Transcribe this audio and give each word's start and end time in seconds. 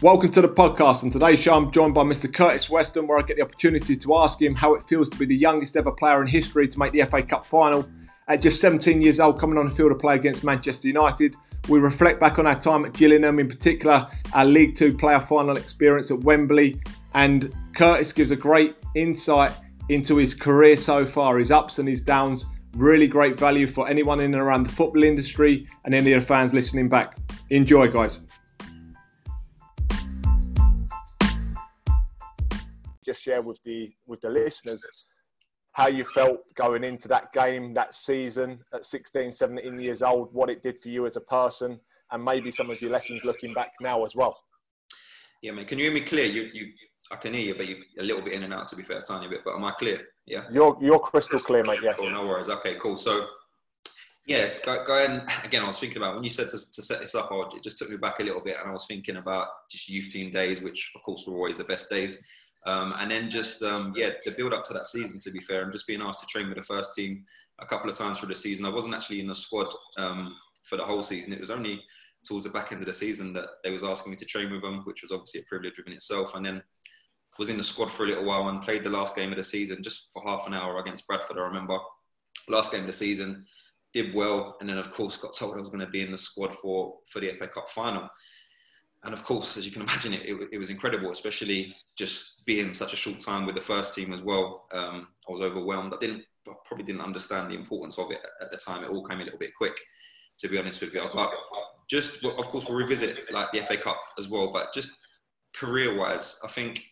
Welcome 0.00 0.30
to 0.30 0.40
the 0.40 0.48
podcast. 0.48 1.02
And 1.02 1.12
today's 1.12 1.40
show, 1.40 1.54
I'm 1.54 1.72
joined 1.72 1.92
by 1.92 2.04
Mr. 2.04 2.32
Curtis 2.32 2.70
Weston, 2.70 3.08
where 3.08 3.18
I 3.18 3.22
get 3.22 3.36
the 3.36 3.42
opportunity 3.42 3.96
to 3.96 4.16
ask 4.18 4.40
him 4.40 4.54
how 4.54 4.74
it 4.74 4.84
feels 4.84 5.10
to 5.10 5.18
be 5.18 5.26
the 5.26 5.34
youngest 5.34 5.76
ever 5.76 5.90
player 5.90 6.22
in 6.22 6.28
history 6.28 6.68
to 6.68 6.78
make 6.78 6.92
the 6.92 7.02
FA 7.02 7.20
Cup 7.20 7.44
final. 7.44 7.84
At 8.28 8.40
just 8.40 8.60
17 8.60 9.02
years 9.02 9.18
old, 9.18 9.40
coming 9.40 9.58
on 9.58 9.64
the 9.64 9.74
field 9.74 9.90
to 9.90 9.96
play 9.96 10.14
against 10.14 10.44
Manchester 10.44 10.86
United, 10.86 11.34
we 11.68 11.80
reflect 11.80 12.20
back 12.20 12.38
on 12.38 12.46
our 12.46 12.54
time 12.54 12.84
at 12.84 12.92
Gillingham, 12.92 13.40
in 13.40 13.48
particular, 13.48 14.06
our 14.34 14.44
League 14.44 14.76
Two 14.76 14.96
playoff 14.96 15.24
final 15.24 15.56
experience 15.56 16.12
at 16.12 16.20
Wembley. 16.20 16.80
And 17.14 17.52
Curtis 17.74 18.12
gives 18.12 18.30
a 18.30 18.36
great 18.36 18.76
insight 18.94 19.50
into 19.88 20.14
his 20.14 20.32
career 20.32 20.76
so 20.76 21.04
far, 21.04 21.38
his 21.38 21.50
ups 21.50 21.80
and 21.80 21.88
his 21.88 22.02
downs. 22.02 22.46
Really 22.76 23.08
great 23.08 23.36
value 23.36 23.66
for 23.66 23.88
anyone 23.88 24.20
in 24.20 24.32
and 24.32 24.40
around 24.40 24.62
the 24.62 24.72
football 24.72 25.02
industry 25.02 25.66
and 25.84 25.92
any 25.92 26.12
of 26.12 26.20
the 26.20 26.26
fans 26.28 26.54
listening 26.54 26.88
back. 26.88 27.16
Enjoy, 27.50 27.88
guys. 27.88 28.27
Just 33.08 33.22
share 33.22 33.40
with 33.40 33.62
the 33.62 33.90
with 34.06 34.20
the 34.20 34.28
listeners 34.28 35.04
how 35.72 35.86
you 35.86 36.04
felt 36.04 36.40
going 36.56 36.84
into 36.84 37.08
that 37.08 37.32
game, 37.32 37.72
that 37.72 37.94
season 37.94 38.58
at 38.74 38.84
16, 38.84 39.30
17 39.30 39.80
years 39.80 40.02
old, 40.02 40.28
what 40.34 40.50
it 40.50 40.62
did 40.62 40.82
for 40.82 40.90
you 40.90 41.06
as 41.06 41.16
a 41.16 41.20
person, 41.22 41.80
and 42.10 42.22
maybe 42.22 42.50
some 42.50 42.68
of 42.68 42.82
your 42.82 42.90
lessons 42.90 43.24
looking 43.24 43.54
back 43.54 43.70
now 43.80 44.04
as 44.04 44.14
well. 44.14 44.36
Yeah, 45.40 45.52
man. 45.52 45.64
Can 45.64 45.78
you 45.78 45.86
hear 45.86 45.94
me 45.94 46.00
clear? 46.00 46.26
You, 46.26 46.50
you, 46.52 46.72
I 47.10 47.16
can 47.16 47.32
hear 47.32 47.46
you, 47.46 47.54
but 47.54 47.66
you 47.66 47.76
a 47.98 48.02
little 48.02 48.20
bit 48.20 48.34
in 48.34 48.42
and 48.42 48.52
out. 48.52 48.66
To 48.68 48.76
be 48.76 48.82
fair, 48.82 48.98
a 48.98 49.02
tiny 49.02 49.28
bit. 49.28 49.40
But 49.42 49.54
am 49.54 49.64
I 49.64 49.70
clear? 49.70 50.02
Yeah. 50.26 50.42
You're 50.50 50.76
you're 50.82 50.98
crystal 50.98 51.38
clear, 51.38 51.62
mate. 51.64 51.80
Yeah. 51.82 51.94
Cool. 51.94 52.10
No 52.10 52.26
worries. 52.26 52.50
Okay. 52.50 52.74
Cool. 52.74 52.96
So, 52.96 53.26
yeah, 54.26 54.48
go, 54.64 54.84
going 54.84 55.22
again. 55.44 55.62
I 55.62 55.66
was 55.66 55.78
thinking 55.78 55.98
about 55.98 56.16
when 56.16 56.24
you 56.24 56.30
said 56.30 56.48
to, 56.50 56.58
to 56.70 56.82
set 56.82 57.00
this 57.00 57.14
up. 57.14 57.30
it 57.54 57.62
just 57.62 57.78
took 57.78 57.88
me 57.88 57.96
back 57.96 58.18
a 58.18 58.24
little 58.24 58.42
bit, 58.42 58.56
and 58.60 58.68
I 58.68 58.72
was 58.72 58.86
thinking 58.86 59.16
about 59.16 59.46
just 59.70 59.88
youth 59.88 60.08
team 60.10 60.30
days, 60.30 60.60
which 60.60 60.90
of 60.96 61.02
course 61.02 61.24
were 61.26 61.36
always 61.36 61.56
the 61.56 61.64
best 61.64 61.88
days. 61.88 62.20
Um, 62.68 62.94
and 62.98 63.10
then 63.10 63.30
just 63.30 63.62
um, 63.62 63.94
yeah, 63.96 64.10
the 64.24 64.32
build 64.32 64.52
up 64.52 64.62
to 64.64 64.74
that 64.74 64.86
season. 64.86 65.18
To 65.20 65.30
be 65.30 65.40
fair, 65.40 65.62
and 65.62 65.72
just 65.72 65.86
being 65.86 66.02
asked 66.02 66.20
to 66.20 66.26
train 66.26 66.48
with 66.48 66.58
the 66.58 66.62
first 66.62 66.94
team 66.94 67.24
a 67.60 67.66
couple 67.66 67.88
of 67.88 67.96
times 67.96 68.18
for 68.18 68.26
the 68.26 68.34
season. 68.34 68.66
I 68.66 68.70
wasn't 68.70 68.94
actually 68.94 69.20
in 69.20 69.26
the 69.26 69.34
squad 69.34 69.68
um, 69.96 70.36
for 70.64 70.76
the 70.76 70.84
whole 70.84 71.02
season. 71.02 71.32
It 71.32 71.40
was 71.40 71.50
only 71.50 71.82
towards 72.26 72.44
the 72.44 72.50
back 72.50 72.70
end 72.70 72.82
of 72.82 72.86
the 72.86 72.92
season 72.92 73.32
that 73.32 73.46
they 73.64 73.70
was 73.70 73.82
asking 73.82 74.10
me 74.10 74.16
to 74.16 74.26
train 74.26 74.52
with 74.52 74.62
them, 74.62 74.82
which 74.84 75.02
was 75.02 75.12
obviously 75.12 75.40
a 75.40 75.44
privilege 75.44 75.78
within 75.78 75.94
itself. 75.94 76.34
And 76.34 76.44
then 76.44 76.62
was 77.38 77.48
in 77.48 77.56
the 77.56 77.62
squad 77.62 77.90
for 77.90 78.04
a 78.04 78.08
little 78.08 78.24
while 78.24 78.48
and 78.48 78.60
played 78.60 78.82
the 78.82 78.90
last 78.90 79.14
game 79.14 79.30
of 79.30 79.36
the 79.36 79.42
season 79.42 79.82
just 79.82 80.10
for 80.12 80.22
half 80.26 80.46
an 80.46 80.54
hour 80.54 80.78
against 80.78 81.06
Bradford. 81.06 81.38
I 81.38 81.42
remember 81.42 81.78
last 82.48 82.72
game 82.72 82.80
of 82.80 82.86
the 82.88 82.92
season 82.92 83.46
did 83.94 84.14
well, 84.14 84.56
and 84.60 84.68
then 84.68 84.76
of 84.76 84.90
course 84.90 85.16
got 85.16 85.34
told 85.34 85.56
I 85.56 85.60
was 85.60 85.70
going 85.70 85.84
to 85.84 85.90
be 85.90 86.02
in 86.02 86.10
the 86.10 86.18
squad 86.18 86.52
for 86.52 86.96
for 87.10 87.20
the 87.20 87.30
FA 87.38 87.48
Cup 87.48 87.70
final 87.70 88.08
and 89.08 89.14
of 89.14 89.24
course, 89.24 89.56
as 89.56 89.64
you 89.64 89.72
can 89.72 89.80
imagine, 89.80 90.12
it, 90.12 90.20
it, 90.20 90.48
it, 90.52 90.58
was 90.58 90.68
incredible, 90.68 91.10
especially 91.10 91.74
just 91.96 92.44
being 92.44 92.74
such 92.74 92.92
a 92.92 92.96
short 92.96 93.20
time 93.20 93.46
with 93.46 93.54
the 93.54 93.60
first 93.60 93.94
team 93.94 94.12
as 94.12 94.20
well. 94.20 94.66
Um, 94.70 95.08
I 95.26 95.32
was 95.32 95.40
overwhelmed. 95.40 95.94
I 95.94 95.96
didn't, 95.98 96.24
I 96.46 96.52
probably 96.66 96.84
didn't 96.84 97.00
understand 97.00 97.50
the 97.50 97.54
importance 97.54 97.98
of 97.98 98.10
it 98.10 98.20
at 98.42 98.50
the 98.50 98.58
time. 98.58 98.84
It 98.84 98.90
all 98.90 99.02
came 99.02 99.20
a 99.20 99.24
little 99.24 99.38
bit 99.38 99.52
quick, 99.56 99.80
to 100.40 100.48
be 100.50 100.58
honest 100.58 100.82
with 100.82 100.92
you. 100.92 101.00
But 101.14 101.30
just, 101.88 102.22
of 102.22 102.36
course, 102.48 102.66
we'll 102.68 102.76
revisit 102.76 103.32
like 103.32 103.50
the 103.50 103.60
FA 103.60 103.78
Cup 103.78 103.98
as 104.18 104.28
well. 104.28 104.52
But 104.52 104.74
just 104.74 104.90
career-wise, 105.56 106.38
I 106.44 106.48
think 106.48 106.82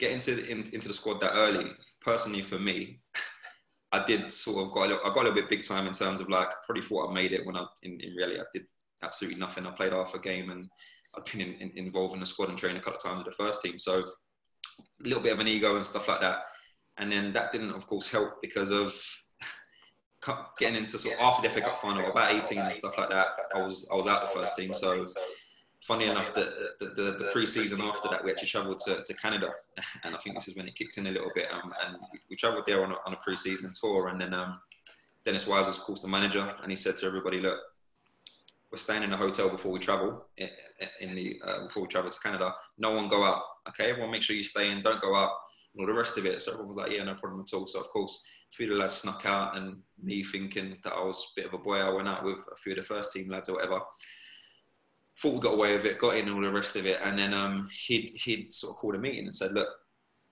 getting 0.00 0.18
to 0.18 0.50
in, 0.50 0.64
into 0.72 0.88
the 0.88 0.94
squad 0.94 1.20
that 1.20 1.34
early, 1.36 1.70
personally 2.00 2.42
for 2.42 2.58
me, 2.58 2.98
I 3.92 4.02
did 4.04 4.32
sort 4.32 4.66
of 4.66 4.72
got 4.72 4.86
a 4.86 4.88
little, 4.88 5.00
I 5.04 5.14
got 5.14 5.18
a 5.18 5.28
little 5.28 5.34
bit 5.34 5.48
big 5.48 5.62
time 5.62 5.86
in 5.86 5.92
terms 5.92 6.18
of 6.18 6.28
like 6.28 6.48
probably 6.64 6.82
thought 6.82 7.08
I 7.08 7.14
made 7.14 7.30
it 7.30 7.46
when 7.46 7.56
I 7.56 7.66
in, 7.84 8.00
in 8.00 8.16
reality 8.16 8.40
I 8.40 8.44
did 8.52 8.66
absolutely 9.04 9.38
nothing. 9.38 9.64
I 9.64 9.70
played 9.70 9.92
half 9.92 10.14
a 10.14 10.18
game 10.18 10.50
and 10.50 10.68
I'd 11.16 11.24
been 11.24 11.40
in, 11.40 11.54
in, 11.54 11.86
involved 11.86 12.14
in 12.14 12.20
the 12.20 12.26
squad 12.26 12.48
and 12.48 12.58
trained 12.58 12.76
a 12.76 12.80
couple 12.80 12.96
of 12.96 13.02
times 13.02 13.24
with 13.24 13.36
the 13.36 13.42
first 13.44 13.62
team. 13.62 13.78
So 13.78 14.00
a 14.00 15.04
little 15.04 15.22
bit 15.22 15.32
of 15.32 15.40
an 15.40 15.48
ego 15.48 15.76
and 15.76 15.86
stuff 15.86 16.08
like 16.08 16.20
that. 16.20 16.40
And 16.98 17.12
then 17.12 17.32
that 17.32 17.52
didn't, 17.52 17.72
of 17.72 17.86
course, 17.86 18.10
help 18.10 18.40
because 18.40 18.70
of 18.70 18.94
getting 20.58 20.76
into 20.76 20.98
sort 20.98 21.14
of 21.14 21.20
after 21.20 21.46
the 21.46 21.54
FA 21.54 21.60
Cup 21.60 21.78
final, 21.78 22.10
about 22.10 22.34
18 22.34 22.58
and 22.58 22.74
stuff 22.74 22.96
like 22.96 23.10
that. 23.10 23.28
I 23.54 23.62
was 23.62 23.88
I 23.92 23.96
was 23.96 24.06
out 24.06 24.22
the 24.22 24.38
first 24.38 24.56
team. 24.56 24.72
So 24.72 25.04
funny 25.82 26.06
enough, 26.06 26.32
the, 26.32 26.72
the, 26.80 26.86
the, 26.86 27.02
the 27.18 27.30
pre-season 27.32 27.80
after 27.80 28.08
that, 28.08 28.24
we 28.24 28.30
actually 28.30 28.48
travelled 28.48 28.78
to, 28.78 29.02
to 29.02 29.14
Canada, 29.14 29.50
and 30.04 30.14
I 30.14 30.18
think 30.18 30.36
this 30.36 30.48
is 30.48 30.56
when 30.56 30.66
it 30.66 30.74
kicks 30.74 30.98
in 30.98 31.06
a 31.06 31.10
little 31.10 31.30
bit. 31.34 31.46
Um, 31.52 31.72
and 31.86 31.96
we 32.28 32.36
travelled 32.36 32.66
there 32.66 32.84
on 32.84 32.92
a, 32.92 32.96
on 33.06 33.12
a 33.12 33.16
pre-season 33.16 33.72
tour, 33.78 34.08
and 34.08 34.20
then 34.20 34.34
um, 34.34 34.60
Dennis 35.24 35.46
Wise 35.46 35.66
was, 35.66 35.76
of 35.76 35.82
course, 35.82 36.02
the 36.02 36.08
manager, 36.08 36.54
and 36.62 36.70
he 36.70 36.76
said 36.76 36.96
to 36.98 37.06
everybody, 37.06 37.40
"Look, 37.40 37.58
we're 38.70 38.78
staying 38.78 39.02
in 39.02 39.12
a 39.12 39.16
hotel 39.16 39.48
before 39.48 39.72
we 39.72 39.78
travel 39.78 40.26
in 41.00 41.14
the 41.14 41.40
uh, 41.46 41.64
before 41.64 41.82
we 41.82 41.88
travel 41.88 42.10
to 42.10 42.20
Canada. 42.20 42.54
No 42.78 42.90
one 42.92 43.08
go 43.08 43.24
out. 43.24 43.42
Okay, 43.68 43.90
everyone 43.90 44.10
make 44.10 44.22
sure 44.22 44.36
you 44.36 44.42
stay 44.42 44.70
in. 44.70 44.82
Don't 44.82 45.00
go 45.00 45.14
out. 45.14 45.30
And 45.74 45.80
all 45.80 45.86
the 45.86 45.98
rest 45.98 46.18
of 46.18 46.26
it. 46.26 46.40
So 46.42 46.52
everyone 46.52 46.68
was 46.68 46.76
like, 46.76 46.90
yeah, 46.90 47.04
no 47.04 47.14
problem 47.14 47.42
at 47.42 47.56
all. 47.56 47.66
So 47.66 47.80
of 47.80 47.88
course, 47.88 48.24
a 48.52 48.56
few 48.56 48.66
of 48.66 48.72
the 48.72 48.78
lads 48.78 48.94
snuck 48.94 49.24
out, 49.26 49.56
and 49.56 49.78
me 50.02 50.24
thinking 50.24 50.76
that 50.82 50.92
I 50.92 51.02
was 51.02 51.18
a 51.18 51.40
bit 51.40 51.46
of 51.46 51.54
a 51.54 51.58
boy, 51.58 51.78
I 51.78 51.90
went 51.90 52.08
out 52.08 52.24
with 52.24 52.40
a 52.52 52.56
few 52.56 52.72
of 52.72 52.78
the 52.78 52.82
first 52.82 53.12
team 53.12 53.30
lads 53.30 53.48
or 53.48 53.56
whatever. 53.56 53.80
Thought 55.18 55.34
we 55.34 55.40
got 55.40 55.54
away 55.54 55.74
with 55.74 55.84
it, 55.86 55.98
got 55.98 56.16
in 56.16 56.28
all 56.28 56.42
the 56.42 56.52
rest 56.52 56.76
of 56.76 56.86
it, 56.86 56.98
and 57.02 57.18
then 57.18 57.32
um, 57.34 57.68
he'd 57.86 58.10
he'd 58.24 58.52
sort 58.52 58.72
of 58.72 58.76
called 58.76 58.96
a 58.96 58.98
meeting 58.98 59.26
and 59.26 59.34
said, 59.34 59.52
look, 59.52 59.68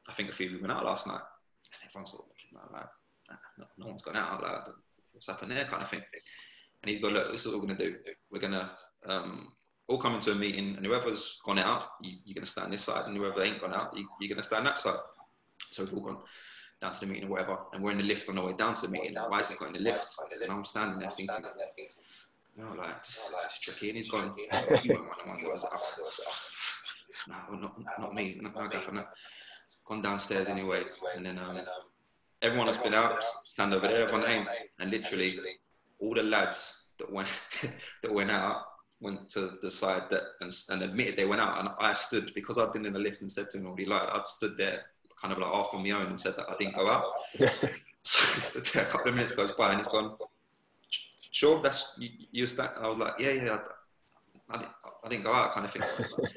I 0.08 0.12
think 0.12 0.28
a 0.28 0.32
few 0.32 0.46
of 0.46 0.52
you 0.52 0.60
went 0.60 0.72
out 0.72 0.84
last 0.84 1.06
night. 1.06 1.22
And 1.72 1.88
everyone's 1.88 2.10
sort 2.10 2.24
of 2.24 2.72
like, 2.72 2.86
no, 3.58 3.64
no 3.78 3.86
one's 3.86 4.02
gone 4.02 4.16
out. 4.16 4.42
Like, 4.42 4.64
what's 5.12 5.26
happened 5.26 5.52
there, 5.52 5.64
kind 5.64 5.82
of 5.82 5.88
thing 5.88 6.02
and 6.84 6.90
he's 6.90 7.00
got, 7.00 7.14
look, 7.14 7.30
this 7.30 7.46
is 7.46 7.50
what 7.50 7.62
we're 7.62 7.66
going 7.68 7.78
to 7.78 7.90
do. 7.92 7.96
We're 8.30 8.40
going 8.40 8.52
to 8.52 8.70
um, 9.06 9.48
all 9.88 9.96
come 9.96 10.16
into 10.16 10.32
a 10.32 10.34
meeting, 10.34 10.76
and 10.76 10.84
whoever's 10.84 11.40
gone 11.42 11.58
out, 11.58 11.84
you, 12.02 12.18
are 12.30 12.34
going 12.34 12.44
to 12.44 12.50
stand 12.50 12.74
this 12.74 12.82
side, 12.82 13.06
and 13.06 13.16
whoever 13.16 13.42
ain't 13.42 13.58
gone 13.58 13.72
out, 13.72 13.96
you, 13.96 14.04
are 14.04 14.28
going 14.28 14.36
to 14.36 14.42
stand 14.42 14.66
that 14.66 14.78
side. 14.78 14.98
So 15.70 15.84
we've 15.84 15.94
all 15.94 16.00
gone 16.00 16.18
down 16.82 16.92
to 16.92 17.00
the 17.00 17.06
meeting 17.06 17.24
or 17.24 17.30
whatever, 17.30 17.56
and 17.72 17.82
we're 17.82 17.92
in 17.92 17.96
the 17.96 18.04
lift 18.04 18.28
on 18.28 18.34
the 18.34 18.42
way 18.42 18.52
down 18.52 18.74
to 18.74 18.82
the 18.82 18.88
meeting. 18.88 19.14
Wisey 19.14 19.58
got 19.58 19.68
in 19.68 19.72
the 19.72 19.78
lift? 19.78 20.14
And 20.42 20.52
I'm 20.52 20.62
standing 20.66 20.98
there 20.98 21.10
thinking, 21.12 21.34
no, 22.58 22.64
like, 22.76 23.02
just, 23.02 23.32
just 23.32 23.62
tricky. 23.62 23.88
And 23.88 23.96
he's 23.96 24.10
gone, 24.10 24.34
you 24.38 24.48
weren't 24.50 25.06
one 25.26 25.36
of 25.36 25.40
the 25.40 25.48
ones 25.48 25.62
that 25.62 25.72
was 25.72 26.20
us. 26.28 26.50
No, 27.26 27.56
not, 27.56 27.78
not 27.98 28.12
me. 28.12 28.38
Not, 28.42 28.54
no, 28.56 28.92
no. 28.92 29.04
Gone 29.86 30.02
downstairs 30.02 30.48
anyway. 30.50 30.82
And 31.16 31.24
then 31.24 31.38
um, 31.38 31.58
everyone 32.42 32.66
has 32.66 32.76
been 32.76 32.92
out, 32.92 33.24
stand 33.24 33.72
over 33.72 33.88
there, 33.88 34.02
everyone 34.02 34.28
ain't. 34.28 34.48
And 34.78 34.90
literally, 34.90 35.34
all 36.04 36.14
the 36.14 36.22
lads 36.22 36.88
that 36.98 37.10
went 37.10 37.28
that 38.02 38.12
went 38.12 38.30
out 38.30 38.62
went 39.00 39.28
to 39.28 39.58
the 39.60 39.70
side 39.70 40.04
that 40.10 40.22
and, 40.40 40.52
and, 40.70 40.82
admitted 40.82 41.16
they 41.16 41.24
went 41.24 41.40
out, 41.40 41.58
and 41.58 41.68
I 41.80 41.92
stood 41.92 42.32
because 42.34 42.58
I'd 42.58 42.72
been 42.72 42.86
in 42.86 42.92
the 42.92 42.98
lift 42.98 43.20
and 43.20 43.30
said 43.30 43.50
to 43.50 43.58
him 43.58 43.66
already 43.66 43.86
like 43.86 44.02
I 44.02 44.20
stood 44.24 44.56
there 44.56 44.82
kind 45.20 45.32
of 45.32 45.38
like 45.38 45.50
off 45.50 45.74
on 45.74 45.82
my 45.82 45.90
own 45.90 46.06
and 46.06 46.20
said 46.20 46.36
that 46.36 46.48
I 46.48 46.56
didn't 46.56 46.74
go 46.74 46.88
out. 46.88 47.04
so 48.02 48.36
I 48.36 48.40
stood 48.40 48.64
there 48.66 48.84
a 48.84 48.90
couple 48.90 49.08
of 49.08 49.14
minutes 49.14 49.32
goes 49.32 49.52
by 49.52 49.68
and 49.68 49.78
he's 49.78 49.88
gone. 49.88 50.12
Sure, 51.30 51.60
that's 51.62 51.96
you. 51.98 52.10
you 52.30 52.46
stand. 52.46 52.70
I 52.80 52.88
was 52.88 52.98
like, 52.98 53.14
yeah, 53.18 53.32
yeah. 53.32 53.58
I, 54.50 54.54
I, 54.54 54.58
didn't, 54.58 54.72
I 55.04 55.08
didn't 55.08 55.24
go 55.24 55.32
out, 55.32 55.52
kind 55.52 55.64
of 55.64 55.70
thing. 55.70 55.82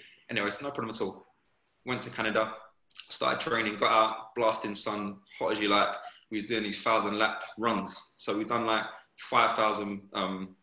anyway, 0.29 0.47
it's 0.47 0.61
no 0.61 0.69
problem 0.69 0.89
at 0.89 1.01
all. 1.01 1.27
Went 1.85 2.01
to 2.03 2.09
Canada, 2.09 2.53
started 3.09 3.39
training, 3.39 3.77
got 3.77 3.91
out, 3.91 4.35
blasting 4.35 4.75
sun, 4.75 5.17
hot 5.37 5.51
as 5.51 5.59
you 5.59 5.69
like. 5.69 5.95
We 6.31 6.41
were 6.41 6.47
doing 6.47 6.63
these 6.63 6.81
thousand 6.81 7.17
lap 7.17 7.43
runs. 7.57 8.13
So 8.17 8.37
we've 8.37 8.47
done 8.47 8.65
like 8.65 8.83
5,000, 9.17 10.01
um, 10.13 10.55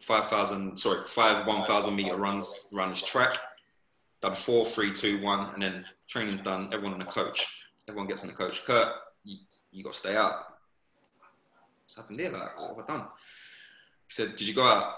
5,000, 0.00 0.76
sorry, 0.78 1.00
five 1.06 1.46
1,000 1.46 1.96
meter 1.96 2.14
runs, 2.14 2.66
runs 2.72 3.02
track, 3.02 3.36
done 4.20 4.34
four, 4.34 4.66
three, 4.66 4.92
two, 4.92 5.20
one, 5.22 5.52
and 5.54 5.62
then 5.62 5.84
training's 6.08 6.38
done, 6.38 6.70
everyone 6.72 6.94
in 6.94 6.98
the 6.98 7.12
coach. 7.12 7.64
Everyone 7.88 8.08
gets 8.08 8.22
in 8.22 8.28
the 8.28 8.34
coach. 8.34 8.64
Kurt, 8.64 8.88
you, 9.24 9.38
you 9.72 9.82
got 9.82 9.94
to 9.94 9.98
stay 9.98 10.14
out. 10.16 10.44
What's 11.84 11.96
happened 11.96 12.20
there? 12.20 12.30
Like, 12.32 12.58
what 12.58 12.76
have 12.76 12.84
I 12.84 12.98
done? 12.98 13.06
He 14.06 14.10
said, 14.10 14.36
did 14.36 14.46
you 14.46 14.54
go 14.54 14.62
out 14.62 14.92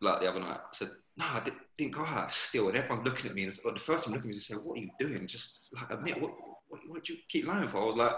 like 0.00 0.20
the 0.20 0.28
other 0.28 0.40
night? 0.40 0.60
I 0.60 0.72
said, 0.72 0.88
no, 1.16 1.26
I 1.26 1.40
didn't, 1.40 1.60
didn't 1.76 1.92
go 1.92 2.04
out 2.04 2.32
still. 2.32 2.68
And 2.68 2.76
everyone's 2.76 3.06
looking 3.06 3.28
at 3.28 3.36
me. 3.36 3.42
And 3.42 3.52
the 3.52 3.78
first 3.78 4.06
time 4.06 4.14
looking 4.14 4.30
at 4.30 4.34
me, 4.34 4.38
they 4.38 4.40
said, 4.40 4.58
what 4.62 4.78
are 4.78 4.80
you 4.80 4.90
doing? 4.98 5.26
Just 5.26 5.68
like 5.74 5.90
admit, 5.90 6.20
what, 6.20 6.32
what, 6.68 6.80
what 6.88 7.04
did 7.04 7.10
you 7.10 7.16
keep 7.28 7.46
lying 7.46 7.66
for? 7.66 7.82
I 7.82 7.84
was 7.84 7.96
like, 7.96 8.12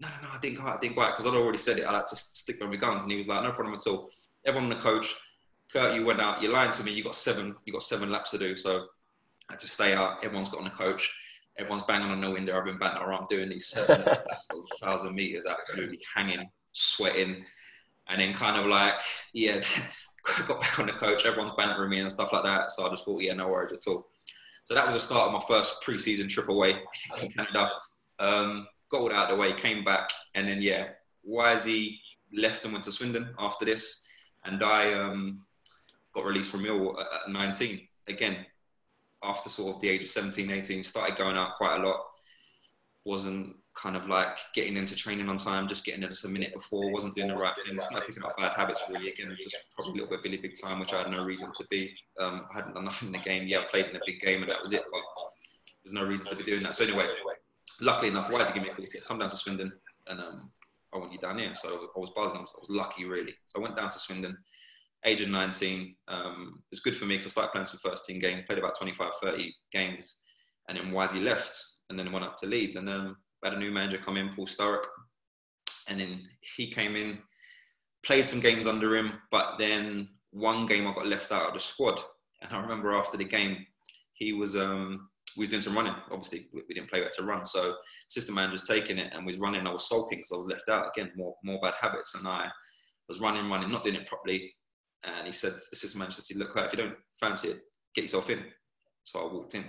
no, 0.00 0.08
no, 0.08 0.28
no, 0.28 0.34
I 0.34 0.38
didn't 0.40 0.58
go 0.58 0.64
out, 0.64 0.78
I 0.78 0.80
didn't 0.80 0.96
go 0.96 1.02
out 1.02 1.12
because 1.12 1.26
I'd 1.26 1.36
already 1.36 1.58
said 1.58 1.78
it. 1.78 1.84
I 1.84 1.92
like 1.92 2.06
to 2.06 2.16
stick 2.16 2.60
by 2.60 2.66
my 2.66 2.76
guns. 2.76 3.04
And 3.04 3.12
he 3.12 3.18
was 3.18 3.28
like, 3.28 3.42
no 3.42 3.52
problem 3.52 3.74
at 3.74 3.86
all. 3.86 4.10
Everyone 4.44 4.70
on 4.70 4.76
the 4.76 4.82
coach, 4.82 5.14
Kurt, 5.72 5.94
you 5.94 6.04
went 6.04 6.20
out, 6.20 6.42
you're 6.42 6.52
lying 6.52 6.72
to 6.72 6.84
me, 6.84 6.92
you 6.92 7.04
got 7.04 7.14
seven, 7.14 7.54
you 7.64 7.72
got 7.72 7.82
seven 7.82 8.10
laps 8.10 8.32
to 8.32 8.38
do. 8.38 8.56
So 8.56 8.86
I 9.48 9.52
had 9.52 9.60
to 9.60 9.68
stay 9.68 9.94
out. 9.94 10.24
Everyone's 10.24 10.48
got 10.48 10.58
on 10.58 10.64
the 10.64 10.70
coach. 10.70 11.12
Everyone's 11.58 11.82
banging 11.82 12.10
on 12.10 12.20
the 12.20 12.30
window. 12.30 12.58
I've 12.58 12.64
been 12.64 12.78
banging 12.78 13.02
around 13.02 13.28
doing 13.28 13.48
these 13.48 13.68
seven 13.68 14.04
thousand 14.80 15.14
meters, 15.14 15.46
absolutely 15.46 16.00
hanging, 16.14 16.48
sweating. 16.72 17.44
And 18.08 18.20
then 18.20 18.34
kind 18.34 18.56
of 18.56 18.66
like, 18.66 18.94
yeah, 19.32 19.60
got 20.46 20.60
back 20.60 20.78
on 20.80 20.86
the 20.86 20.92
coach. 20.92 21.24
Everyone's 21.24 21.52
bantering 21.52 21.90
me 21.90 22.00
and 22.00 22.10
stuff 22.10 22.32
like 22.32 22.42
that. 22.42 22.72
So 22.72 22.86
I 22.86 22.90
just 22.90 23.04
thought, 23.04 23.22
yeah, 23.22 23.34
no 23.34 23.48
worries 23.48 23.72
at 23.72 23.86
all. 23.86 24.08
So 24.64 24.74
that 24.74 24.86
was 24.86 24.94
the 24.94 25.00
start 25.00 25.28
of 25.28 25.32
my 25.32 25.40
first 25.46 25.82
pre-season 25.82 26.28
trip 26.28 26.48
away 26.48 26.76
in 27.22 27.30
Canada. 27.30 27.70
Um, 28.18 28.66
got 28.94 29.12
out 29.12 29.30
of 29.30 29.36
the 29.36 29.40
way, 29.40 29.52
came 29.52 29.84
back, 29.84 30.10
and 30.34 30.46
then 30.48 30.62
yeah, 30.62 30.88
Wisey 31.28 31.98
left 32.32 32.64
and 32.64 32.72
went 32.72 32.84
to 32.84 32.92
Swindon 32.92 33.34
after 33.38 33.64
this, 33.64 34.04
and 34.44 34.62
I 34.62 34.92
um, 34.94 35.40
got 36.12 36.24
released 36.24 36.50
from 36.50 36.62
Mill 36.62 36.98
at 37.00 37.30
19. 37.30 37.80
Again, 38.08 38.46
after 39.22 39.48
sort 39.48 39.74
of 39.74 39.80
the 39.80 39.88
age 39.88 40.02
of 40.02 40.08
17, 40.08 40.50
18, 40.50 40.82
started 40.82 41.16
going 41.16 41.36
out 41.36 41.56
quite 41.56 41.80
a 41.80 41.86
lot. 41.86 42.00
Wasn't 43.04 43.56
kind 43.74 43.96
of 43.96 44.08
like 44.08 44.38
getting 44.54 44.76
into 44.76 44.94
training 44.94 45.28
on 45.28 45.36
time, 45.36 45.66
just 45.66 45.84
getting 45.84 46.00
there 46.00 46.08
just 46.08 46.24
a 46.24 46.28
minute 46.28 46.54
before, 46.54 46.92
wasn't 46.92 47.14
doing 47.14 47.28
the 47.28 47.34
right 47.34 47.54
things, 47.66 47.86
not 47.90 48.06
picking 48.06 48.22
up 48.22 48.36
bad 48.36 48.54
habits 48.54 48.82
really. 48.88 49.10
Again, 49.10 49.36
just 49.40 49.56
probably 49.74 50.00
a 50.00 50.04
little 50.04 50.16
bit 50.16 50.22
Billy 50.22 50.36
Big 50.36 50.54
Time, 50.62 50.78
which 50.78 50.92
I 50.92 50.98
had 50.98 51.10
no 51.10 51.24
reason 51.24 51.50
to 51.52 51.66
be. 51.68 51.92
Um, 52.20 52.46
I 52.52 52.58
hadn't 52.58 52.74
done 52.74 52.84
nothing 52.84 53.08
in 53.08 53.12
the 53.12 53.18
game. 53.18 53.48
Yeah, 53.48 53.60
I 53.60 53.64
played 53.64 53.86
in 53.86 53.96
a 53.96 54.00
big 54.06 54.20
game 54.20 54.42
and 54.42 54.50
that 54.50 54.60
was 54.60 54.72
it. 54.72 54.84
But 54.90 55.00
there's 55.84 55.92
no 55.92 56.04
reason 56.04 56.26
to 56.26 56.36
be 56.36 56.44
doing 56.44 56.62
that. 56.62 56.74
So 56.74 56.84
anyway, 56.84 57.06
luckily 57.80 58.08
enough, 58.08 58.30
Wisey 58.30 58.54
give 58.54 58.62
me 58.62 58.70
a 58.70 58.72
call? 58.72 58.86
Said, 58.86 59.04
come 59.04 59.18
down 59.18 59.30
to 59.30 59.36
Swindon 59.36 59.72
and 60.06 60.20
um, 60.20 60.50
I 60.94 60.98
want 60.98 61.12
you 61.12 61.18
down 61.18 61.38
here. 61.38 61.54
So 61.54 61.88
I 61.94 61.98
was 61.98 62.10
buzzing. 62.10 62.36
I 62.36 62.40
was, 62.40 62.54
I 62.56 62.60
was, 62.60 62.70
lucky 62.70 63.04
really. 63.04 63.34
So 63.46 63.58
I 63.58 63.62
went 63.62 63.76
down 63.76 63.90
to 63.90 63.98
Swindon, 63.98 64.36
age 65.04 65.20
of 65.20 65.28
19. 65.28 65.96
Um, 66.08 66.54
it 66.56 66.62
was 66.70 66.80
good 66.80 66.96
for 66.96 67.06
me 67.06 67.16
because 67.16 67.26
I 67.26 67.30
started 67.30 67.52
playing 67.52 67.66
some 67.66 67.80
first 67.80 68.06
team 68.06 68.20
games, 68.20 68.44
played 68.46 68.58
about 68.58 68.78
25, 68.78 69.12
30 69.22 69.54
games. 69.72 70.16
And 70.68 70.78
then 70.78 70.92
Wisey 70.92 71.22
left 71.22 71.60
and 71.90 71.98
then 71.98 72.12
went 72.12 72.24
up 72.24 72.36
to 72.38 72.46
Leeds. 72.46 72.76
And 72.76 72.86
then 72.86 73.16
had 73.44 73.54
a 73.54 73.58
new 73.58 73.70
manager 73.70 73.98
come 73.98 74.16
in, 74.16 74.30
Paul 74.30 74.46
Sturrock. 74.46 74.84
And 75.88 76.00
then 76.00 76.22
he 76.56 76.68
came 76.68 76.96
in, 76.96 77.18
played 78.04 78.26
some 78.26 78.40
games 78.40 78.66
under 78.66 78.96
him, 78.96 79.12
but 79.30 79.58
then 79.58 80.08
one 80.30 80.66
game 80.66 80.86
I 80.86 80.94
got 80.94 81.06
left 81.06 81.30
out 81.30 81.48
of 81.48 81.54
the 81.54 81.60
squad. 81.60 82.00
And 82.40 82.52
I 82.52 82.60
remember 82.60 82.94
after 82.94 83.16
the 83.16 83.24
game, 83.24 83.66
he 84.14 84.32
was 84.32 84.56
um, 84.56 85.08
we 85.36 85.42
was 85.42 85.48
doing 85.48 85.62
some 85.62 85.76
running. 85.76 85.94
Obviously, 86.10 86.48
we 86.52 86.74
didn't 86.74 86.90
play 86.90 87.00
where 87.00 87.10
to 87.14 87.22
run, 87.22 87.44
so 87.44 87.74
system 88.08 88.36
manager's 88.36 88.68
taking 88.68 88.98
it 88.98 89.12
and 89.12 89.26
was 89.26 89.38
running. 89.38 89.66
I 89.66 89.72
was 89.72 89.88
sulking 89.88 90.18
because 90.18 90.32
I 90.32 90.36
was 90.36 90.46
left 90.46 90.68
out 90.68 90.90
again. 90.94 91.12
More 91.16 91.34
more 91.42 91.60
bad 91.62 91.74
habits, 91.80 92.14
and 92.14 92.26
I 92.26 92.48
was 93.08 93.20
running, 93.20 93.50
running, 93.50 93.70
not 93.70 93.84
doing 93.84 93.96
it 93.96 94.06
properly. 94.06 94.52
And 95.04 95.26
he 95.26 95.32
said, 95.32 95.54
the 95.54 95.60
system 95.60 96.00
manager 96.00 96.22
said, 96.22 96.36
"Look, 96.36 96.56
if 96.56 96.72
you 96.72 96.78
don't 96.78 96.96
fancy 97.20 97.48
it, 97.48 97.60
get 97.94 98.02
yourself 98.02 98.30
in." 98.30 98.44
So 99.02 99.20
I 99.20 99.32
walked 99.32 99.54
in, 99.54 99.64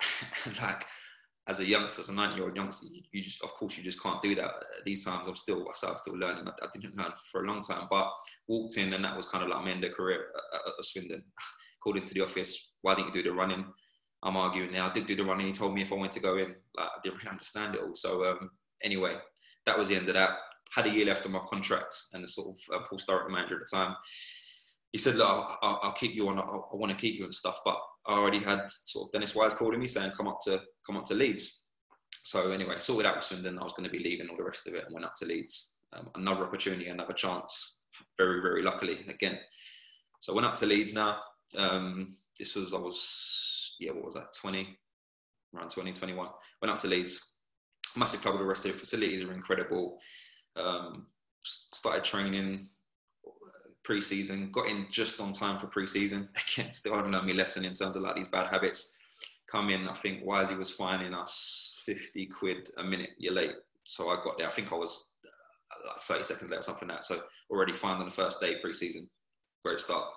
like 0.62 0.84
as 1.46 1.60
a 1.60 1.64
youngster, 1.64 2.00
as 2.00 2.08
a 2.08 2.12
90 2.12 2.36
year 2.36 2.44
old 2.44 2.56
youngster, 2.56 2.86
you 3.12 3.22
just, 3.22 3.42
of 3.42 3.52
course, 3.52 3.76
you 3.76 3.84
just 3.84 4.02
can't 4.02 4.22
do 4.22 4.34
that. 4.34 4.50
These 4.84 5.04
times, 5.04 5.28
I'm 5.28 5.36
still, 5.36 5.66
I'm 5.68 5.96
still 5.96 6.16
learning. 6.16 6.48
I, 6.48 6.52
I, 6.64 6.68
didn't 6.72 6.96
learn 6.96 7.12
for 7.30 7.44
a 7.44 7.46
long 7.46 7.62
time, 7.62 7.86
but 7.90 8.10
walked 8.48 8.78
in, 8.78 8.94
and 8.94 9.04
that 9.04 9.16
was 9.16 9.26
kind 9.26 9.44
of 9.44 9.50
like 9.50 9.62
my 9.62 9.70
end 9.70 9.84
of 9.84 9.92
career 9.92 10.28
at, 10.54 10.60
at 10.78 10.84
Swindon. 10.84 11.22
Called 11.82 11.98
into 11.98 12.14
the 12.14 12.22
office. 12.22 12.72
Why 12.80 12.94
didn't 12.94 13.14
you 13.14 13.22
do 13.22 13.28
the 13.28 13.36
running? 13.36 13.66
I'm 14.24 14.36
arguing 14.36 14.72
now. 14.72 14.88
I 14.88 14.92
did 14.92 15.06
do 15.06 15.14
the 15.14 15.24
running. 15.24 15.46
He 15.46 15.52
told 15.52 15.74
me 15.74 15.82
if 15.82 15.92
I 15.92 15.96
wanted 15.96 16.12
to 16.12 16.20
go 16.20 16.38
in. 16.38 16.48
Like, 16.76 16.88
I 16.88 17.00
didn't 17.02 17.18
really 17.18 17.30
understand 17.30 17.74
it 17.74 17.82
all. 17.82 17.94
So 17.94 18.28
um, 18.28 18.50
anyway, 18.82 19.16
that 19.66 19.78
was 19.78 19.88
the 19.88 19.96
end 19.96 20.08
of 20.08 20.14
that. 20.14 20.30
Had 20.74 20.86
a 20.86 20.90
year 20.90 21.06
left 21.06 21.26
on 21.26 21.32
my 21.32 21.40
contract, 21.46 21.94
and 22.12 22.24
the 22.24 22.28
sort 22.28 22.48
of 22.48 22.74
uh, 22.74 22.84
Paul 22.88 22.98
Sturrock, 22.98 23.30
manager 23.30 23.56
at 23.56 23.60
the 23.60 23.76
time, 23.76 23.94
he 24.92 24.98
said, 24.98 25.16
"Look, 25.16 25.28
I'll, 25.28 25.78
I'll 25.82 25.92
keep 25.92 26.14
you 26.14 26.28
on. 26.28 26.38
I, 26.38 26.42
I 26.42 26.76
want 26.76 26.90
to 26.90 26.98
keep 26.98 27.16
you 27.16 27.24
and 27.24 27.34
stuff." 27.34 27.60
But 27.64 27.76
I 28.06 28.14
already 28.14 28.38
had 28.38 28.66
sort 28.84 29.08
of 29.08 29.12
Dennis 29.12 29.34
Wise 29.34 29.54
calling 29.54 29.78
me 29.78 29.86
saying, 29.86 30.12
"Come 30.12 30.26
up 30.26 30.40
to 30.44 30.62
come 30.86 30.96
up 30.96 31.04
to 31.06 31.14
Leeds." 31.14 31.66
So 32.22 32.50
anyway, 32.52 32.76
sorted 32.78 33.06
out 33.06 33.16
with 33.16 33.24
Swindon. 33.24 33.58
I 33.58 33.64
was 33.64 33.74
going 33.74 33.88
to 33.88 33.96
be 33.96 34.02
leaving 34.02 34.28
all 34.30 34.36
the 34.36 34.42
rest 34.42 34.66
of 34.66 34.74
it, 34.74 34.84
and 34.84 34.94
went 34.94 35.06
up 35.06 35.14
to 35.16 35.26
Leeds. 35.26 35.76
Um, 35.92 36.08
another 36.14 36.44
opportunity, 36.44 36.88
another 36.88 37.12
chance. 37.12 37.84
Very, 38.18 38.40
very 38.40 38.62
luckily 38.62 39.04
again. 39.08 39.38
So 40.20 40.32
I 40.32 40.36
went 40.36 40.46
up 40.46 40.56
to 40.56 40.66
Leeds 40.66 40.94
now. 40.94 41.18
Um, 41.56 42.08
this 42.38 42.56
was 42.56 42.72
I 42.72 42.78
was 42.78 43.63
yeah, 43.78 43.92
what 43.92 44.04
was 44.04 44.14
that, 44.14 44.32
20, 44.40 44.76
around 45.56 45.70
20, 45.70 45.92
21. 45.92 46.28
Went 46.60 46.72
up 46.72 46.78
to 46.80 46.88
Leeds. 46.88 47.32
Massive 47.96 48.22
club 48.22 48.34
with 48.34 48.42
the 48.42 48.46
rest 48.46 48.66
of 48.66 48.72
the 48.72 48.78
facilities 48.78 49.22
are 49.22 49.32
incredible. 49.32 49.98
Um, 50.56 51.06
started 51.44 52.04
training 52.04 52.68
pre-season, 53.84 54.50
got 54.50 54.66
in 54.66 54.86
just 54.90 55.20
on 55.20 55.32
time 55.32 55.58
for 55.58 55.66
pre-season. 55.66 56.28
Again, 56.56 56.72
still 56.72 56.96
haven't 56.96 57.12
learned 57.12 57.26
my 57.26 57.32
lesson 57.34 57.64
in 57.64 57.72
terms 57.72 57.96
of 57.96 58.02
like 58.02 58.16
these 58.16 58.28
bad 58.28 58.48
habits. 58.48 58.98
Come 59.46 59.70
in, 59.70 59.86
I 59.88 59.94
think 59.94 60.24
Wisey 60.24 60.58
was 60.58 60.72
fining 60.72 61.14
us 61.14 61.82
50 61.84 62.26
quid 62.26 62.70
a 62.78 62.82
minute, 62.82 63.10
you're 63.18 63.34
late. 63.34 63.52
So 63.84 64.08
I 64.08 64.16
got 64.24 64.38
there, 64.38 64.48
I 64.48 64.50
think 64.50 64.72
I 64.72 64.76
was 64.76 65.12
uh, 65.24 65.88
like 65.88 65.98
30 65.98 66.22
seconds 66.22 66.50
late 66.50 66.58
or 66.58 66.62
something 66.62 66.88
like 66.88 66.98
that. 67.00 67.04
So 67.04 67.20
already 67.50 67.74
fined 67.74 68.00
on 68.00 68.06
the 68.06 68.10
first 68.10 68.40
day 68.40 68.56
pre-season. 68.60 69.08
Great 69.62 69.80
start. 69.80 70.10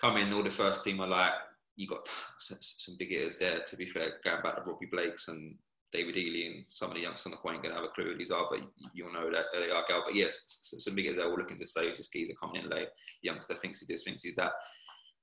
Come 0.00 0.16
in, 0.16 0.32
all 0.32 0.44
the 0.44 0.50
first 0.50 0.84
team 0.84 1.00
are 1.00 1.08
like, 1.08 1.32
you 1.80 1.86
got 1.86 2.08
some 2.38 2.96
big 2.98 3.08
hitters 3.08 3.36
there. 3.36 3.60
To 3.64 3.76
be 3.76 3.86
fair, 3.86 4.12
going 4.22 4.42
back 4.42 4.56
to 4.56 4.70
Robbie 4.70 4.88
Blakes 4.90 5.28
and 5.28 5.56
David 5.92 6.14
Healy 6.14 6.46
and 6.46 6.64
some 6.68 6.90
of 6.90 6.94
the 6.94 7.02
youngsters 7.02 7.26
on 7.26 7.32
the 7.32 7.38
point 7.38 7.56
ain't 7.56 7.64
going 7.64 7.74
to 7.74 7.80
have 7.80 7.90
a 7.90 7.92
clue 7.92 8.12
who 8.12 8.18
these 8.18 8.30
are, 8.30 8.46
but 8.50 8.60
you'll 8.92 9.12
know 9.12 9.30
that 9.30 9.46
they 9.52 9.70
are 9.70 9.84
Gal. 9.88 10.04
But 10.06 10.14
yes, 10.14 10.58
some 10.60 10.94
big 10.94 11.06
hitters 11.06 11.18
are 11.18 11.30
all 11.30 11.36
looking 11.36 11.56
to 11.56 11.66
save 11.66 11.96
just 11.96 12.12
geezer 12.12 12.34
coming 12.40 12.62
in 12.62 12.68
late. 12.68 12.88
Youngster 13.22 13.54
thinks 13.54 13.80
he 13.80 13.92
this, 13.92 14.04
thinks 14.04 14.22
he's 14.22 14.36
that. 14.36 14.52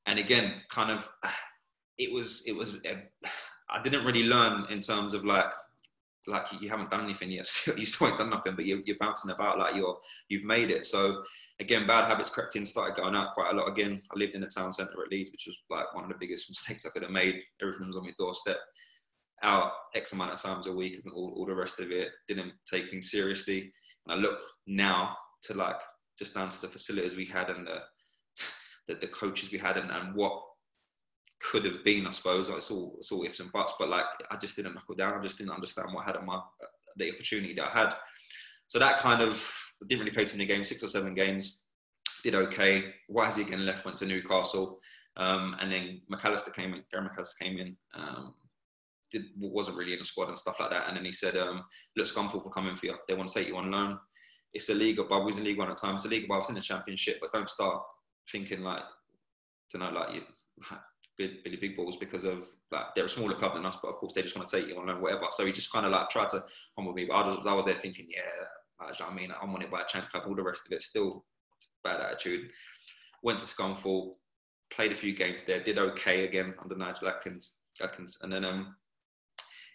And 0.07 0.17
again, 0.17 0.61
kind 0.69 0.91
of, 0.91 1.07
it 1.97 2.11
was, 2.11 2.43
it 2.47 2.55
was, 2.55 2.75
I 3.69 3.81
didn't 3.83 4.05
really 4.05 4.23
learn 4.23 4.65
in 4.71 4.79
terms 4.79 5.13
of 5.13 5.25
like 5.25 5.51
like 6.27 6.47
you 6.59 6.69
haven't 6.69 6.89
done 6.89 7.03
anything 7.03 7.31
yet. 7.31 7.49
you 7.77 7.85
still 7.85 8.07
ain't 8.07 8.17
done 8.17 8.29
nothing, 8.29 8.55
but 8.55 8.65
you're, 8.65 8.81
you're, 8.85 8.97
bouncing 8.99 9.31
about 9.31 9.57
like 9.57 9.75
you're 9.75 9.97
you've 10.29 10.43
made 10.43 10.71
it. 10.71 10.85
So 10.85 11.23
again, 11.59 11.87
bad 11.87 12.07
habits 12.07 12.29
crept 12.29 12.55
in, 12.55 12.65
started 12.65 12.95
going 12.95 13.15
out 13.15 13.33
quite 13.33 13.53
a 13.53 13.55
lot. 13.55 13.67
Again, 13.67 14.01
I 14.13 14.19
lived 14.19 14.35
in 14.35 14.41
the 14.41 14.47
town 14.47 14.71
centre 14.71 15.01
at 15.03 15.11
Leeds, 15.11 15.31
which 15.31 15.45
was 15.47 15.57
like 15.69 15.93
one 15.95 16.03
of 16.03 16.09
the 16.09 16.17
biggest 16.19 16.49
mistakes 16.49 16.85
I 16.85 16.89
could 16.89 17.03
have 17.03 17.11
made. 17.11 17.41
Everything 17.61 17.87
was 17.87 17.97
on 17.97 18.03
my 18.03 18.13
doorstep. 18.17 18.57
Out 19.43 19.71
X 19.95 20.13
amount 20.13 20.33
of 20.33 20.41
times 20.41 20.67
a 20.67 20.73
week, 20.73 20.99
and 21.03 21.13
all, 21.13 21.33
all 21.37 21.45
the 21.45 21.55
rest 21.55 21.79
of 21.79 21.91
it. 21.91 22.09
Didn't 22.27 22.53
take 22.69 22.89
things 22.89 23.11
seriously. 23.11 23.71
And 24.07 24.19
I 24.19 24.21
look 24.21 24.39
now 24.65 25.15
to 25.43 25.53
like 25.53 25.79
just 26.17 26.33
down 26.33 26.49
to 26.49 26.61
the 26.61 26.67
facilities 26.67 27.15
we 27.15 27.25
had 27.25 27.49
and 27.49 27.67
the 27.67 27.81
the, 28.87 28.95
the 28.95 29.07
coaches 29.07 29.51
we 29.51 29.57
had 29.57 29.77
and, 29.77 29.91
and 29.91 30.15
what 30.15 30.41
could 31.39 31.65
have 31.65 31.83
been, 31.83 32.07
I 32.07 32.11
suppose. 32.11 32.49
It's 32.49 32.71
all 32.71 32.95
it's 32.97 33.11
all 33.11 33.23
ifs 33.23 33.39
and 33.39 33.51
buts, 33.51 33.73
but 33.77 33.89
like 33.89 34.05
I 34.31 34.37
just 34.37 34.55
didn't 34.55 34.75
knuckle 34.75 34.95
down. 34.95 35.13
I 35.13 35.21
just 35.21 35.37
didn't 35.37 35.53
understand 35.53 35.89
what 35.93 36.03
I 36.03 36.05
had 36.05 36.15
at 36.17 36.25
my 36.25 36.39
the 36.95 37.11
opportunity 37.11 37.53
that 37.55 37.67
I 37.67 37.79
had. 37.79 37.95
So 38.67 38.79
that 38.79 38.97
kind 38.97 39.21
of 39.21 39.53
didn't 39.87 39.99
really 39.99 40.13
play 40.13 40.25
too 40.25 40.37
many 40.37 40.47
games, 40.47 40.67
six 40.67 40.83
or 40.83 40.87
seven 40.87 41.13
games. 41.13 41.63
Did 42.23 42.35
okay. 42.35 42.93
Wisey 43.09 43.45
again 43.45 43.65
left, 43.65 43.85
went 43.85 43.97
to 43.97 44.05
Newcastle, 44.05 44.79
um, 45.15 45.55
and 45.61 45.71
then 45.71 46.01
McAllister 46.11 46.53
came 46.53 46.73
in. 46.73 46.83
Gary 46.91 47.07
McAllister 47.07 47.39
came 47.39 47.59
in. 47.59 47.77
Um, 47.93 48.33
did, 49.11 49.23
wasn't 49.39 49.77
really 49.77 49.93
in 49.93 49.99
the 49.99 50.05
squad 50.05 50.27
and 50.27 50.37
stuff 50.37 50.59
like 50.59 50.71
that. 50.71 50.87
And 50.87 50.97
then 50.97 51.05
he 51.05 51.11
said, 51.11 51.37
um, 51.37 51.63
"Look, 51.95 52.07
Scunthorpe 52.07 52.43
for 52.43 52.49
coming 52.49 52.75
for 52.75 52.87
you. 52.87 52.95
They 53.07 53.13
want 53.13 53.29
to 53.29 53.33
take 53.33 53.47
you 53.47 53.57
on 53.57 53.71
loan. 53.71 53.99
It's 54.53 54.69
a 54.69 54.73
league 54.73 54.99
above. 54.99 55.21
We 55.21 55.25
was 55.27 55.37
in 55.37 55.43
League 55.43 55.57
One 55.57 55.69
at 55.69 55.75
the 55.75 55.81
time. 55.81 55.95
It's 55.95 56.05
a 56.05 56.09
league 56.09 56.25
above. 56.25 56.41
It's 56.41 56.49
in 56.49 56.55
the 56.55 56.61
Championship, 56.61 57.19
but 57.21 57.31
don't 57.31 57.49
start 57.49 57.83
thinking 58.29 58.61
like, 58.61 58.81
don't 59.71 59.81
know, 59.81 59.99
like 59.99 60.15
you, 60.15 60.21
Billy 61.17 61.57
Big 61.59 61.75
Balls 61.75 61.97
because 61.97 62.23
of 62.23 62.45
like 62.71 62.93
they're 62.95 63.05
a 63.05 63.09
smaller 63.09 63.33
club 63.33 63.55
than 63.55 63.65
us, 63.65 63.77
but 63.81 63.89
of 63.89 63.95
course 63.95 64.13
they 64.13 64.21
just 64.21 64.37
want 64.37 64.47
to 64.47 64.57
take 64.57 64.67
you 64.67 64.77
on 64.77 64.89
and 64.89 65.01
whatever. 65.01 65.25
So 65.31 65.45
he 65.45 65.51
just 65.51 65.71
kind 65.71 65.85
of 65.85 65.91
like 65.91 66.09
tried 66.09 66.29
to 66.29 66.43
humble 66.77 66.93
me. 66.93 67.05
But 67.05 67.15
I 67.15 67.27
was, 67.27 67.45
I 67.45 67.53
was 67.53 67.65
there 67.65 67.75
thinking, 67.75 68.07
yeah, 68.09 68.85
like, 68.85 69.01
I 69.01 69.13
mean, 69.13 69.33
I'm 69.41 69.51
wanted 69.51 69.71
by 69.71 69.81
a 69.81 69.85
champ 69.85 70.09
club. 70.09 70.23
All 70.27 70.35
the 70.35 70.43
rest 70.43 70.65
of 70.65 70.71
it 70.71 70.81
still 70.81 71.25
bad 71.83 71.99
attitude. 71.99 72.51
Went 73.23 73.39
to 73.39 73.45
Scunthorpe, 73.45 74.13
played 74.69 74.91
a 74.91 74.95
few 74.95 75.13
games 75.13 75.43
there, 75.43 75.59
did 75.59 75.79
okay 75.79 76.25
again 76.25 76.53
under 76.61 76.75
Nigel 76.75 77.07
Atkins, 77.07 77.55
Adkins, 77.81 78.19
and 78.21 78.31
then 78.31 78.45
um, 78.45 78.75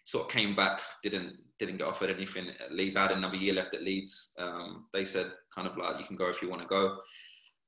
sort 0.05 0.27
of 0.27 0.31
came 0.31 0.55
back. 0.55 0.81
Didn't 1.03 1.43
didn't 1.59 1.79
get 1.79 1.87
offered 1.87 2.11
anything 2.11 2.49
at 2.61 2.73
Leeds. 2.73 2.97
I 2.97 3.03
had 3.03 3.13
another 3.13 3.37
year 3.37 3.55
left 3.55 3.75
at 3.75 3.83
Leeds. 3.83 4.35
Um, 4.39 4.87
they 4.93 5.05
said 5.05 5.33
kind 5.55 5.67
of 5.67 5.77
like 5.77 5.99
you 5.99 6.07
can 6.07 6.17
go 6.17 6.29
if 6.29 6.43
you 6.43 6.49
want 6.49 6.63
to 6.63 6.69
go. 6.69 6.99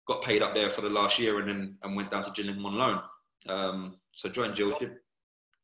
Got 0.06 0.22
paid 0.22 0.42
up 0.42 0.54
there 0.54 0.70
for 0.70 0.82
the 0.82 0.90
last 0.90 1.18
year, 1.18 1.38
and 1.38 1.48
then 1.48 1.78
and 1.82 1.96
went 1.96 2.10
down 2.10 2.22
to 2.24 2.30
Gillingham 2.30 2.66
on 2.66 2.74
loan. 2.74 3.00
Um, 3.48 3.96
so 4.12 4.28
joined 4.28 4.56
Jill. 4.56 4.76
Did, 4.78 4.96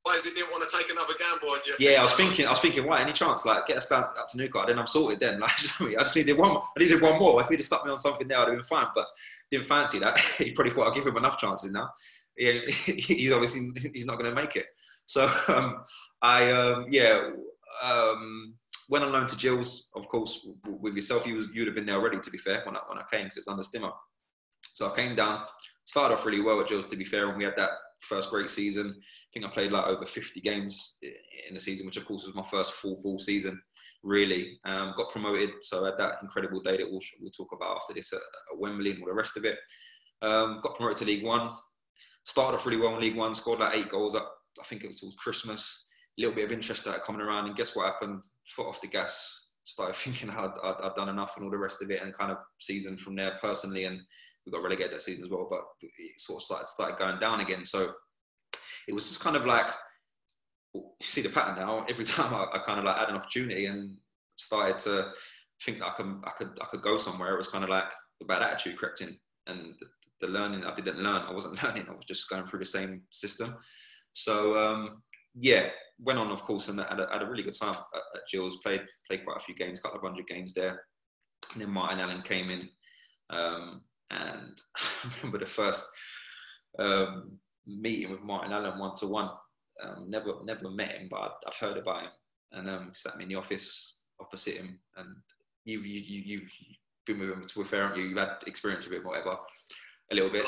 Wisey 0.06 0.34
didn't 0.34 0.50
want 0.50 0.68
to 0.68 0.76
take 0.76 0.90
another 0.90 1.12
gamble 1.18 1.52
on 1.52 1.60
you? 1.66 1.74
Yeah, 1.78 1.98
I 1.98 2.02
was 2.02 2.14
thinking, 2.14 2.46
I 2.46 2.50
was 2.50 2.60
thinking, 2.60 2.86
why? 2.86 3.02
Any 3.02 3.12
chance? 3.12 3.44
Like, 3.44 3.66
get 3.66 3.76
us 3.76 3.88
down 3.88 4.04
up 4.04 4.28
to 4.28 4.38
Newcastle, 4.38 4.66
then 4.66 4.78
I'm 4.78 4.86
sorted. 4.86 5.20
Then, 5.20 5.40
like, 5.40 5.50
I 5.50 6.02
just 6.02 6.16
needed 6.16 6.38
one. 6.38 6.56
I 6.56 6.62
needed 6.78 7.02
one 7.02 7.18
more. 7.18 7.40
If 7.42 7.48
he'd 7.48 7.56
have 7.56 7.66
stuck 7.66 7.84
me 7.84 7.90
on 7.90 7.98
something 7.98 8.26
there, 8.26 8.38
I'd 8.38 8.48
have 8.48 8.54
been 8.54 8.62
fine. 8.62 8.86
But 8.94 9.06
didn't 9.50 9.66
fancy 9.66 9.98
that. 9.98 10.18
he 10.38 10.52
probably 10.52 10.70
thought 10.70 10.88
I'd 10.88 10.94
give 10.94 11.06
him 11.06 11.18
enough 11.18 11.38
chances 11.38 11.70
now. 11.70 11.90
Yeah, 12.36 12.60
he's 12.66 13.32
obviously 13.32 13.70
he's 13.92 14.06
not 14.06 14.18
going 14.18 14.34
to 14.34 14.40
make 14.40 14.56
it. 14.56 14.66
So, 15.04 15.30
um, 15.48 15.82
I 16.22 16.50
um, 16.50 16.86
yeah 16.88 17.30
um, 17.84 18.54
went 18.88 19.04
on 19.04 19.12
loan 19.12 19.26
to 19.26 19.36
Gills, 19.36 19.88
Of 19.94 20.08
course, 20.08 20.46
with 20.64 20.94
yourself, 20.94 21.26
you 21.26 21.36
was 21.36 21.50
you'd 21.54 21.66
have 21.66 21.74
been 21.74 21.86
there 21.86 21.96
already. 21.96 22.18
To 22.18 22.30
be 22.30 22.38
fair, 22.38 22.62
when 22.64 22.76
I 22.76 22.80
when 22.88 22.98
I 22.98 23.04
came, 23.10 23.30
so 23.30 23.38
it's 23.38 23.48
under 23.48 23.62
Stimmer. 23.62 23.92
So 24.74 24.90
I 24.90 24.96
came 24.96 25.14
down, 25.14 25.44
started 25.90 26.14
off 26.14 26.24
really 26.24 26.40
well 26.40 26.60
at 26.60 26.68
Gills, 26.68 26.86
to 26.86 26.96
be 26.96 27.04
fair, 27.04 27.28
and 27.28 27.36
we 27.36 27.42
had 27.42 27.56
that 27.56 27.70
first 28.02 28.30
great 28.30 28.48
season. 28.48 28.94
I 28.96 29.28
think 29.34 29.44
I 29.44 29.48
played 29.48 29.72
like 29.72 29.86
over 29.86 30.06
50 30.06 30.40
games 30.40 30.98
in 31.02 31.52
the 31.52 31.58
season, 31.58 31.84
which 31.84 31.96
of 31.96 32.06
course 32.06 32.24
was 32.24 32.36
my 32.36 32.44
first 32.44 32.74
full 32.74 32.94
full 33.02 33.18
season. 33.18 33.60
Really, 34.04 34.60
um, 34.64 34.94
got 34.96 35.10
promoted, 35.10 35.50
so 35.62 35.82
I 35.82 35.86
had 35.86 35.96
that 35.98 36.18
incredible 36.22 36.60
day 36.60 36.76
that 36.76 36.88
we'll, 36.88 37.00
we'll 37.20 37.32
talk 37.32 37.48
about 37.52 37.74
after 37.74 37.92
this 37.92 38.12
at, 38.12 38.18
at 38.18 38.58
Wembley 38.58 38.92
and 38.92 39.00
all 39.00 39.08
the 39.08 39.14
rest 39.14 39.36
of 39.36 39.44
it. 39.44 39.58
Um, 40.22 40.60
got 40.62 40.76
promoted 40.76 40.98
to 40.98 41.06
League 41.06 41.24
One. 41.24 41.50
Started 42.24 42.58
off 42.58 42.66
really 42.66 42.80
well 42.80 42.94
in 42.94 43.00
League 43.00 43.16
One. 43.16 43.34
Scored 43.34 43.58
like 43.58 43.76
eight 43.76 43.88
goals 43.88 44.14
up. 44.14 44.32
I 44.60 44.64
think 44.64 44.84
it 44.84 44.86
was 44.86 45.00
towards 45.00 45.16
Christmas. 45.16 45.88
A 46.16 46.22
little 46.22 46.36
bit 46.36 46.44
of 46.44 46.52
interest 46.52 46.82
started 46.82 47.02
coming 47.02 47.20
around, 47.20 47.46
and 47.46 47.56
guess 47.56 47.74
what 47.74 47.86
happened? 47.86 48.22
Foot 48.46 48.68
off 48.68 48.80
the 48.80 48.86
gas. 48.86 49.48
Started 49.64 49.94
thinking 49.96 50.30
I'd, 50.30 50.54
I'd, 50.62 50.80
I'd 50.84 50.94
done 50.94 51.08
enough 51.08 51.36
and 51.36 51.44
all 51.44 51.50
the 51.50 51.58
rest 51.58 51.82
of 51.82 51.90
it, 51.90 52.00
and 52.00 52.16
kind 52.16 52.30
of 52.30 52.36
season 52.60 52.96
from 52.96 53.16
there 53.16 53.36
personally 53.40 53.86
and 53.86 54.00
we 54.44 54.52
got 54.52 54.62
relegated 54.62 54.92
that 54.92 55.02
season 55.02 55.24
as 55.24 55.30
well, 55.30 55.46
but 55.50 55.60
it 55.82 56.20
sort 56.20 56.38
of 56.38 56.42
started, 56.42 56.66
started 56.66 56.98
going 56.98 57.18
down 57.18 57.40
again. 57.40 57.64
So 57.64 57.92
it 58.88 58.94
was 58.94 59.08
just 59.08 59.20
kind 59.20 59.36
of 59.36 59.46
like 59.46 59.70
you 60.74 60.82
see 61.00 61.22
the 61.22 61.28
pattern 61.28 61.56
now. 61.56 61.84
Every 61.88 62.04
time 62.16 62.34
I, 62.34 62.46
I 62.56 62.58
kind 62.58 62.78
of 62.78 62.84
like 62.84 62.98
had 62.98 63.08
an 63.08 63.16
opportunity 63.16 63.66
and 63.66 63.96
started 64.36 64.78
to 64.78 65.12
think 65.64 65.78
that 65.78 65.88
I 65.88 65.90
could 65.90 66.22
I 66.24 66.30
could 66.30 66.58
I 66.60 66.66
could 66.66 66.82
go 66.82 66.96
somewhere, 66.96 67.34
it 67.34 67.38
was 67.38 67.48
kind 67.48 67.64
of 67.64 67.70
like 67.70 67.92
the 68.20 68.26
bad 68.26 68.42
attitude 68.42 68.76
crept 68.76 69.00
in, 69.02 69.16
and 69.46 69.74
the, 69.78 69.86
the 70.26 70.32
learning 70.32 70.64
I 70.64 70.74
didn't 70.74 70.98
learn. 70.98 71.22
I 71.22 71.32
wasn't 71.32 71.62
learning. 71.62 71.86
I 71.88 71.92
was 71.92 72.04
just 72.04 72.28
going 72.28 72.44
through 72.44 72.60
the 72.60 72.66
same 72.66 73.02
system. 73.10 73.56
So 74.12 74.56
um, 74.56 75.02
yeah, 75.34 75.68
went 76.00 76.18
on 76.18 76.30
of 76.30 76.42
course 76.42 76.68
and 76.68 76.80
had 76.80 77.00
a, 77.00 77.08
had 77.12 77.22
a 77.22 77.26
really 77.26 77.42
good 77.42 77.58
time 77.58 77.74
at, 77.74 78.02
at 78.14 78.22
Gills. 78.30 78.58
Played 78.62 78.82
played 79.08 79.24
quite 79.24 79.36
a 79.36 79.44
few 79.44 79.54
games, 79.54 79.80
got 79.80 79.96
a 79.96 80.00
hundred 80.00 80.26
games 80.26 80.52
there. 80.52 80.82
And 81.52 81.62
then 81.62 81.70
Martin 81.70 82.00
Allen 82.00 82.22
came 82.22 82.50
in, 82.50 82.68
um, 83.30 83.82
and 84.10 84.60
I 84.76 85.10
remember 85.18 85.38
the 85.38 85.46
first 85.46 85.86
um, 86.78 87.38
meeting 87.66 88.10
with 88.10 88.22
Martin 88.22 88.52
Allen 88.52 88.78
one 88.78 88.94
to 88.96 89.06
one. 89.06 89.30
Never 90.06 90.34
never 90.44 90.70
met 90.70 90.92
him, 90.92 91.08
but 91.10 91.20
I'd, 91.20 91.30
I'd 91.46 91.54
heard 91.54 91.78
about 91.78 92.02
him, 92.02 92.10
and 92.52 92.68
um, 92.68 92.90
sat 92.92 93.16
me 93.16 93.24
in 93.24 93.30
the 93.30 93.36
office 93.36 94.02
opposite 94.20 94.56
him. 94.56 94.78
And 94.96 95.08
you 95.64 95.80
you 95.80 96.00
you 96.00 96.22
you've 96.26 96.52
been 97.06 97.18
with 97.18 97.30
him 97.30 97.42
to 97.42 97.62
a 97.62 97.64
fair, 97.64 97.96
you? 97.96 98.04
You've 98.04 98.18
had 98.18 98.36
experience 98.46 98.86
with 98.86 98.98
him, 98.98 99.04
whatever, 99.04 99.36
a 100.10 100.14
little 100.14 100.30
bit. 100.30 100.44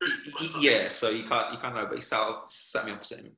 yeah, 0.60 0.86
so 0.88 1.10
you 1.10 1.24
can't 1.24 1.52
you 1.52 1.58
can't 1.58 1.74
know, 1.74 1.86
but 1.86 1.96
he 1.96 2.00
sat, 2.00 2.28
sat 2.46 2.86
me 2.86 2.92
opposite 2.92 3.20
him 3.20 3.36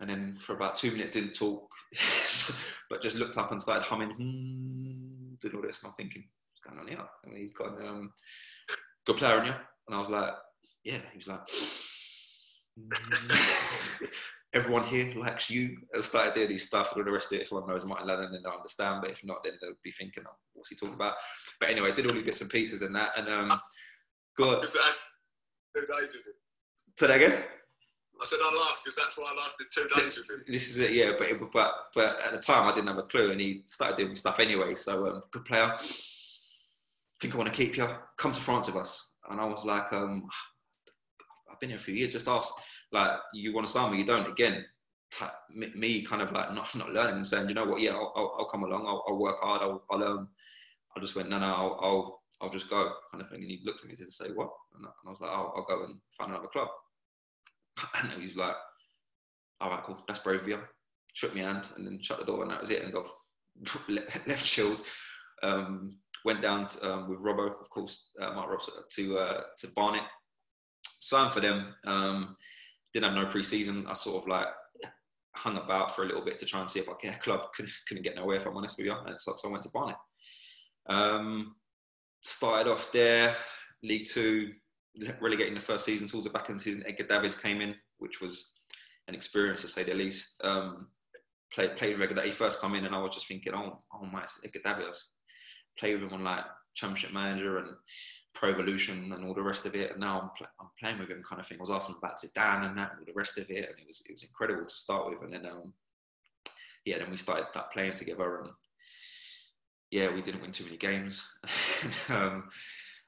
and 0.00 0.08
then 0.08 0.36
for 0.40 0.54
about 0.54 0.76
two 0.76 0.90
minutes 0.90 1.10
didn't 1.10 1.34
talk, 1.34 1.70
but 2.90 3.02
just 3.02 3.16
looked 3.16 3.36
up 3.36 3.50
and 3.50 3.60
started 3.60 3.84
humming, 3.84 4.10
hmm, 4.10 5.34
did 5.40 5.54
all 5.54 5.62
this, 5.62 5.82
and 5.82 5.90
I'm 5.90 5.94
thinking, 5.94 6.24
going 6.70 6.80
on 6.80 6.88
here? 6.88 6.98
I 7.00 7.28
mean, 7.28 7.40
he's 7.40 7.52
got 7.52 7.78
um, 7.80 8.12
good 9.06 9.16
player 9.16 9.40
on 9.40 9.46
you, 9.46 9.52
and 9.52 9.94
I 9.94 9.98
was 9.98 10.10
like, 10.10 10.32
yeah. 10.84 10.98
He 11.12 11.16
was 11.16 11.28
like, 11.28 11.40
everyone 14.54 14.84
here 14.84 15.14
likes 15.14 15.50
you. 15.50 15.76
I 15.96 16.00
started 16.00 16.34
doing 16.34 16.48
these 16.48 16.66
stuff, 16.66 16.92
and 16.92 17.00
all 17.00 17.04
the 17.04 17.12
rest 17.12 17.32
of 17.32 17.38
it. 17.38 17.42
If 17.42 17.52
one 17.52 17.66
knows 17.66 17.84
Martin 17.84 18.10
Allen, 18.10 18.32
then 18.32 18.42
they'll 18.42 18.52
understand. 18.52 19.00
But 19.02 19.10
if 19.10 19.24
not, 19.24 19.44
then 19.44 19.54
they'll 19.60 19.72
be 19.82 19.92
thinking, 19.92 20.24
oh, 20.26 20.36
what's 20.54 20.70
he 20.70 20.76
talking 20.76 20.94
about? 20.94 21.14
But 21.58 21.70
anyway, 21.70 21.92
I 21.92 21.94
did 21.94 22.06
all 22.06 22.12
these 22.12 22.22
bits 22.22 22.40
and 22.40 22.50
pieces 22.50 22.82
and 22.82 22.94
that, 22.94 23.10
and 23.16 23.28
um, 23.28 23.50
good. 24.36 24.62
Two 24.62 25.86
days 26.00 26.14
of 26.14 26.20
it. 26.26 26.34
Say 26.96 27.06
that 27.06 27.16
again. 27.16 27.44
I 28.20 28.26
said 28.26 28.38
I 28.42 28.54
laughed 28.54 28.82
because 28.84 28.96
that's 28.96 29.16
why 29.16 29.32
I 29.32 29.42
lasted 29.42 29.66
two 29.72 29.88
days 29.96 30.18
with 30.18 30.28
him. 30.28 30.44
This 30.46 30.68
is 30.68 30.78
it, 30.78 30.92
yeah. 30.92 31.12
But 31.16 31.28
but 31.52 31.72
but 31.94 32.20
at 32.20 32.32
the 32.32 32.38
time 32.38 32.68
I 32.68 32.74
didn't 32.74 32.88
have 32.88 32.98
a 32.98 33.04
clue, 33.04 33.30
and 33.30 33.40
he 33.40 33.62
started 33.64 33.96
doing 33.96 34.14
stuff 34.14 34.40
anyway. 34.40 34.74
So 34.74 35.08
um, 35.08 35.22
good 35.30 35.44
player. 35.44 35.74
Think 37.20 37.34
I 37.34 37.38
want 37.38 37.52
to 37.52 37.56
keep 37.56 37.76
you. 37.76 37.88
Come 38.16 38.32
to 38.32 38.40
France 38.40 38.66
with 38.68 38.76
us. 38.76 39.12
And 39.30 39.40
I 39.40 39.44
was 39.44 39.64
like, 39.64 39.92
um, 39.92 40.26
I've 41.50 41.60
been 41.60 41.70
here 41.70 41.76
a 41.76 41.80
few 41.80 41.94
years. 41.94 42.12
Just 42.12 42.28
ask, 42.28 42.54
like, 42.92 43.18
you 43.34 43.54
want 43.54 43.66
to 43.66 43.72
sign 43.72 43.92
me? 43.92 43.98
You 43.98 44.04
don't. 44.04 44.30
Again, 44.30 44.64
me 45.74 46.02
kind 46.02 46.22
of 46.22 46.32
like 46.32 46.54
not 46.54 46.74
not 46.76 46.92
learning 46.92 47.16
and 47.16 47.26
saying, 47.26 47.48
you 47.48 47.54
know 47.54 47.64
what? 47.64 47.80
Yeah, 47.80 47.92
I'll, 47.92 48.12
I'll, 48.16 48.34
I'll 48.38 48.48
come 48.48 48.64
along. 48.64 48.86
I'll, 48.86 49.04
I'll, 49.08 49.18
work 49.18 49.40
hard. 49.40 49.62
I'll, 49.62 49.84
I'll 49.90 50.02
um, 50.02 50.28
I 50.96 51.00
just 51.00 51.14
went, 51.14 51.28
no, 51.28 51.38
no, 51.38 51.46
I'll, 51.46 52.22
I'll, 52.40 52.50
just 52.50 52.70
go, 52.70 52.92
kind 53.12 53.22
of 53.22 53.28
thing. 53.28 53.42
And 53.42 53.50
he 53.50 53.60
looked 53.64 53.80
at 53.80 53.86
me 53.86 53.90
and 53.90 53.98
said, 53.98 54.10
say 54.10 54.32
what? 54.34 54.50
And 54.76 54.86
I 54.86 55.10
was 55.10 55.20
like, 55.20 55.30
I'll, 55.30 55.52
I'll 55.56 55.64
go 55.64 55.84
and 55.84 56.00
find 56.16 56.30
another 56.30 56.48
club. 56.48 56.68
And 58.02 58.12
he 58.12 58.26
was 58.26 58.36
like, 58.36 58.54
all 59.60 59.70
right, 59.70 59.82
cool, 59.82 60.02
that's 60.08 60.20
brave 60.20 60.40
of 60.40 60.48
you. 60.48 60.58
Shook 61.12 61.34
my 61.34 61.42
hand 61.42 61.70
and 61.76 61.86
then 61.86 62.00
shut 62.00 62.18
the 62.18 62.24
door, 62.24 62.42
and 62.42 62.50
that 62.50 62.60
was 62.60 62.70
it. 62.70 62.82
End 62.82 62.94
of 62.94 63.10
left 64.26 64.56
Gills. 64.56 64.88
Um, 65.42 65.98
went 66.24 66.42
down 66.42 66.66
to, 66.68 66.92
um, 66.92 67.08
with 67.08 67.20
Robbo, 67.20 67.50
of 67.60 67.70
course, 67.70 68.10
uh, 68.20 68.32
Mark 68.32 68.50
Robson, 68.50 68.74
to 68.96 69.18
uh, 69.18 69.40
to 69.58 69.68
Barnet. 69.74 70.02
Signed 71.00 71.32
for 71.32 71.40
them. 71.40 71.74
Um, 71.86 72.36
didn't 72.92 73.06
have 73.06 73.24
no 73.24 73.30
pre-season. 73.30 73.86
I 73.88 73.94
sort 73.94 74.22
of 74.22 74.28
like 74.28 74.48
hung 75.36 75.56
about 75.56 75.94
for 75.94 76.02
a 76.02 76.06
little 76.06 76.24
bit 76.24 76.36
to 76.38 76.46
try 76.46 76.60
and 76.60 76.68
see 76.68 76.80
if 76.80 76.88
I 76.88 76.92
could 76.92 77.02
get 77.02 77.16
a 77.16 77.20
club. 77.20 77.46
Couldn't, 77.54 77.72
couldn't 77.88 78.02
get 78.02 78.16
nowhere, 78.16 78.36
if 78.36 78.46
I'm 78.46 78.56
honest 78.56 78.78
with 78.78 78.86
you. 78.86 78.96
So, 79.16 79.32
so 79.36 79.48
I 79.48 79.52
went 79.52 79.62
to 79.64 79.70
Barnet. 79.72 79.96
Um, 80.88 81.54
started 82.22 82.70
off 82.70 82.92
there, 82.92 83.36
League 83.82 84.06
Two, 84.06 84.50
relegating 85.20 85.54
the 85.54 85.60
first 85.60 85.84
season 85.84 86.06
towards 86.06 86.26
the 86.26 86.32
back 86.32 86.50
end 86.50 86.58
of 86.58 86.64
the 86.64 86.64
season. 86.64 86.84
Edgar 86.86 87.04
Davids 87.04 87.36
came 87.36 87.60
in, 87.60 87.74
which 87.98 88.20
was 88.20 88.54
an 89.08 89.14
experience 89.14 89.62
to 89.62 89.68
say 89.68 89.84
the 89.84 89.94
least. 89.94 90.40
Um, 90.42 90.88
played 91.52 91.76
played 91.76 91.98
regular. 91.98 92.22
He 92.22 92.32
first 92.32 92.60
come 92.60 92.74
in, 92.74 92.84
and 92.84 92.94
I 92.94 92.98
was 92.98 93.14
just 93.14 93.28
thinking, 93.28 93.54
oh, 93.54 93.78
oh 93.94 94.06
my, 94.06 94.24
Edgar 94.44 94.60
Davids. 94.64 95.10
Played 95.78 96.00
with 96.00 96.10
him 96.10 96.18
on 96.18 96.24
like 96.24 96.44
Championship 96.74 97.12
Manager 97.12 97.58
and 97.58 97.68
Pro 98.34 98.50
Evolution 98.50 99.12
and 99.12 99.24
all 99.24 99.34
the 99.34 99.42
rest 99.42 99.66
of 99.66 99.74
it. 99.74 99.92
And 99.92 100.00
now 100.00 100.20
I'm, 100.20 100.30
pl- 100.36 100.46
I'm 100.60 100.68
playing 100.78 100.98
with 100.98 101.10
him, 101.10 101.22
kind 101.22 101.40
of 101.40 101.46
thing. 101.46 101.58
I 101.58 101.62
was 101.62 101.70
asking 101.70 101.96
about 101.98 102.18
Zidane 102.18 102.66
and 102.66 102.78
that 102.78 102.92
and 102.92 103.00
all 103.00 103.06
the 103.06 103.12
rest 103.14 103.38
of 103.38 103.50
it, 103.50 103.68
and 103.68 103.78
it 103.78 103.86
was 103.86 104.02
it 104.08 104.12
was 104.12 104.22
incredible 104.22 104.64
to 104.64 104.74
start 104.74 105.08
with. 105.08 105.22
And 105.22 105.32
then 105.32 105.46
um, 105.50 105.72
yeah, 106.84 106.98
then 106.98 107.10
we 107.10 107.16
started 107.16 107.46
like, 107.54 107.72
playing 107.72 107.94
together, 107.94 108.40
and 108.40 108.50
yeah, 109.90 110.12
we 110.12 110.22
didn't 110.22 110.42
win 110.42 110.52
too 110.52 110.64
many 110.64 110.76
games. 110.76 111.28
um, 112.08 112.48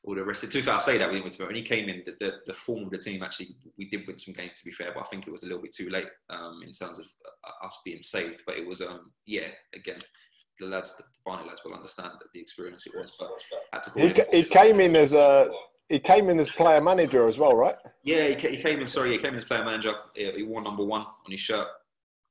all 0.04 0.14
the 0.14 0.25
rest 0.25 0.42
of 0.42 0.49
it. 0.49 0.52
Too 0.52 0.62
far 0.62 0.78
to 0.78 0.85
say 0.85 0.99
that 0.99 1.09
we 1.09 1.14
didn't 1.14 1.25
win 1.25 1.33
too 1.33 1.42
many. 1.45 1.54
when 1.54 1.62
he 1.62 1.69
came 1.69 1.88
in, 1.88 2.02
the, 2.04 2.16
the, 2.19 2.33
the, 2.47 2.52
form 2.52 2.85
of 2.85 2.90
the 2.90 2.99
team 2.99 3.23
actually, 3.23 3.54
we 3.78 3.88
did 3.88 4.07
win 4.07 4.19
some 4.19 4.35
games 4.35 4.59
to 4.59 4.64
be 4.64 4.73
fair, 4.73 4.90
but 4.92 5.00
I 5.00 5.04
think 5.04 5.26
it 5.26 5.31
was 5.31 5.45
a 5.45 5.47
little 5.47 5.62
bit 5.62 5.73
too 5.73 5.90
late 5.90 6.09
um, 6.28 6.61
in 6.64 6.73
terms 6.73 6.99
of 6.99 7.07
uh, 7.45 7.66
us 7.66 7.81
being 7.85 8.02
saved. 8.02 8.42
But 8.45 8.57
it 8.57 8.66
was, 8.66 8.81
um, 8.81 9.12
yeah, 9.26 9.49
again, 9.75 10.00
the 10.59 10.66
lads, 10.66 10.97
the 10.97 11.04
Barnet 11.25 11.47
lads 11.47 11.62
will 11.64 11.75
understand 11.75 12.12
that 12.18 12.28
the 12.32 12.40
experience 12.40 12.87
it 12.87 12.92
was. 12.94 13.16
But 13.18 13.30
had 13.73 13.82
to 13.85 13.90
call 13.90 14.02
he, 14.02 14.09
him. 14.09 14.26
he 14.30 14.44
came 14.44 14.80
in 14.80 14.97
as 14.97 15.12
a 15.12 15.50
he 15.88 15.99
came 15.99 16.30
in 16.30 16.38
as 16.40 16.49
player 16.50 16.80
manager 16.80 17.28
as 17.28 17.38
well, 17.38 17.54
right? 17.54 17.76
Yeah, 18.02 18.28
he, 18.28 18.49
he 18.49 18.62
came 18.62 18.80
in. 18.80 18.87
Sorry, 18.87 19.12
he 19.12 19.18
came 19.18 19.30
in 19.30 19.37
as 19.37 19.44
player 19.44 19.64
manager. 19.64 19.94
He 20.14 20.42
wore 20.42 20.62
number 20.62 20.85
one 20.85 21.02
on 21.02 21.30
his 21.30 21.40
shirt, 21.40 21.66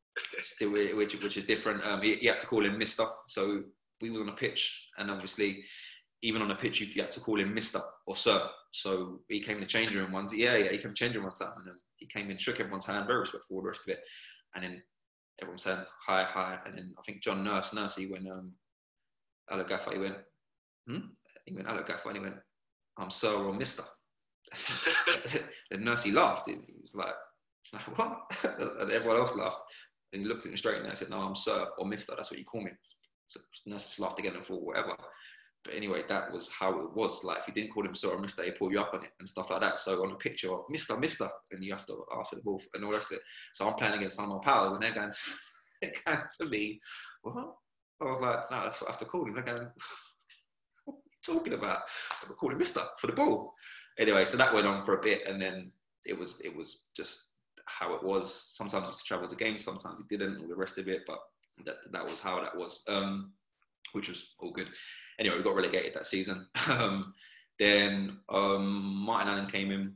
which 0.61 1.13
which 1.23 1.37
is 1.37 1.43
different. 1.43 1.85
Um, 1.85 2.01
he, 2.01 2.15
he 2.15 2.27
had 2.27 2.39
to 2.39 2.47
call 2.47 2.65
him 2.65 2.77
Mister. 2.77 3.05
So 3.27 3.63
we 4.01 4.09
was 4.09 4.21
on 4.21 4.29
a 4.29 4.33
pitch, 4.33 4.89
and 4.97 5.11
obviously 5.11 5.63
even 6.23 6.41
on 6.41 6.51
a 6.51 6.55
pitch, 6.55 6.81
you, 6.81 6.87
you 6.87 7.01
had 7.01 7.11
to 7.11 7.19
call 7.19 7.39
him 7.39 7.53
Mister 7.53 7.79
or 8.07 8.15
Sir. 8.15 8.41
So 8.71 9.19
he 9.27 9.39
came 9.39 9.55
in 9.57 9.61
the 9.61 9.67
changing 9.67 9.97
room 9.97 10.11
once. 10.11 10.35
Yeah, 10.35 10.55
yeah, 10.55 10.71
he 10.71 10.77
came 10.77 10.87
in 10.87 10.91
the 10.91 10.95
changing 10.95 11.17
room 11.17 11.25
one 11.25 11.33
time, 11.33 11.57
and 11.57 11.67
then 11.67 11.75
he 11.97 12.05
came 12.05 12.29
in, 12.31 12.37
shook 12.37 12.59
everyone's 12.59 12.85
hand, 12.85 13.07
very 13.07 13.19
respectful, 13.19 13.57
all 13.57 13.63
the 13.63 13.67
rest 13.67 13.87
of 13.87 13.93
it, 13.93 14.03
and 14.55 14.63
then 14.63 14.81
everyone 15.41 15.59
saying 15.59 15.79
hi, 16.05 16.23
hi, 16.23 16.59
and 16.65 16.77
then 16.77 16.93
I 16.97 17.01
think 17.01 17.21
John 17.21 17.43
Nurse, 17.43 17.73
Nursey, 17.73 18.09
when 18.11 18.29
um, 18.29 18.53
Alo 19.51 19.63
Gaffer, 19.63 19.91
he 19.91 19.99
went, 19.99 20.17
hmm? 20.87 20.99
He 21.45 21.55
went 21.55 21.67
Alo 21.67 21.83
Gaffer, 21.83 22.09
and 22.09 22.17
he 22.17 22.23
went, 22.23 22.37
I'm 22.97 23.09
Sir 23.09 23.33
or 23.33 23.53
Mister. 23.53 23.83
and 25.71 25.85
Nursey 25.85 26.13
laughed. 26.13 26.49
He 26.49 26.57
was 26.81 26.95
like, 26.95 27.15
what? 27.95 28.19
and 28.59 28.91
everyone 28.91 29.17
else 29.17 29.35
laughed. 29.35 29.61
And 30.13 30.21
he 30.21 30.27
looked 30.27 30.45
at 30.45 30.51
him 30.51 30.57
straight 30.57 30.81
and 30.81 30.91
I 30.91 30.93
said, 30.93 31.09
no, 31.09 31.21
I'm 31.21 31.35
Sir 31.35 31.67
or 31.77 31.85
Mister. 31.85 32.13
That's 32.15 32.31
what 32.31 32.39
you 32.39 32.45
call 32.45 32.61
me. 32.61 32.71
So 33.27 33.39
Nurse 33.65 33.87
just 33.87 33.99
laughed 33.99 34.19
again 34.19 34.35
and 34.35 34.43
thought, 34.43 34.63
whatever. 34.63 34.95
But 35.63 35.75
anyway, 35.75 36.03
that 36.09 36.31
was 36.31 36.49
how 36.51 36.79
it 36.79 36.95
was. 36.95 37.23
Like 37.23 37.39
if 37.39 37.47
you 37.47 37.53
didn't 37.53 37.71
call 37.71 37.85
him 37.85 37.95
sir 37.95 38.09
or 38.09 38.19
mister, 38.19 38.43
he 38.43 38.51
pull 38.51 38.71
you 38.71 38.79
up 38.79 38.93
on 38.93 39.03
it 39.03 39.11
and 39.19 39.27
stuff 39.27 39.51
like 39.51 39.61
that. 39.61 39.79
So 39.79 40.03
on 40.03 40.11
a 40.11 40.15
picture, 40.15 40.49
Mister, 40.69 40.97
Mister, 40.97 41.27
and 41.51 41.63
you 41.63 41.71
have 41.71 41.85
to 41.85 42.03
for 42.29 42.35
the 42.35 42.41
ball 42.41 42.61
and 42.73 42.83
all 42.83 42.91
the 42.91 42.97
rest 42.97 43.11
of 43.11 43.17
it. 43.17 43.23
So 43.53 43.67
I'm 43.67 43.75
playing 43.75 43.95
against 43.95 44.17
some 44.17 44.31
of 44.31 44.37
my 44.37 44.39
pals, 44.43 44.73
and 44.73 44.81
they're 44.81 44.93
going, 44.93 45.11
to, 45.11 45.91
going 46.05 46.19
to 46.39 46.45
me, 46.45 46.79
what? 47.21 47.53
I 48.01 48.05
was 48.05 48.19
like, 48.19 48.49
no, 48.49 48.63
that's 48.63 48.81
what 48.81 48.89
I 48.89 48.93
have 48.93 48.99
to 48.99 49.05
call 49.05 49.27
him. 49.27 49.35
They're 49.35 49.43
going, 49.43 49.67
what 50.85 50.95
are 50.95 50.97
you 50.97 51.35
talking 51.35 51.53
about? 51.53 51.81
I'm 52.27 52.33
calling 52.35 52.57
Mister 52.57 52.81
for 52.97 53.07
the 53.07 53.13
ball. 53.13 53.53
Anyway, 53.99 54.25
so 54.25 54.37
that 54.37 54.53
went 54.53 54.65
on 54.65 54.81
for 54.81 54.95
a 54.97 55.01
bit, 55.01 55.27
and 55.27 55.39
then 55.39 55.71
it 56.05 56.17
was 56.17 56.39
it 56.41 56.55
was 56.55 56.87
just 56.95 57.33
how 57.67 57.93
it 57.93 58.03
was. 58.03 58.33
Sometimes 58.33 58.85
he 58.85 58.89
used 58.89 59.01
to 59.01 59.05
travel 59.05 59.27
to 59.27 59.35
games, 59.35 59.63
sometimes 59.63 59.99
he 59.99 60.17
didn't, 60.17 60.41
all 60.41 60.47
the 60.47 60.55
rest 60.55 60.77
of 60.77 60.87
it. 60.87 61.01
But 61.05 61.19
that 61.65 61.77
that 61.91 62.05
was 62.05 62.19
how 62.19 62.41
that 62.41 62.55
was, 62.55 62.83
um, 62.89 63.33
which 63.93 64.07
was 64.07 64.33
all 64.39 64.51
good 64.51 64.69
anyway, 65.21 65.37
we 65.37 65.43
got 65.43 65.55
relegated 65.55 65.93
that 65.93 66.07
season. 66.07 66.47
Um, 66.69 67.13
then 67.59 68.17
um, 68.29 68.95
Martin 69.05 69.29
Allen 69.29 69.45
came 69.45 69.69
in. 69.71 69.93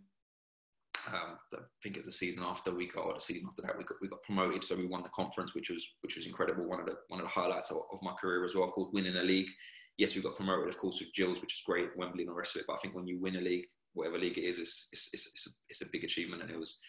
Um, 1.07 1.35
I 1.53 1.57
think 1.81 1.95
it 1.95 1.99
was 1.99 2.07
the 2.07 2.11
season 2.11 2.43
after 2.45 2.71
we 2.71 2.87
got, 2.87 3.05
or 3.05 3.13
the 3.13 3.19
season 3.19 3.47
after 3.47 3.63
that, 3.63 3.75
we 3.75 3.83
got, 3.83 3.97
we 4.01 4.07
got 4.07 4.21
promoted. 4.21 4.63
So 4.63 4.75
we 4.75 4.85
won 4.85 5.01
the 5.01 5.09
conference, 5.09 5.55
which 5.55 5.71
was 5.71 5.83
which 6.01 6.15
was 6.15 6.27
incredible. 6.27 6.67
One 6.67 6.79
of 6.79 6.85
the 6.85 6.97
one 7.07 7.19
of 7.19 7.25
the 7.25 7.31
highlights 7.31 7.71
of, 7.71 7.77
of 7.91 7.99
my 8.03 8.11
career 8.13 8.43
as 8.43 8.53
well. 8.53 8.65
Of 8.65 8.71
course, 8.71 8.91
winning 8.93 9.15
a 9.15 9.23
league. 9.23 9.49
Yes, 9.97 10.15
we 10.15 10.21
got 10.21 10.35
promoted, 10.35 10.67
of 10.67 10.77
course, 10.77 10.99
with 10.99 11.13
Gills, 11.15 11.41
which 11.41 11.53
is 11.53 11.63
great, 11.65 11.89
Wembley 11.95 12.23
and 12.23 12.29
the 12.29 12.35
rest 12.35 12.55
of 12.55 12.59
it. 12.59 12.65
But 12.67 12.73
I 12.73 12.77
think 12.77 12.93
when 12.93 13.07
you 13.07 13.19
win 13.19 13.37
a 13.37 13.41
league, 13.41 13.65
whatever 13.93 14.19
league 14.19 14.37
it 14.37 14.43
is, 14.43 14.59
it's 14.59 14.89
it's, 14.91 15.09
it's, 15.13 15.27
it's, 15.27 15.47
a, 15.47 15.49
it's 15.69 15.81
a 15.81 15.91
big 15.91 16.03
achievement, 16.03 16.43
and 16.43 16.51
it 16.51 16.59
was 16.59 16.79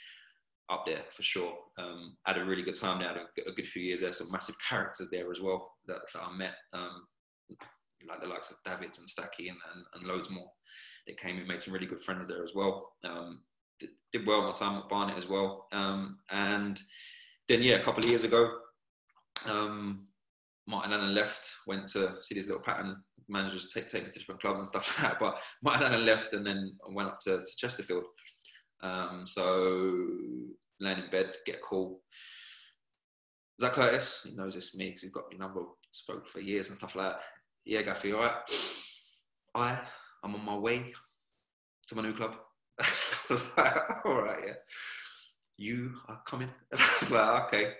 up 0.70 0.84
there 0.86 1.02
for 1.10 1.22
sure. 1.22 1.54
Um, 1.78 2.16
had 2.24 2.38
a 2.38 2.44
really 2.44 2.62
good 2.62 2.74
time 2.74 2.98
there. 2.98 3.08
Had 3.08 3.18
a, 3.18 3.50
a, 3.50 3.54
good 3.54 3.66
few 3.66 3.82
years 3.82 4.00
there. 4.00 4.12
Some 4.12 4.32
massive 4.32 4.56
characters 4.68 5.08
there 5.10 5.30
as 5.30 5.40
well 5.40 5.72
that, 5.86 5.98
that 6.12 6.22
I 6.22 6.36
met. 6.36 6.54
Um, 6.72 7.06
like 8.08 8.20
the 8.20 8.26
likes 8.26 8.50
of 8.50 8.56
Davids 8.64 8.98
and 8.98 9.08
Stacky 9.08 9.48
and, 9.48 9.58
and, 9.74 9.84
and 9.94 10.06
loads 10.06 10.30
more. 10.30 10.50
They 11.06 11.14
came 11.14 11.38
and 11.38 11.46
made 11.46 11.60
some 11.60 11.72
really 11.72 11.86
good 11.86 12.00
friends 12.00 12.28
there 12.28 12.42
as 12.42 12.54
well. 12.54 12.92
Um, 13.04 13.42
did, 13.78 13.90
did, 14.12 14.26
well 14.26 14.42
my 14.42 14.52
time 14.52 14.78
at 14.78 14.88
Barnet 14.88 15.16
as 15.16 15.28
well. 15.28 15.66
Um, 15.72 16.18
and 16.30 16.80
then, 17.48 17.62
yeah, 17.62 17.76
a 17.76 17.82
couple 17.82 18.02
of 18.02 18.08
years 18.08 18.24
ago, 18.24 18.50
um, 19.48 20.08
Martin 20.66 20.92
Allen 20.92 21.14
left, 21.14 21.52
went 21.66 21.86
to 21.88 22.20
see 22.20 22.34
these 22.34 22.48
little 22.48 22.62
pattern 22.62 22.96
managers 23.28 23.72
take, 23.72 23.88
take 23.88 24.04
me 24.04 24.10
to 24.10 24.18
different 24.18 24.40
clubs 24.40 24.60
and 24.60 24.68
stuff 24.68 24.98
like 25.02 25.12
that. 25.12 25.18
But 25.18 25.40
Martin 25.62 25.92
Allen 25.92 26.06
left 26.06 26.34
and 26.34 26.46
then 26.46 26.76
went 26.90 27.08
up 27.08 27.18
to, 27.20 27.38
to 27.38 27.56
Chesterfield. 27.56 28.04
Um, 28.82 29.22
so 29.26 30.06
laying 30.80 30.98
in 30.98 31.10
bed, 31.10 31.36
get 31.44 31.56
a 31.56 31.58
call. 31.58 32.02
That 33.58 33.72
Curtis? 33.72 34.26
He 34.28 34.36
knows 34.36 34.54
it's 34.56 34.76
me 34.76 34.88
because 34.88 35.02
he's 35.02 35.10
got 35.10 35.24
my 35.32 35.38
number, 35.38 35.62
spoke 35.90 36.26
for 36.26 36.40
years 36.40 36.68
and 36.68 36.76
stuff 36.76 36.94
like 36.94 37.12
that. 37.12 37.22
Yeah, 37.64 37.82
Gaffy, 37.82 38.14
all 38.14 38.20
right. 38.20 38.34
I, 39.54 39.80
I'm 40.22 40.34
on 40.34 40.44
my 40.44 40.56
way 40.56 40.92
to 41.88 41.94
my 41.94 42.02
new 42.02 42.12
club. 42.12 42.36
I 42.80 42.86
was 43.30 43.56
like, 43.56 44.04
all 44.04 44.22
right, 44.22 44.44
yeah. 44.46 44.52
You 45.56 45.94
are 46.08 46.20
coming. 46.26 46.50
I 46.72 46.96
was 47.00 47.10
like, 47.10 47.44
okay. 47.44 47.72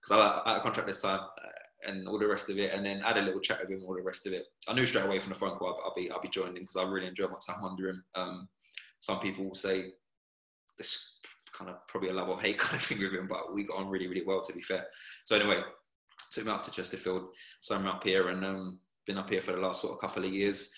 Because 0.00 0.18
I, 0.18 0.42
I 0.46 0.52
had 0.52 0.60
a 0.60 0.62
contract 0.62 0.86
this 0.86 1.02
time 1.02 1.20
uh, 1.20 1.88
and 1.88 2.08
all 2.08 2.18
the 2.18 2.26
rest 2.26 2.48
of 2.48 2.58
it. 2.58 2.72
And 2.72 2.84
then 2.84 3.02
I 3.02 3.08
had 3.08 3.18
a 3.18 3.22
little 3.22 3.40
chat 3.40 3.60
with 3.60 3.70
him, 3.70 3.84
all 3.86 3.94
the 3.94 4.02
rest 4.02 4.26
of 4.26 4.32
it. 4.32 4.44
I 4.66 4.72
knew 4.72 4.86
straight 4.86 5.04
away 5.04 5.18
from 5.18 5.32
the 5.32 5.38
phone 5.38 5.56
call 5.58 5.68
I'll, 5.68 5.82
I'll 5.86 5.94
be 5.94 6.10
I'll 6.10 6.20
be 6.20 6.28
joining 6.28 6.54
because 6.54 6.76
I 6.76 6.84
really 6.84 7.06
enjoyed 7.06 7.30
my 7.30 7.36
time 7.46 7.64
under 7.64 7.90
him. 7.90 8.04
Um, 8.14 8.48
some 9.00 9.20
people 9.20 9.44
will 9.44 9.54
say 9.54 9.92
this 10.78 11.18
kind 11.52 11.70
of 11.70 11.86
probably 11.88 12.10
a 12.10 12.12
love 12.12 12.28
or 12.28 12.40
hate 12.40 12.58
kind 12.58 12.76
of 12.76 12.82
thing 12.82 13.00
with 13.00 13.12
him, 13.12 13.26
but 13.28 13.52
we 13.54 13.64
got 13.64 13.78
on 13.78 13.88
really, 13.88 14.06
really 14.06 14.24
well 14.24 14.40
to 14.40 14.52
be 14.52 14.62
fair. 14.62 14.86
So 15.24 15.36
anyway, 15.36 15.60
took 16.30 16.46
me 16.46 16.52
up 16.52 16.62
to 16.62 16.70
Chesterfield, 16.70 17.28
so 17.60 17.74
I'm 17.74 17.86
up 17.86 18.04
here 18.04 18.28
and 18.28 18.44
um, 18.44 18.78
been 19.06 19.18
up 19.18 19.30
here 19.30 19.40
for 19.40 19.52
the 19.52 19.58
last 19.58 19.82
sort 19.82 19.94
of 19.94 20.00
couple 20.00 20.24
of 20.24 20.32
years. 20.32 20.72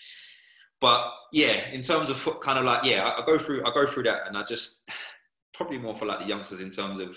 But 0.79 1.11
yeah, 1.31 1.69
in 1.71 1.81
terms 1.81 2.09
of 2.09 2.39
kind 2.41 2.57
of 2.57 2.65
like 2.65 2.83
yeah, 2.83 3.03
I, 3.03 3.21
I 3.21 3.25
go 3.25 3.37
through 3.37 3.65
I 3.65 3.71
go 3.71 3.85
through 3.85 4.03
that 4.03 4.27
and 4.27 4.37
I 4.37 4.43
just 4.43 4.89
probably 5.53 5.77
more 5.77 5.95
for 5.95 6.05
like 6.05 6.19
the 6.19 6.25
youngsters 6.25 6.59
in 6.59 6.71
terms 6.71 6.99
of 6.99 7.15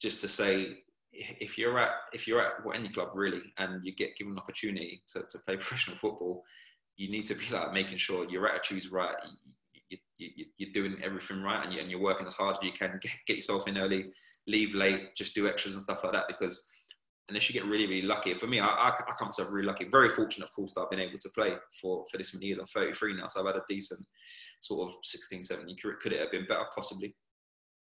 just 0.00 0.20
to 0.22 0.28
say 0.28 0.78
if 1.12 1.56
you're 1.56 1.78
at 1.78 1.92
if 2.12 2.26
you're 2.26 2.40
at 2.40 2.52
any 2.74 2.88
club 2.88 3.10
really 3.14 3.42
and 3.58 3.84
you 3.84 3.94
get 3.94 4.16
given 4.16 4.32
an 4.32 4.38
opportunity 4.38 5.00
to, 5.08 5.22
to 5.30 5.38
play 5.46 5.56
professional 5.56 5.96
football, 5.96 6.42
you 6.96 7.10
need 7.10 7.24
to 7.26 7.34
be 7.34 7.48
like 7.52 7.72
making 7.72 7.98
sure 7.98 8.28
your 8.28 8.48
attitude's 8.48 8.90
right 8.90 9.14
you, 10.18 10.46
are 10.66 10.72
doing 10.72 10.96
everything 11.02 11.42
right 11.42 11.64
and, 11.64 11.90
you, 11.90 11.98
are 11.98 12.02
working 12.02 12.26
as 12.26 12.34
hard 12.34 12.56
as 12.56 12.64
you 12.64 12.72
can. 12.72 12.98
Get, 13.00 13.12
get 13.26 13.36
yourself 13.36 13.68
in 13.68 13.78
early, 13.78 14.06
leave 14.46 14.74
late, 14.74 15.14
just 15.16 15.34
do 15.34 15.48
extras 15.48 15.74
and 15.74 15.82
stuff 15.82 16.02
like 16.02 16.12
that. 16.12 16.28
Because 16.28 16.68
unless 17.28 17.48
you 17.48 17.52
get 17.52 17.68
really, 17.68 17.86
really 17.86 18.06
lucky, 18.06 18.34
for 18.34 18.46
me, 18.46 18.60
I, 18.60 18.66
I, 18.66 18.88
I 18.88 19.12
count 19.18 19.26
myself 19.26 19.48
really 19.50 19.66
lucky. 19.66 19.86
Very 19.90 20.08
fortunate, 20.08 20.44
of 20.46 20.52
course, 20.52 20.74
that 20.74 20.82
I've 20.82 20.90
been 20.90 21.00
able 21.00 21.18
to 21.18 21.30
play 21.34 21.52
for, 21.80 22.04
for 22.10 22.18
this 22.18 22.34
many 22.34 22.46
years. 22.46 22.58
I'm 22.58 22.66
33 22.66 23.16
now, 23.16 23.28
so 23.28 23.40
I've 23.40 23.46
had 23.46 23.56
a 23.56 23.62
decent 23.68 24.04
sort 24.60 24.90
of 24.90 24.96
16, 25.02 25.42
17 25.42 25.76
career. 25.80 25.98
Could 26.00 26.12
it 26.12 26.20
have 26.20 26.30
been 26.30 26.46
better? 26.46 26.64
Possibly. 26.74 27.14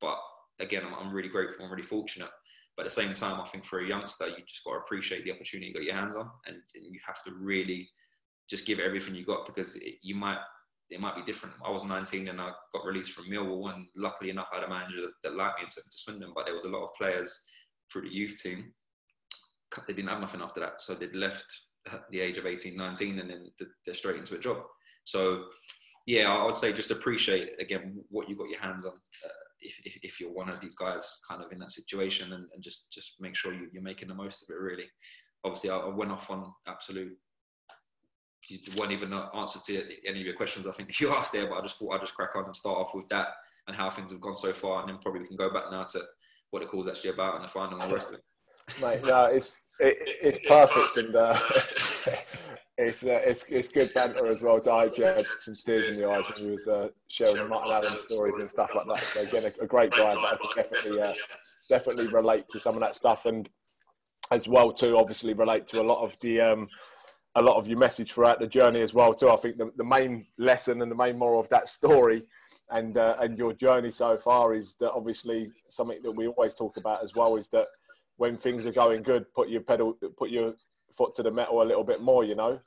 But 0.01 0.19
again, 0.61 0.83
I'm, 0.87 0.95
I'm 0.95 1.15
really 1.15 1.29
grateful. 1.29 1.65
I'm 1.65 1.71
really 1.71 1.83
fortunate. 1.83 2.31
But 2.77 2.83
at 2.83 2.87
the 2.87 3.03
same 3.03 3.13
time, 3.13 3.41
I 3.41 3.45
think 3.45 3.65
for 3.65 3.81
a 3.81 3.89
youngster, 3.89 4.29
you 4.29 4.37
just 4.47 4.65
got 4.65 4.73
to 4.73 4.79
appreciate 4.79 5.25
the 5.25 5.33
opportunity 5.33 5.69
you 5.69 5.75
got 5.75 5.83
your 5.83 5.95
hands 5.95 6.15
on, 6.15 6.31
and 6.47 6.57
you 6.75 7.01
have 7.05 7.23
to 7.25 7.33
really 7.33 7.89
just 8.49 8.67
give 8.67 8.79
everything 8.79 9.15
you 9.15 9.25
got 9.25 9.47
because 9.47 9.77
it, 9.77 9.95
you 10.03 10.15
might 10.15 10.39
it 10.91 11.01
might 11.01 11.17
be 11.17 11.23
different. 11.23 11.55
I 11.65 11.71
was 11.71 11.85
19 11.85 12.29
and 12.29 12.41
I 12.41 12.51
got 12.73 12.85
released 12.85 13.13
from 13.13 13.29
Millwall, 13.31 13.75
and 13.75 13.87
luckily 13.97 14.31
enough, 14.31 14.49
I 14.53 14.57
had 14.57 14.65
a 14.65 14.71
manager 14.71 15.03
that, 15.03 15.13
that 15.23 15.37
liked 15.37 15.59
me 15.59 15.65
and 15.65 15.71
took 15.71 15.85
me 15.85 15.91
to 15.91 15.99
Swindon. 15.99 16.33
But 16.35 16.47
there 16.47 16.55
was 16.55 16.65
a 16.65 16.71
lot 16.71 16.85
of 16.85 16.95
players 16.95 17.39
through 17.93 18.03
the 18.03 18.15
youth 18.15 18.37
team. 18.43 18.73
They 19.87 19.93
didn't 19.93 20.09
have 20.09 20.21
nothing 20.21 20.41
after 20.41 20.61
that, 20.61 20.81
so 20.81 20.95
they'd 20.95 21.15
left 21.15 21.47
at 21.93 22.05
the 22.11 22.21
age 22.21 22.39
of 22.39 22.47
18, 22.47 22.77
19, 22.77 23.19
and 23.19 23.31
then 23.31 23.47
they're 23.85 23.95
straight 23.95 24.17
into 24.17 24.35
a 24.35 24.39
job. 24.39 24.59
So, 25.05 25.45
yeah, 26.07 26.33
I 26.33 26.45
would 26.45 26.55
say 26.55 26.73
just 26.73 26.91
appreciate 26.91 27.51
again 27.61 28.03
what 28.09 28.29
you 28.29 28.37
got 28.37 28.49
your 28.49 28.61
hands 28.61 28.85
on. 28.85 28.93
Uh, 28.93 29.29
if, 29.61 29.77
if, 29.85 29.99
if, 30.03 30.21
you're 30.21 30.33
one 30.33 30.49
of 30.49 30.61
these 30.61 30.77
guys 30.77 31.19
kind 31.29 31.43
of 31.43 31.51
in 31.51 31.59
that 31.59 31.73
situation 31.73 32.33
and, 32.33 32.47
and 32.55 32.63
just 32.63 32.93
just 32.93 33.15
make 33.19 33.35
sure 33.35 33.53
you, 33.53 33.69
are 33.77 33.83
making 33.83 34.07
the 34.07 34.15
most 34.15 34.43
of 34.43 34.55
it 34.55 34.61
really 34.61 34.85
obviously 35.45 35.71
I, 35.71 35.79
I 35.79 35.89
went 35.89 36.13
off 36.13 36.31
on 36.31 36.53
absolute 36.67 37.17
you 38.51 38.59
weren't 38.77 38.93
even 38.93 39.13
an 39.13 39.23
answer 39.35 39.59
to 39.67 39.83
any 40.07 40.21
of 40.21 40.27
your 40.27 40.35
questions 40.35 40.67
I 40.67 40.73
think 40.73 40.99
you 41.01 41.15
asked 41.17 41.33
there, 41.33 41.47
but 41.47 41.59
I 41.59 41.63
just 41.63 41.79
thought 41.79 41.95
I'd 41.95 42.01
just 42.01 42.15
crack 42.15 42.37
on 42.37 42.45
and 42.45 42.57
start 42.57 42.79
off 42.79 42.95
with 42.95 43.09
that 43.09 43.29
and 43.67 43.77
how 43.77 43.91
things 43.91 44.13
have 44.13 44.21
gone 44.21 44.35
so 44.35 44.53
far, 44.53 44.81
and 44.81 44.89
then 44.89 44.99
probably 44.99 45.21
we 45.21 45.29
can 45.29 45.37
go 45.37 45.53
back 45.53 45.65
now 45.71 45.85
to 45.85 46.01
what 46.51 46.61
the 46.61 46.67
call's 46.67 46.89
actually 46.89 47.11
about 47.11 47.37
and 47.37 47.45
the 47.45 47.49
final 47.49 47.81
and 47.81 47.91
the 47.91 47.95
rest 47.95 48.09
of 48.09 48.15
it. 48.15 48.23
Mate, 48.83 49.03
no, 49.05 49.25
it's 49.27 49.67
it, 49.81 49.97
it's 50.23 50.47
perfect 50.47 51.07
and 51.07 51.17
uh, 51.17 51.39
it's, 52.79 53.03
uh, 53.03 53.21
it's 53.25 53.45
it's 53.49 53.69
good 53.69 53.87
banter 53.95 54.27
as 54.27 54.43
well. 54.43 54.61
So 54.61 54.75
I 54.75 54.83
had 54.83 54.93
some 55.39 55.55
tears 55.65 55.99
in 55.99 56.05
the 56.05 56.11
eyes 56.11 56.25
when 56.29 56.49
he 56.49 56.53
was 56.53 56.67
uh, 56.67 56.89
sharing 57.09 57.49
Martin 57.49 57.73
Allen 57.73 57.99
stories 57.99 58.35
and 58.37 58.47
stuff 58.47 58.75
like 58.75 58.87
that. 58.87 59.03
So 59.03 59.39
again, 59.39 59.53
a, 59.59 59.65
a 59.65 59.67
great 59.67 59.91
guy, 59.91 60.15
but 60.15 60.39
I 60.43 60.63
definitely 60.63 61.01
uh, 61.01 61.13
definitely 61.69 62.09
relate 62.09 62.47
to 62.51 62.61
some 62.61 62.75
of 62.75 62.81
that 62.81 62.95
stuff 62.95 63.25
and 63.25 63.49
as 64.31 64.47
well 64.49 64.73
too. 64.73 64.99
Obviously, 64.99 65.33
relate 65.33 65.67
to 65.69 65.81
a 65.81 65.83
lot 65.83 66.05
of 66.05 66.17
the 66.21 66.41
um, 66.41 66.69
a 67.39 67.43
lot 67.43 67.57
of 67.57 67.69
your 67.69 67.79
message 67.79 68.13
throughout 68.13 68.41
the 68.41 68.47
journey 68.47 68.81
as 68.81 68.93
well 68.93 69.15
too. 69.15 69.31
I 69.31 69.37
think 69.37 69.59
the, 69.59 69.73
the 69.77 69.85
main 69.85 70.27
lesson 70.39 70.83
and 70.83 70.91
the 70.91 70.97
main 70.97 71.19
moral 71.19 71.41
of 71.41 71.49
that 71.51 71.69
story 71.69 72.25
and 72.71 72.97
uh, 72.97 73.17
and 73.21 73.39
your 73.39 73.53
journey 73.53 73.91
so 73.91 74.17
far 74.17 74.55
is 74.55 74.75
that 74.77 74.93
obviously 74.93 75.51
something 75.69 76.03
that 76.03 76.13
we 76.13 76.27
always 76.27 76.55
talk 76.55 76.77
about 76.77 77.03
as 77.03 77.15
well 77.15 77.37
is 77.37 77.49
that 77.51 77.67
when 78.17 78.37
things 78.37 78.67
are 78.67 78.73
going 78.73 79.03
good, 79.03 79.33
put 79.33 79.49
your 79.49 79.61
pedal, 79.61 79.97
put 80.17 80.31
your 80.31 80.55
foot 80.93 81.15
to 81.15 81.23
the 81.23 81.31
metal 81.31 81.63
a 81.63 81.65
little 81.65 81.85
bit 81.85 82.03
more, 82.03 82.25
you 82.25 82.35
know, 82.35 82.61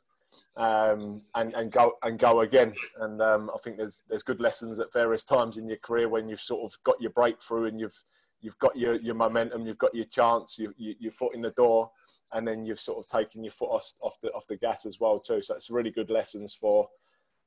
um, 0.55 1.21
and 1.35 1.53
and 1.53 1.71
go 1.71 1.93
and 2.03 2.17
go 2.17 2.41
again. 2.41 2.73
And 2.99 3.21
um, 3.21 3.51
I 3.53 3.57
think 3.59 3.77
there's 3.77 4.03
there's 4.09 4.23
good 4.23 4.41
lessons 4.41 4.79
at 4.79 4.93
various 4.93 5.23
times 5.23 5.57
in 5.57 5.67
your 5.67 5.77
career 5.77 6.09
when 6.09 6.29
you've 6.29 6.41
sort 6.41 6.63
of 6.63 6.77
got 6.83 7.01
your 7.01 7.11
breakthrough 7.11 7.65
and 7.65 7.79
you've 7.79 8.03
you've 8.41 8.59
got 8.59 8.75
your, 8.75 8.95
your 8.95 9.15
momentum, 9.15 9.65
you've 9.65 9.77
got 9.77 9.93
your 9.95 10.05
chance, 10.05 10.57
you, 10.57 10.73
you, 10.77 10.95
your 10.99 11.11
foot 11.11 11.35
in 11.35 11.41
the 11.41 11.51
door, 11.51 11.91
and 12.33 12.47
then 12.47 12.65
you've 12.65 12.79
sort 12.79 12.99
of 12.99 13.07
taken 13.07 13.43
your 13.43 13.51
foot 13.51 13.69
off, 13.69 13.93
off, 14.01 14.17
the, 14.21 14.29
off 14.31 14.47
the 14.47 14.57
gas 14.57 14.85
as 14.85 14.99
well 14.99 15.19
too. 15.19 15.41
So 15.41 15.55
it's 15.55 15.69
really 15.69 15.91
good 15.91 16.09
lessons 16.09 16.53
for 16.53 16.89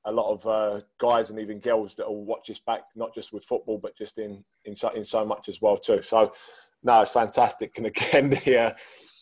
a 0.07 0.13
lot 0.13 0.33
of 0.33 0.47
uh, 0.47 0.81
guys 0.99 1.31
and 1.31 1.41
even 1.41 1.59
girls 1.59 1.95
that 1.97 2.09
will 2.09 2.25
watch 2.25 2.51
us 2.51 2.61
back, 2.65 2.83
not 2.95 3.15
just 3.15 3.33
with 3.33 3.45
football, 3.45 3.79
but 3.79 3.97
just 3.97 4.19
in, 4.19 4.45
in, 4.65 4.75
so, 4.75 4.91
in 4.91 5.03
so 5.03 5.25
much 5.25 5.49
as 5.49 5.61
well 5.61 5.79
too. 5.79 6.03
So 6.03 6.33
no, 6.83 7.01
it's 7.01 7.11
fantastic. 7.11 7.77
And 7.79 7.87
again, 7.87 8.31
the, 8.45 8.59
uh, 8.59 8.73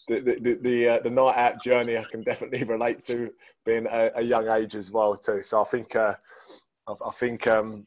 the, 0.08 0.20
the, 0.20 0.58
the, 0.61 0.88
uh, 0.88 1.00
the, 1.00 1.11
night 1.11 1.37
out 1.37 1.62
journey, 1.62 1.96
I 1.96 2.04
can 2.04 2.22
definitely 2.22 2.64
relate 2.64 3.04
to 3.04 3.30
being 3.64 3.87
a, 3.87 4.11
a 4.16 4.22
young 4.22 4.48
age 4.48 4.74
as 4.74 4.90
well 4.90 5.16
too. 5.16 5.42
So 5.42 5.62
I 5.62 5.64
think, 5.64 5.94
uh, 5.94 6.14
I, 6.88 6.92
I, 6.92 7.11
think 7.12 7.46
um, 7.46 7.87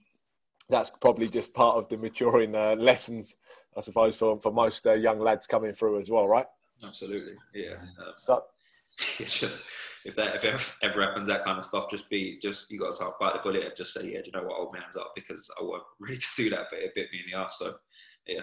that's 0.70 0.92
probably 0.92 1.28
just 1.28 1.54
part 1.54 1.78
of 1.78 1.90
the 1.90 1.98
maturing 1.98 2.56
uh, 2.56 2.76
lessons 2.78 3.36
I 3.78 3.82
suppose, 3.82 4.16
for, 4.16 4.40
for 4.40 4.52
most 4.52 4.88
uh, 4.88 4.94
young 4.94 5.20
lads 5.20 5.48
coming 5.48 5.74
through 5.74 6.00
as 6.00 6.10
well, 6.10 6.28
right? 6.28 6.46
Absolutely, 6.84 7.34
yeah. 7.54 7.76
Um, 8.00 8.14
so, 8.16 8.44
it's 9.20 9.40
just 9.40 9.66
if 10.06 10.16
that 10.16 10.36
if 10.36 10.46
it 10.46 10.72
ever 10.84 11.02
happens, 11.02 11.28
that 11.28 11.44
kind 11.44 11.58
of 11.58 11.66
stuff, 11.66 11.90
just 11.90 12.10
be 12.10 12.38
just 12.42 12.72
you 12.72 12.80
got 12.80 12.94
to 12.94 13.10
bite 13.20 13.34
the 13.34 13.40
bullet 13.40 13.66
and 13.66 13.76
just 13.76 13.94
say, 13.94 14.06
yeah, 14.06 14.22
do 14.22 14.26
you 14.28 14.32
know 14.34 14.48
what, 14.48 14.60
old 14.60 14.74
man's 14.74 14.96
up 14.96 15.12
because 15.16 15.50
I 15.60 15.64
want 15.64 15.84
really 16.00 16.18
to 16.18 16.28
do 16.38 16.50
that, 16.52 16.68
but 16.70 16.80
it 16.80 16.96
bit 16.96 17.12
me 17.12 17.20
in 17.26 17.32
the 17.32 17.44
ass. 17.44 17.60
So, 17.60 17.74
yeah. 18.28 18.42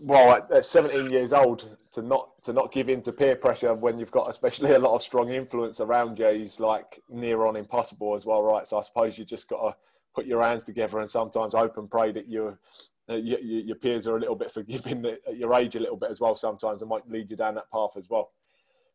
Well, 0.00 0.44
at 0.52 0.64
17 0.64 1.08
years 1.10 1.32
old, 1.32 1.76
to 1.92 2.02
not 2.02 2.30
to 2.42 2.52
not 2.52 2.72
give 2.72 2.88
in 2.88 3.00
to 3.02 3.12
peer 3.12 3.36
pressure 3.36 3.74
when 3.74 3.98
you've 3.98 4.10
got 4.10 4.28
especially 4.28 4.72
a 4.72 4.78
lot 4.78 4.94
of 4.94 5.02
strong 5.02 5.30
influence 5.30 5.80
around 5.80 6.18
you 6.18 6.26
is 6.26 6.58
like 6.58 7.00
near 7.08 7.46
on 7.46 7.54
impossible 7.56 8.14
as 8.14 8.26
well, 8.26 8.42
right? 8.42 8.66
So 8.66 8.78
I 8.78 8.82
suppose 8.82 9.16
you 9.18 9.24
just 9.24 9.48
got 9.48 9.68
to 9.68 9.76
put 10.14 10.26
your 10.26 10.42
hands 10.42 10.64
together 10.64 10.98
and 10.98 11.08
sometimes 11.08 11.54
hope 11.54 11.76
and 11.76 11.90
pray 11.90 12.10
that 12.12 12.28
you 12.28 12.58
uh, 13.08 13.14
you, 13.14 13.38
you, 13.42 13.58
your 13.60 13.76
peers 13.76 14.06
are 14.06 14.16
a 14.16 14.20
little 14.20 14.34
bit 14.34 14.50
forgiving 14.50 15.04
at 15.26 15.36
your 15.36 15.54
age 15.54 15.76
a 15.76 15.80
little 15.80 15.96
bit 15.96 16.10
as 16.10 16.20
well 16.20 16.34
sometimes 16.34 16.82
and 16.82 16.88
might 16.88 17.08
lead 17.08 17.30
you 17.30 17.36
down 17.36 17.54
that 17.54 17.70
path 17.70 17.96
as 17.96 18.08
well. 18.08 18.30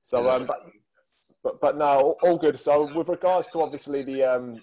So, 0.01 0.23
um, 0.23 0.45
but, 0.45 0.65
but, 1.43 1.61
but 1.61 1.77
no, 1.77 2.15
all 2.23 2.37
good. 2.37 2.59
So 2.59 2.91
with 2.93 3.09
regards 3.09 3.49
to 3.49 3.61
obviously 3.61 4.03
the, 4.03 4.23
um, 4.23 4.61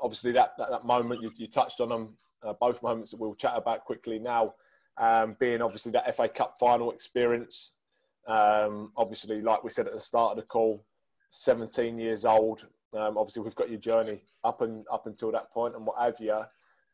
obviously 0.00 0.32
that, 0.32 0.54
that, 0.58 0.70
that, 0.70 0.84
moment 0.84 1.22
you, 1.22 1.30
you 1.36 1.46
touched 1.46 1.80
on 1.80 1.90
them, 1.90 2.16
uh, 2.42 2.54
both 2.54 2.82
moments 2.82 3.10
that 3.10 3.20
we'll 3.20 3.34
chat 3.34 3.52
about 3.54 3.84
quickly 3.84 4.18
now, 4.18 4.54
um, 4.96 5.36
being 5.38 5.62
obviously 5.62 5.92
that 5.92 6.14
FA 6.14 6.28
Cup 6.28 6.56
final 6.58 6.90
experience. 6.90 7.72
Um, 8.26 8.92
obviously, 8.96 9.40
like 9.42 9.62
we 9.62 9.70
said 9.70 9.86
at 9.86 9.94
the 9.94 10.00
start 10.00 10.32
of 10.32 10.36
the 10.38 10.42
call, 10.42 10.84
17 11.30 11.98
years 11.98 12.24
old. 12.24 12.66
Um, 12.92 13.16
obviously, 13.16 13.42
we've 13.42 13.54
got 13.54 13.70
your 13.70 13.78
journey 13.78 14.22
up 14.42 14.62
and 14.62 14.84
up 14.92 15.06
until 15.06 15.30
that 15.32 15.52
point 15.52 15.76
and 15.76 15.86
what 15.86 16.00
have 16.00 16.16
you 16.18 16.42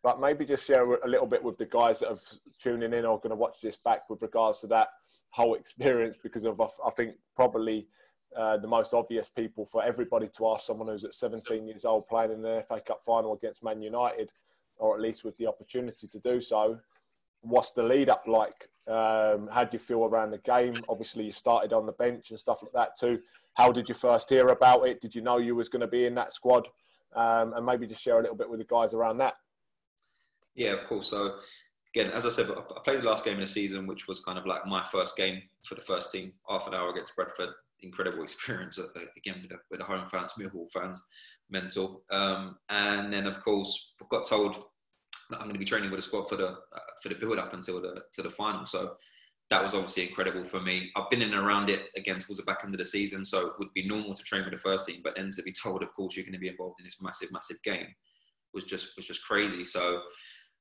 but 0.06 0.20
maybe 0.20 0.44
just 0.44 0.64
share 0.64 0.94
a 0.94 1.08
little 1.08 1.26
bit 1.26 1.42
with 1.42 1.58
the 1.58 1.66
guys 1.66 1.98
that 1.98 2.12
are 2.12 2.18
tuning 2.62 2.92
in 2.92 3.04
or 3.04 3.18
going 3.18 3.30
to 3.30 3.34
watch 3.34 3.60
this 3.60 3.76
back 3.76 4.08
with 4.08 4.22
regards 4.22 4.60
to 4.60 4.68
that 4.68 4.86
whole 5.30 5.56
experience 5.56 6.16
because 6.16 6.44
of 6.44 6.60
I 6.60 6.90
think 6.90 7.16
probably 7.34 7.88
uh, 8.36 8.56
the 8.56 8.68
most 8.68 8.94
obvious 8.94 9.28
people 9.28 9.66
for 9.66 9.82
everybody 9.82 10.28
to 10.36 10.46
ask 10.46 10.64
someone 10.64 10.86
who's 10.86 11.02
at 11.02 11.12
17 11.12 11.66
years 11.66 11.84
old 11.84 12.06
playing 12.06 12.30
in 12.30 12.40
the 12.40 12.64
FA 12.68 12.80
Cup 12.86 13.00
final 13.04 13.34
against 13.34 13.64
Man 13.64 13.82
United, 13.82 14.30
or 14.76 14.94
at 14.94 15.02
least 15.02 15.24
with 15.24 15.36
the 15.38 15.48
opportunity 15.48 16.06
to 16.06 16.20
do 16.20 16.40
so. 16.40 16.78
What's 17.40 17.72
the 17.72 17.82
lead 17.82 18.08
up 18.08 18.28
like? 18.28 18.68
Um, 18.86 19.48
how 19.50 19.64
do 19.64 19.70
you 19.72 19.80
feel 19.80 20.04
around 20.04 20.30
the 20.30 20.38
game? 20.38 20.84
Obviously, 20.88 21.24
you 21.24 21.32
started 21.32 21.72
on 21.72 21.84
the 21.84 21.90
bench 21.90 22.30
and 22.30 22.38
stuff 22.38 22.62
like 22.62 22.72
that 22.74 22.96
too. 22.96 23.18
How 23.54 23.72
did 23.72 23.88
you 23.88 23.94
first 23.96 24.30
hear 24.30 24.50
about 24.50 24.86
it? 24.86 25.00
Did 25.00 25.16
you 25.16 25.22
know 25.22 25.38
you 25.38 25.56
was 25.56 25.68
going 25.68 25.80
to 25.80 25.88
be 25.88 26.04
in 26.04 26.14
that 26.14 26.32
squad? 26.32 26.68
Um, 27.16 27.54
and 27.54 27.66
maybe 27.66 27.88
just 27.88 28.02
share 28.02 28.20
a 28.20 28.22
little 28.22 28.36
bit 28.36 28.48
with 28.48 28.60
the 28.60 28.66
guys 28.66 28.94
around 28.94 29.18
that. 29.18 29.34
Yeah, 30.56 30.72
of 30.72 30.84
course. 30.84 31.08
So 31.08 31.36
again, 31.94 32.10
as 32.10 32.26
I 32.26 32.30
said, 32.30 32.50
I 32.50 32.80
played 32.82 33.00
the 33.00 33.06
last 33.06 33.24
game 33.24 33.34
in 33.34 33.40
the 33.40 33.46
season, 33.46 33.86
which 33.86 34.08
was 34.08 34.20
kind 34.20 34.38
of 34.38 34.46
like 34.46 34.66
my 34.66 34.82
first 34.82 35.16
game 35.16 35.42
for 35.64 35.74
the 35.74 35.82
first 35.82 36.10
team, 36.10 36.32
half 36.48 36.66
an 36.66 36.74
hour 36.74 36.90
against 36.90 37.14
Bradford. 37.14 37.48
Incredible 37.80 38.22
experience 38.22 38.78
uh, 38.78 38.86
again 39.16 39.40
with 39.42 39.50
the, 39.50 39.58
with 39.70 39.80
the 39.80 39.86
home 39.86 40.06
fans, 40.06 40.32
Millwall 40.38 40.70
fans, 40.72 41.00
mental. 41.50 42.02
Um, 42.10 42.56
and 42.70 43.12
then 43.12 43.26
of 43.26 43.42
course 43.44 43.92
got 44.10 44.26
told 44.26 44.54
that 45.28 45.36
I'm 45.36 45.42
going 45.42 45.52
to 45.52 45.58
be 45.58 45.64
training 45.64 45.90
with 45.90 45.98
the 45.98 46.06
squad 46.06 46.28
for 46.28 46.36
the 46.36 46.48
uh, 46.48 46.80
for 47.02 47.10
the 47.10 47.16
build 47.16 47.38
up 47.38 47.52
until 47.52 47.80
the 47.82 48.02
to 48.12 48.22
the 48.22 48.30
final. 48.30 48.64
So 48.64 48.96
that 49.50 49.62
was 49.62 49.74
obviously 49.74 50.08
incredible 50.08 50.44
for 50.44 50.60
me. 50.60 50.90
I've 50.96 51.10
been 51.10 51.22
in 51.22 51.32
and 51.32 51.46
around 51.46 51.70
it 51.70 51.84
again 51.96 52.18
towards 52.18 52.38
the 52.38 52.44
back 52.44 52.62
end 52.64 52.74
of 52.74 52.78
the 52.78 52.84
season, 52.84 53.24
so 53.24 53.46
it 53.46 53.52
would 53.58 53.72
be 53.74 53.86
normal 53.86 54.14
to 54.14 54.22
train 54.24 54.42
with 54.42 54.52
the 54.52 54.58
first 54.58 54.88
team, 54.88 55.02
but 55.04 55.14
then 55.14 55.30
to 55.30 55.42
be 55.42 55.52
told, 55.52 55.82
of 55.84 55.92
course, 55.92 56.16
you're 56.16 56.24
going 56.24 56.32
to 56.32 56.38
be 56.38 56.48
involved 56.48 56.80
in 56.80 56.84
this 56.84 57.00
massive, 57.00 57.30
massive 57.30 57.62
game 57.62 57.86
was 58.56 58.64
just 58.64 58.96
was 58.96 59.06
just 59.06 59.22
crazy. 59.22 59.64
So 59.64 60.00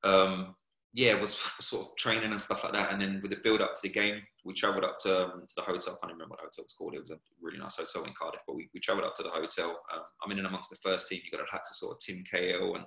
um, 0.06 0.56
yeah, 0.94 1.14
was 1.20 1.38
sort 1.60 1.88
of 1.88 1.96
training 1.98 2.32
and 2.32 2.40
stuff 2.40 2.64
like 2.64 2.72
that. 2.72 2.94
And 2.94 3.02
then 3.02 3.20
with 3.22 3.32
the 3.32 3.38
build 3.38 3.62
up 3.62 3.74
to 3.74 3.82
the 3.84 3.90
game, 3.90 4.22
we 4.46 4.54
travelled 4.54 4.86
up 4.86 4.98
to, 5.00 5.26
um, 5.26 5.42
to 5.46 5.56
the 5.58 5.62
hotel. 5.62 5.94
I 5.94 6.00
can't 6.00 6.14
remember 6.14 6.30
what 6.30 6.40
the 6.40 6.46
hotel 6.46 6.64
was 6.64 6.76
called. 6.78 6.96
It 6.96 7.02
was 7.02 7.12
a 7.12 7.20
really 7.42 7.58
nice 7.58 7.76
hotel 7.76 8.06
in 8.06 8.14
Cardiff, 8.18 8.44
but 8.48 8.56
we, 8.56 8.70
we 8.74 8.80
travelled 8.80 9.06
up 9.06 9.14
to 9.16 9.24
the 9.24 9.30
hotel. 9.30 9.78
Um, 9.94 10.04
I'm 10.24 10.32
in 10.32 10.38
and 10.38 10.48
amongst 10.48 10.70
the 10.70 10.78
first 10.78 11.10
team. 11.10 11.20
You 11.26 11.32
got 11.38 11.46
to 11.46 11.52
have 11.52 11.64
to 11.64 11.74
sort 11.74 11.98
of 11.98 12.00
Tim 12.00 12.24
Cahill 12.32 12.76
and 12.76 12.86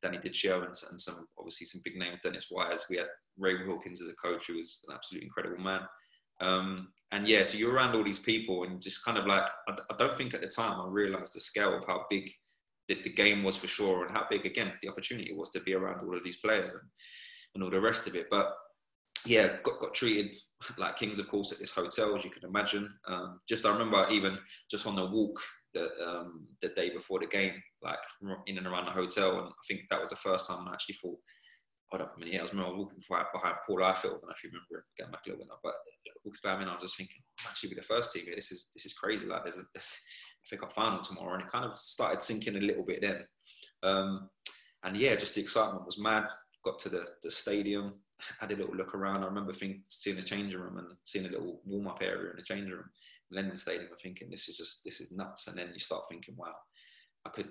Danny 0.00 0.18
Dichio 0.18 0.58
and, 0.58 0.74
and 0.90 1.00
some 1.00 1.26
obviously 1.38 1.66
some 1.66 1.80
big 1.84 1.96
names. 1.96 2.18
Dennis 2.22 2.46
Wise. 2.52 2.84
We 2.88 2.98
had 2.98 3.08
Ray 3.36 3.66
Wilkins 3.66 4.00
as 4.00 4.08
a 4.08 4.14
coach, 4.14 4.46
who 4.46 4.56
was 4.56 4.84
an 4.88 4.94
absolutely 4.94 5.26
incredible 5.26 5.62
man. 5.62 5.80
Um, 6.40 6.92
and 7.10 7.26
yeah, 7.26 7.42
so 7.42 7.58
you're 7.58 7.72
around 7.72 7.96
all 7.96 8.04
these 8.04 8.20
people 8.20 8.62
and 8.62 8.80
just 8.80 9.04
kind 9.04 9.18
of 9.18 9.26
like, 9.26 9.48
I, 9.68 9.72
I 9.90 9.96
don't 9.98 10.16
think 10.16 10.34
at 10.34 10.40
the 10.40 10.46
time 10.46 10.80
I 10.80 10.86
realised 10.86 11.34
the 11.34 11.40
scale 11.40 11.76
of 11.76 11.84
how 11.84 12.06
big 12.08 12.30
the, 12.90 13.02
the 13.02 13.10
game 13.10 13.42
was 13.42 13.56
for 13.56 13.68
sure 13.68 14.04
and 14.04 14.14
how 14.14 14.26
big 14.28 14.44
again 14.44 14.72
the 14.82 14.88
opportunity 14.88 15.32
was 15.32 15.50
to 15.50 15.60
be 15.60 15.74
around 15.74 16.00
all 16.02 16.16
of 16.16 16.24
these 16.24 16.36
players. 16.36 16.72
And, 16.72 16.82
and 17.54 17.64
all 17.64 17.70
the 17.70 17.80
rest 17.80 18.06
of 18.06 18.14
it. 18.14 18.26
But 18.30 18.52
yeah, 19.26 19.56
got, 19.62 19.80
got 19.80 19.94
treated 19.94 20.36
like 20.78 20.96
kings, 20.96 21.18
of 21.18 21.28
course, 21.28 21.52
at 21.52 21.58
this 21.58 21.72
hotel, 21.72 22.14
as 22.14 22.24
you 22.24 22.30
can 22.30 22.48
imagine. 22.48 22.92
Um, 23.06 23.40
just 23.48 23.66
I 23.66 23.72
remember 23.72 24.06
even 24.10 24.38
just 24.70 24.86
on 24.86 24.96
the 24.96 25.06
walk 25.06 25.40
the 25.74 25.88
um, 26.06 26.46
the 26.62 26.68
day 26.68 26.90
before 26.90 27.20
the 27.20 27.26
game, 27.26 27.54
like 27.82 27.98
in 28.46 28.58
and 28.58 28.66
around 28.66 28.86
the 28.86 28.92
hotel, 28.92 29.38
and 29.38 29.48
I 29.48 29.62
think 29.68 29.82
that 29.90 30.00
was 30.00 30.10
the 30.10 30.16
first 30.16 30.48
time 30.48 30.66
I 30.68 30.72
actually 30.72 30.96
thought. 30.96 31.18
Up 31.92 32.14
a 32.14 32.20
minute. 32.20 32.34
Yeah, 32.34 32.38
I 32.38 32.42
was 32.42 32.52
remember 32.54 32.76
walking 32.76 33.02
behind, 33.08 33.56
Paul. 33.66 33.82
I 33.82 33.92
don't 34.00 34.22
know 34.22 34.30
if 34.30 34.44
you 34.44 34.50
remember 34.50 34.84
getting 34.96 35.10
back 35.10 35.26
a 35.26 35.30
little 35.30 35.44
bit, 35.44 35.48
but 35.60 35.74
walking 36.24 36.38
behind 36.40 36.60
me, 36.60 36.70
I 36.70 36.74
was 36.74 36.84
just 36.84 36.96
thinking, 36.96 37.16
I'm 37.40 37.48
actually 37.48 37.74
the 37.74 37.82
first 37.82 38.12
team 38.12 38.26
here. 38.26 38.36
This 38.36 38.52
is 38.52 38.70
this 38.72 38.86
is 38.86 38.92
crazy. 38.92 39.26
Like 39.26 39.42
there's 39.42 39.58
a, 39.58 39.62
there's, 39.74 39.98
I 40.46 40.56
think 40.56 40.72
final 40.72 41.00
tomorrow, 41.00 41.34
and 41.34 41.42
it 41.42 41.48
kind 41.48 41.64
of 41.64 41.78
started 41.78 42.20
sinking 42.20 42.56
a 42.56 42.60
little 42.60 42.84
bit 42.84 43.02
then. 43.02 43.24
Um, 43.82 44.30
and 44.82 44.96
yeah, 44.96 45.14
just 45.14 45.34
the 45.34 45.40
excitement 45.40 45.86
was 45.86 45.98
mad 45.98 46.24
got 46.62 46.78
to 46.80 46.88
the, 46.88 47.06
the 47.22 47.30
stadium, 47.30 47.94
had 48.40 48.52
a 48.52 48.56
little 48.56 48.74
look 48.74 48.94
around. 48.94 49.22
I 49.22 49.26
remember 49.26 49.52
think, 49.52 49.78
seeing 49.84 50.18
a 50.18 50.22
changing 50.22 50.60
room 50.60 50.78
and 50.78 50.88
seeing 51.04 51.26
a 51.26 51.30
little 51.30 51.60
warm 51.64 51.88
up 51.88 52.02
area 52.02 52.30
in 52.30 52.36
the 52.36 52.42
changing 52.42 52.70
room. 52.70 52.90
and 53.30 53.38
then 53.38 53.50
the 53.50 53.58
Stadium, 53.58 53.88
I'm 53.90 53.96
thinking 53.96 54.30
this 54.30 54.48
is 54.48 54.56
just 54.56 54.84
this 54.84 55.00
is 55.00 55.10
nuts. 55.10 55.46
And 55.46 55.56
then 55.56 55.70
you 55.72 55.78
start 55.78 56.04
thinking, 56.08 56.36
wow, 56.36 56.54
I 57.24 57.30
could 57.30 57.50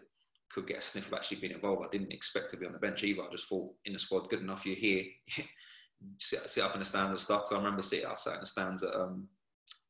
could 0.52 0.68
get 0.68 0.80
a 0.80 0.82
sniff 0.82 1.08
of 1.08 1.14
actually 1.14 1.38
being 1.38 1.54
involved. 1.54 1.86
I 1.86 1.92
didn't 1.92 2.14
expect 2.14 2.50
to 2.50 2.58
be 2.58 2.66
on 2.66 2.74
the 2.74 2.80
bench 2.80 3.04
either. 3.04 3.22
I 3.22 3.30
just 3.32 3.48
thought 3.48 3.72
in 3.86 3.94
the 3.94 4.00
squad, 4.00 4.30
good 4.30 4.42
enough. 4.42 4.66
You're 4.66 4.76
here, 4.76 5.04
sit, 6.18 6.50
sit 6.50 6.64
up 6.64 6.74
in 6.74 6.80
the 6.80 6.86
stands 6.86 7.12
and 7.12 7.20
stuff. 7.20 7.46
So 7.46 7.56
I 7.56 7.60
remember 7.60 7.84
sitting, 7.84 8.08
I 8.08 8.34
in 8.34 8.40
the 8.40 8.48
stands 8.48 8.82
at 8.82 8.96
um, 8.96 9.28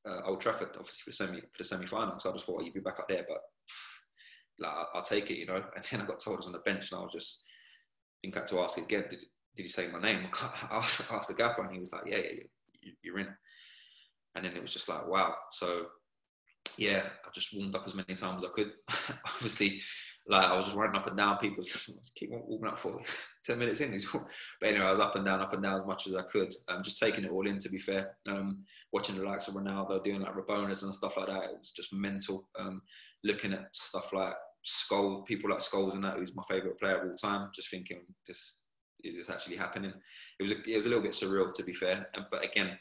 uh, 0.08 0.22
Old 0.26 0.42
Trafford, 0.42 0.70
obviously 0.78 1.02
for 1.04 1.10
the 1.10 1.16
semi 1.16 1.42
for 1.42 1.58
the 1.58 1.64
semi 1.64 1.86
final. 1.86 2.20
So 2.20 2.30
I 2.30 2.34
just 2.34 2.46
thought 2.46 2.64
you'd 2.64 2.74
be 2.74 2.80
back 2.80 3.00
up 3.00 3.10
there, 3.10 3.26
but 3.28 3.40
like, 4.60 4.74
I'll 4.94 5.02
take 5.02 5.32
it, 5.32 5.38
you 5.38 5.46
know. 5.46 5.64
And 5.76 5.86
then 5.90 6.02
I 6.02 6.06
got 6.06 6.20
told 6.20 6.36
I 6.36 6.40
was 6.40 6.48
on 6.48 6.54
the 6.54 6.60
bench, 6.60 6.92
and 6.92 7.00
I 7.00 7.04
was 7.04 7.14
just 7.14 7.44
think 8.22 8.36
I 8.36 8.40
had 8.40 8.48
to 8.48 8.60
ask 8.60 8.78
again, 8.78 9.06
did, 9.10 9.24
did 9.56 9.64
you 9.64 9.70
say 9.70 9.88
my 9.88 10.00
name? 10.00 10.28
I 10.42 10.78
asked, 10.78 11.12
asked 11.12 11.30
the 11.30 11.36
gaffer 11.36 11.64
and 11.64 11.74
he 11.74 11.80
was 11.80 11.92
like, 11.92 12.04
yeah, 12.06 12.18
yeah, 12.18 12.44
you, 12.82 12.94
you're 13.02 13.20
in. 13.20 13.28
And 14.36 14.46
then 14.46 14.56
it 14.56 14.62
was 14.62 14.74
just 14.74 14.90
like, 14.90 15.08
wow. 15.08 15.34
So 15.52 15.86
yeah, 16.78 17.04
I 17.26 17.30
just 17.34 17.56
warmed 17.56 17.76
up 17.76 17.84
as 17.86 17.96
many 17.96 18.14
times 18.14 18.44
as 18.44 18.50
I 18.50 18.54
could. 18.54 18.72
Obviously, 19.26 19.82
like 20.30 20.46
I 20.46 20.56
was 20.56 20.68
just 20.68 20.78
running 20.78 20.96
up 20.96 21.08
and 21.08 21.18
down. 21.18 21.38
People 21.38 21.64
keep 22.16 22.30
walking 22.32 22.68
up 22.68 22.78
for 22.78 23.02
10 23.46 23.58
minutes 23.58 23.82
in. 23.82 24.00
But 24.62 24.70
anyway, 24.70 24.86
I 24.86 24.92
was 24.92 25.00
up 25.00 25.16
and 25.16 25.26
down, 25.26 25.42
up 25.42 25.54
and 25.54 25.64
down 25.64 25.76
as 25.76 25.86
much 25.86 26.06
as 26.06 26.16
I 26.16 26.22
could. 26.22 26.54
Um, 26.68 26.84
just 26.84 27.00
taking 27.00 27.26
it 27.26 27.32
all 27.32 27.48
in, 27.48 27.58
to 27.58 27.70
be 27.70 27.80
fair. 27.80 28.16
Um, 28.28 28.64
watching 28.94 29.18
the 29.18 29.24
likes 29.24 29.48
of 29.48 29.56
Ronaldo 29.56 30.04
doing 30.04 30.22
like 30.22 30.36
Rabonas 30.36 30.84
and 30.84 30.94
stuff 30.94 31.18
like 31.18 31.28
that, 31.28 31.46
it 31.46 31.58
was 31.58 31.72
just 31.72 31.92
mental. 31.92 32.48
Um, 32.60 32.82
looking 33.24 33.54
at 33.54 33.76
stuff 33.76 34.14
like 34.14 34.36
Scholes, 34.66 35.26
people 35.26 35.50
like 35.50 35.60
Scholes 35.60 35.96
and 35.96 36.04
that, 36.04 36.18
who's 36.18 36.36
my 36.36 36.44
favourite 36.48 36.78
player 36.78 37.02
of 37.02 37.10
all 37.10 37.16
time, 37.16 37.50
just 37.54 37.72
thinking 37.72 38.02
this 38.28 38.62
is 39.04 39.16
this 39.16 39.30
actually 39.30 39.56
happening? 39.56 39.94
It 40.40 40.44
was 40.44 40.52
a, 40.52 40.62
it 40.70 40.76
was 40.76 40.86
a 40.86 40.90
little 40.90 41.04
bit 41.04 41.14
surreal 41.14 41.52
to 41.54 41.64
be 41.64 41.74
fair, 41.74 42.08
but 42.30 42.44
again, 42.44 42.78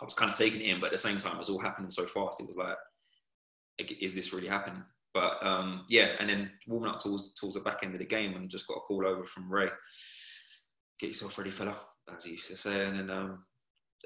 I 0.00 0.04
was 0.04 0.14
kind 0.14 0.30
of 0.30 0.38
taking 0.38 0.60
it 0.60 0.68
in, 0.68 0.80
but 0.80 0.86
at 0.86 0.92
the 0.92 0.98
same 0.98 1.18
time, 1.18 1.36
it 1.36 1.38
was 1.38 1.48
all 1.48 1.60
happening 1.60 1.90
so 1.90 2.04
fast. 2.04 2.40
It 2.40 2.46
was 2.46 2.56
like, 2.56 2.76
is 4.00 4.14
this 4.14 4.32
really 4.32 4.48
happening? 4.48 4.82
But 5.14 5.38
um, 5.46 5.86
yeah, 5.88 6.10
and 6.18 6.28
then 6.28 6.50
warming 6.66 6.90
up 6.90 6.98
towards 6.98 7.34
towards 7.34 7.54
the 7.54 7.62
back 7.62 7.80
end 7.82 7.94
of 7.94 8.00
the 8.00 8.06
game, 8.06 8.34
and 8.34 8.50
just 8.50 8.66
got 8.66 8.78
a 8.78 8.80
call 8.80 9.06
over 9.06 9.24
from 9.24 9.50
Ray. 9.50 9.68
Get 10.98 11.08
yourself 11.08 11.38
ready, 11.38 11.50
fella, 11.50 11.76
as 12.14 12.24
he 12.24 12.32
used 12.32 12.48
to 12.48 12.56
say. 12.56 12.86
And 12.86 12.98
then 12.98 13.10
um, 13.10 13.44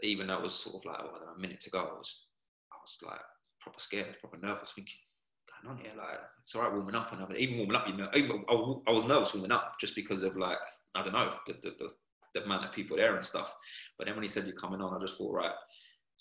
even 0.03 0.27
though 0.27 0.37
it 0.37 0.43
was 0.43 0.55
sort 0.55 0.77
of 0.77 0.85
like 0.85 1.03
well, 1.03 1.35
a 1.35 1.41
minute 1.41 1.61
to 1.61 1.71
go, 1.71 1.79
I 1.79 1.83
was 1.83 2.27
I 2.73 2.77
was 2.83 2.99
like 3.05 3.21
proper 3.61 3.81
scared, 3.81 4.17
proper 4.21 4.37
nervous, 4.37 4.73
thinking 4.73 4.99
going 5.63 5.77
on 5.77 5.83
here? 5.83 5.93
Like, 5.97 6.21
it's 6.41 6.55
all 6.55 6.63
right 6.63 6.73
warming 6.73 6.95
up 6.95 7.13
and 7.13 7.37
even 7.37 7.59
warming 7.59 7.77
up, 7.77 7.89
you 7.89 7.97
know, 7.97 8.09
even, 8.15 8.45
I, 8.49 8.93
was 8.93 9.05
nervous 9.05 9.35
warming 9.35 9.53
up 9.53 9.75
just 9.81 9.95
because 9.95 10.23
of 10.23 10.37
like, 10.37 10.59
I 10.95 11.03
don't 11.03 11.13
know, 11.13 11.33
the, 11.47 11.55
the, 11.55 11.71
the, 11.79 11.91
the 12.35 12.45
amount 12.45 12.65
of 12.65 12.73
people 12.73 12.97
there 12.97 13.17
and 13.17 13.25
stuff. 13.25 13.55
But 13.97 14.07
then 14.07 14.15
when 14.15 14.23
he 14.23 14.29
said 14.29 14.47
you're 14.47 14.55
coming 14.55 14.81
on, 14.81 14.95
I 14.95 15.01
just 15.01 15.19
thought, 15.19 15.35
right, 15.35 15.53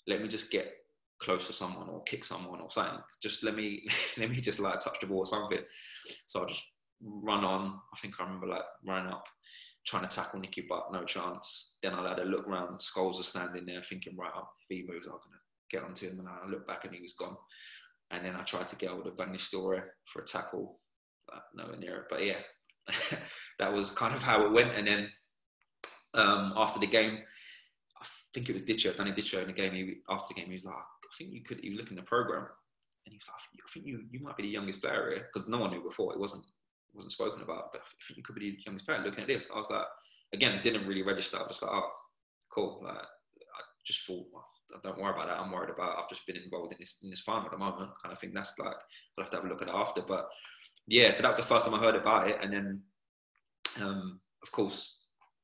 let 0.06 0.22
me 0.22 0.28
just 0.28 0.50
get 0.50 0.72
close 1.20 1.46
to 1.46 1.52
someone 1.52 1.88
or 1.88 2.02
kick 2.04 2.24
someone 2.24 2.60
or 2.60 2.70
something. 2.70 3.00
Just 3.22 3.44
let 3.44 3.54
me, 3.54 3.86
let 4.18 4.30
me 4.30 4.36
just 4.36 4.60
like 4.60 4.78
touch 4.78 5.00
the 5.00 5.06
ball 5.06 5.18
or 5.18 5.26
something. 5.26 5.60
So 6.26 6.44
I 6.44 6.46
just 6.46 6.64
run 7.00 7.44
on. 7.44 7.78
I 7.94 7.98
think 7.98 8.14
I 8.18 8.24
remember 8.24 8.46
like 8.46 8.62
running 8.86 9.12
up, 9.12 9.26
trying 9.86 10.06
to 10.06 10.14
tackle 10.14 10.40
Nicky 10.40 10.66
Butt, 10.68 10.92
no 10.92 11.04
chance. 11.04 11.78
Then 11.82 11.94
I 11.94 12.08
had 12.08 12.18
a 12.18 12.24
look 12.24 12.46
around. 12.46 12.78
Scholes 12.78 13.18
was 13.18 13.28
standing 13.28 13.66
there, 13.66 13.82
thinking, 13.82 14.16
right, 14.16 14.30
if 14.34 14.66
he 14.68 14.86
moves, 14.88 15.06
I'm 15.06 15.12
gonna 15.12 15.40
get 15.70 15.84
onto 15.84 16.08
him. 16.08 16.20
And 16.20 16.28
I 16.28 16.46
looked 16.48 16.68
back 16.68 16.84
and 16.84 16.94
he 16.94 17.00
was 17.00 17.14
gone. 17.14 17.36
And 18.10 18.24
then 18.24 18.36
I 18.36 18.42
tried 18.42 18.68
to 18.68 18.76
get 18.76 18.90
hold 18.90 19.06
of 19.06 19.16
Nistelrooy 19.16 19.82
for 20.06 20.22
a 20.22 20.24
tackle, 20.24 20.80
but 21.26 21.42
nowhere 21.54 21.76
near 21.76 21.96
it. 21.96 22.06
But 22.08 22.24
yeah, 22.24 22.38
that 23.58 23.72
was 23.72 23.90
kind 23.90 24.14
of 24.14 24.22
how 24.22 24.44
it 24.46 24.52
went. 24.52 24.72
And 24.74 24.86
then 24.86 25.10
um, 26.14 26.54
after 26.56 26.80
the 26.80 26.86
game, 26.86 27.18
I 28.00 28.06
think 28.32 28.48
it 28.48 28.54
was 28.54 28.62
Dichio, 28.62 28.96
Danny 28.96 29.12
Dichio 29.12 29.42
in 29.42 29.48
the 29.48 29.52
game. 29.52 29.74
He, 29.74 29.96
after 30.08 30.28
the 30.28 30.40
game, 30.40 30.46
he 30.46 30.54
was 30.54 30.64
like, 30.64 30.74
I 31.08 31.16
think 31.16 31.32
you 31.32 31.42
could. 31.42 31.60
He 31.60 31.70
was 31.70 31.78
looking 31.78 31.98
at 31.98 32.04
the 32.04 32.08
program, 32.08 32.46
and 33.06 33.12
he 33.12 33.16
was 33.16 33.28
like, 33.28 33.40
I 33.66 33.70
think 33.72 33.86
you 33.86 34.04
you 34.10 34.20
might 34.20 34.36
be 34.36 34.44
the 34.44 34.48
youngest 34.48 34.80
player 34.80 35.10
here 35.10 35.26
because 35.32 35.48
no 35.48 35.58
one 35.58 35.70
knew 35.70 35.82
before. 35.82 36.12
It 36.12 36.20
wasn't 36.20 36.44
wasn't 36.94 37.12
spoken 37.12 37.42
about. 37.42 37.72
But 37.72 37.82
I 37.82 37.84
think 38.06 38.18
you 38.18 38.22
could 38.22 38.34
be 38.34 38.50
the 38.50 38.62
youngest 38.66 38.86
player. 38.86 39.02
Looking 39.02 39.22
at 39.22 39.28
this, 39.28 39.50
I 39.52 39.58
was 39.58 39.70
like, 39.70 39.86
again, 40.32 40.60
didn't 40.62 40.86
really 40.86 41.02
register. 41.02 41.38
I 41.38 41.42
was 41.42 41.50
just 41.50 41.62
like, 41.62 41.72
oh, 41.72 41.90
cool. 42.52 42.80
Like, 42.84 42.96
I 42.96 43.60
just 43.86 44.06
thought, 44.06 44.26
well, 44.32 44.46
don't 44.82 44.98
worry 44.98 45.12
about 45.12 45.28
that. 45.28 45.38
I'm 45.38 45.50
worried 45.50 45.70
about. 45.70 45.98
I've 45.98 46.08
just 46.08 46.26
been 46.26 46.36
involved 46.36 46.72
in 46.72 46.78
this 46.78 47.00
in 47.02 47.10
this 47.10 47.20
final 47.20 47.46
at 47.46 47.52
the 47.52 47.58
moment. 47.58 47.90
Kind 48.02 48.12
of 48.12 48.18
think 48.18 48.34
that's 48.34 48.58
like 48.58 48.68
I'll 48.68 49.24
have 49.24 49.30
to 49.30 49.36
have 49.36 49.44
a 49.44 49.48
look 49.48 49.62
at 49.62 49.68
it 49.68 49.74
after. 49.74 50.02
But 50.02 50.28
yeah, 50.86 51.10
so 51.10 51.22
that 51.22 51.30
was 51.30 51.40
the 51.40 51.46
first 51.46 51.66
time 51.66 51.74
I 51.74 51.82
heard 51.82 51.96
about 51.96 52.28
it, 52.28 52.38
and 52.42 52.52
then 52.52 52.82
um, 53.80 54.20
of 54.42 54.52
course 54.52 54.97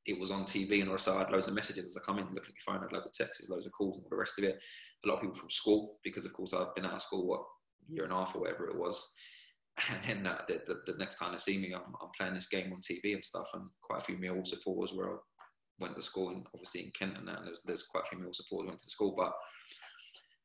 it 0.06 0.18
was 0.18 0.30
on 0.30 0.44
TV, 0.44 0.80
and 0.80 0.90
also 0.90 1.14
I 1.14 1.20
had 1.20 1.30
loads 1.30 1.48
of 1.48 1.54
messages 1.54 1.86
as 1.86 1.96
I 1.96 2.00
come 2.00 2.18
in, 2.18 2.26
looking 2.26 2.40
at 2.40 2.66
your 2.66 2.74
phone, 2.74 2.78
I 2.78 2.82
had 2.82 2.92
loads 2.92 3.06
of 3.06 3.12
texts, 3.12 3.48
loads 3.48 3.66
of 3.66 3.72
calls, 3.72 3.96
and 3.96 4.04
all 4.04 4.10
the 4.10 4.16
rest 4.16 4.38
of 4.38 4.44
it. 4.44 4.62
A 5.04 5.08
lot 5.08 5.16
of 5.16 5.20
people 5.20 5.36
from 5.36 5.50
school 5.50 5.98
because 6.02 6.26
of 6.26 6.32
course 6.32 6.52
I've 6.52 6.74
been 6.74 6.84
out 6.84 6.94
of 6.94 7.02
school 7.02 7.26
what 7.26 7.42
year 7.88 8.04
and 8.04 8.12
a 8.12 8.16
half 8.16 8.34
or 8.34 8.40
whatever 8.40 8.68
it 8.68 8.76
was. 8.76 9.06
And 9.90 10.04
then 10.04 10.26
uh, 10.32 10.40
the, 10.46 10.62
the, 10.66 10.92
the, 10.92 10.98
next 10.98 11.16
time 11.16 11.32
they 11.32 11.38
see 11.38 11.58
me, 11.58 11.72
I'm, 11.74 11.82
I'm, 12.00 12.10
playing 12.16 12.34
this 12.34 12.46
game 12.46 12.72
on 12.72 12.78
TV 12.78 13.12
and 13.12 13.24
stuff, 13.24 13.50
and 13.54 13.68
quite 13.82 14.02
a 14.02 14.04
few 14.04 14.16
Millwall 14.16 14.46
supporters 14.46 14.94
were 14.94 15.18
went 15.80 15.96
to 15.96 16.02
school 16.02 16.28
and 16.28 16.46
obviously 16.54 16.82
in 16.82 16.92
Kent 16.96 17.18
and 17.18 17.26
that, 17.26 17.38
and 17.38 17.48
there's, 17.48 17.62
there's 17.64 17.82
quite 17.82 18.04
a 18.04 18.06
few 18.06 18.18
Millwall 18.18 18.34
supporters 18.34 18.68
went 18.68 18.78
to 18.78 18.86
the 18.86 18.90
school, 18.90 19.14
but 19.16 19.32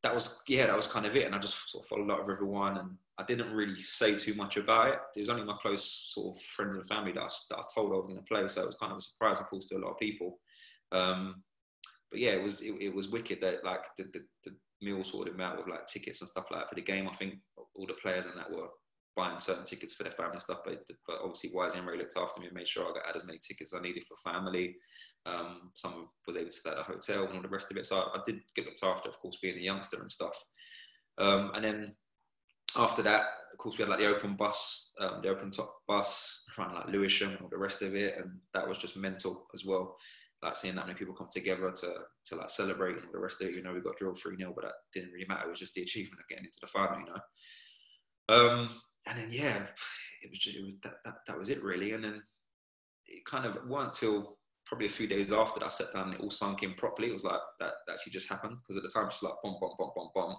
that 0.02 0.14
was 0.14 0.44
yeah, 0.48 0.68
that 0.68 0.76
was 0.76 0.88
kind 0.88 1.06
of 1.06 1.16
it. 1.16 1.26
And 1.26 1.36
I 1.36 1.40
just 1.40 1.70
sort 1.70 1.84
of 1.84 1.90
followed 1.90 2.12
up 2.12 2.22
with 2.22 2.30
everyone, 2.30 2.78
and 2.78 2.92
I 3.18 3.24
didn't 3.24 3.54
really 3.54 3.78
say 3.78 4.16
too 4.16 4.34
much 4.36 4.58
about 4.58 4.88
it. 4.90 5.00
It 5.18 5.20
was 5.22 5.30
only 5.30 5.44
my 5.44 5.56
close 5.56 6.12
sort 6.14 6.36
of 6.36 6.42
friends 6.42 6.76
and 6.76 6.86
family 6.86 7.12
that 7.14 7.22
I, 7.22 7.30
that 7.50 7.58
I 7.58 7.62
told 7.74 7.92
I 7.92 7.96
was 7.96 8.06
going 8.06 8.18
to 8.18 8.24
play, 8.24 8.48
so 8.48 8.64
it 8.64 8.68
was 8.68 8.76
kind 8.76 8.92
of 8.92 8.98
a 8.98 9.02
surprise, 9.02 9.40
of 9.40 9.48
course, 9.48 9.66
to 9.66 9.78
a 9.78 9.80
lot 9.80 9.92
of 9.92 10.00
people. 10.00 10.40
Um, 10.92 11.44
but 12.10 12.20
yeah, 12.20 12.32
it 12.32 12.42
was 12.42 12.62
it, 12.62 12.74
it, 12.80 12.96
was 12.96 13.10
wicked 13.10 13.42
that 13.42 13.64
like 13.64 13.86
the 13.98 14.04
the, 14.14 14.22
the 14.46 14.56
Mill 14.82 15.04
sorted 15.04 15.34
him 15.34 15.42
out 15.42 15.58
with 15.58 15.68
like 15.68 15.86
tickets 15.86 16.22
and 16.22 16.30
stuff 16.30 16.50
like 16.50 16.62
that 16.62 16.70
for 16.70 16.76
the 16.76 16.82
game. 16.82 17.08
I 17.08 17.14
think 17.14 17.36
all 17.76 17.86
the 17.86 17.94
players 18.02 18.26
and 18.26 18.38
that 18.38 18.50
were 18.50 18.70
buying 19.20 19.40
certain 19.40 19.66
tickets 19.66 19.94
for 19.94 20.04
their 20.04 20.14
family 20.14 20.40
stuff. 20.40 20.60
But, 20.64 20.84
but 21.06 21.18
obviously, 21.22 21.52
Wise 21.54 21.74
and 21.74 21.86
Ray 21.86 21.98
looked 21.98 22.18
after 22.18 22.40
me 22.40 22.48
and 22.48 22.56
made 22.56 22.68
sure 22.68 22.86
I 22.86 22.94
got 22.94 23.16
as 23.16 23.26
many 23.26 23.40
tickets 23.40 23.74
as 23.74 23.80
I 23.80 23.84
needed 23.84 24.06
for 24.06 24.32
family. 24.32 24.78
Um, 25.26 25.72
some 25.76 26.10
was 26.26 26.38
able 26.38 26.50
to 26.50 26.56
stay 26.56 26.70
at 26.70 26.80
a 26.80 26.84
hotel 26.84 27.26
and 27.26 27.36
all 27.36 27.42
the 27.42 27.50
rest 27.50 27.70
of 27.70 27.78
it. 27.78 27.86
So 27.86 28.00
I, 28.00 28.18
I 28.18 28.22
did 28.26 28.40
get 28.56 28.66
looked 28.66 28.84
after, 28.84 29.10
of 29.10 29.20
course, 29.20 29.38
being 29.42 29.58
a 29.58 29.62
youngster 29.62 30.00
and 30.02 30.12
stuff. 30.12 30.42
Um, 31.18 31.52
and 31.54 31.64
then 31.64 31.96
after 32.78 33.02
that, 33.02 33.24
of 33.52 33.58
course, 33.58 33.78
we 33.78 33.82
had 33.82 33.90
like 33.90 34.00
the 34.00 34.08
open 34.08 34.36
bus, 34.36 34.94
um, 35.02 35.20
the 35.22 35.30
open 35.30 35.52
top 35.52 35.74
bus 35.88 36.46
around 36.58 36.76
like 36.76 36.88
Lewisham 36.88 37.32
and 37.32 37.42
all 37.42 37.50
the 37.50 37.58
rest 37.58 37.82
of 37.82 37.96
it, 37.96 38.16
and 38.18 38.32
that 38.54 38.68
was 38.68 38.78
just 38.78 38.96
mental 38.96 39.48
as 39.54 39.66
well. 39.66 39.98
Like 40.42 40.56
seeing 40.56 40.76
that 40.76 40.88
many 40.88 40.98
people 40.98 41.14
come 41.14 41.28
together 41.30 41.70
to 41.70 41.94
to 42.26 42.36
like 42.36 42.50
celebrate 42.50 42.96
and 42.96 43.06
all 43.06 43.12
the 43.12 43.20
rest 43.20 43.42
of 43.42 43.50
it. 43.50 43.56
You 43.56 43.64
know, 43.64 43.74
we 43.74 43.82
got 43.82 43.98
drilled 43.98 44.18
three 44.18 44.38
0 44.38 44.54
but 44.56 44.64
that 44.64 44.74
didn't 44.94 45.12
really 45.12 45.26
matter. 45.28 45.48
It 45.48 45.50
was 45.50 45.60
just 45.60 45.74
the 45.74 45.82
achievement 45.82 46.22
of 46.22 46.30
getting 46.30 46.46
into 46.46 46.60
the 46.62 46.68
final. 46.68 47.00
You 47.00 47.06
know. 47.08 47.20
Um, 48.30 48.70
and 49.10 49.20
then 49.20 49.28
yeah, 49.30 49.58
it 50.24 50.30
was 50.30 50.40
just, 50.40 50.58
it 50.58 50.64
was 50.64 50.76
that, 50.84 50.96
that, 51.06 51.16
that 51.28 51.38
was 51.38 51.50
it 51.50 51.64
really. 51.64 51.94
And 51.94 52.04
then 52.04 52.22
it 53.08 53.26
kind 53.26 53.46
of 53.46 53.58
weren't 53.68 53.94
till 53.94 54.38
probably 54.66 54.88
a 54.88 54.92
few 54.92 55.08
days 55.08 55.32
after 55.32 55.60
that 55.60 55.66
I 55.66 55.70
sat 55.70 55.94
down 55.94 56.10
and 56.10 56.14
it 56.14 56.22
all 56.22 56.30
sunk 56.30 56.64
in 56.64 56.74
properly. 56.76 57.10
It 57.10 57.14
was 57.14 57.24
like 57.24 57.40
that, 57.60 57.74
that 57.88 57.94
actually 57.94 58.12
just 58.12 58.30
happened 58.30 58.58
because 58.62 58.78
at 58.78 58.84
the 58.84 58.92
time 58.94 59.08
it's 59.08 59.24
like 59.24 59.34
bomb, 59.44 59.58
bomb, 59.60 59.74
bomb, 59.78 59.92
bomb, 59.96 60.10
bomb. 60.14 60.38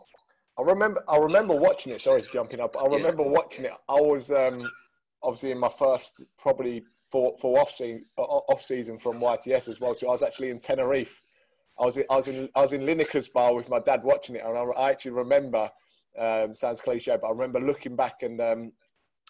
I 0.58 0.62
remember, 0.62 1.02
I 1.08 1.16
remember 1.16 1.54
watching 1.54 1.92
it. 1.92 2.00
Sorry, 2.00 2.22
jumping 2.22 2.60
up. 2.60 2.76
I 2.78 2.86
remember 2.86 3.22
yeah. 3.22 3.30
watching 3.30 3.64
it. 3.64 3.72
I 3.88 4.00
was 4.00 4.30
um, 4.30 4.70
obviously 5.22 5.52
in 5.52 5.58
my 5.58 5.68
first 5.68 6.24
probably 6.38 6.84
for 7.10 7.36
for 7.40 7.58
off 7.58 7.70
season 7.70 8.04
off 8.16 8.62
season 8.62 8.98
from 8.98 9.20
YTS 9.20 9.68
as 9.68 9.80
well. 9.80 9.94
So 9.94 10.08
I 10.08 10.12
was 10.12 10.22
actually 10.22 10.50
in 10.50 10.60
Tenerife. 10.60 11.22
I 11.78 11.84
was 11.84 11.96
in, 11.96 12.04
I 12.10 12.16
was 12.16 12.28
in 12.28 12.48
I 12.54 12.60
was 12.60 12.72
in 12.72 12.82
Lineker's 12.82 13.28
bar 13.28 13.54
with 13.54 13.70
my 13.70 13.80
dad 13.80 14.02
watching 14.04 14.36
it, 14.36 14.44
and 14.44 14.56
I, 14.56 14.62
I 14.62 14.90
actually 14.90 15.12
remember. 15.12 15.70
Um, 16.18 16.54
sounds 16.54 16.80
cliche, 16.80 17.16
but 17.20 17.28
I 17.28 17.30
remember 17.30 17.60
looking 17.60 17.96
back 17.96 18.22
and 18.22 18.40
um, 18.40 18.72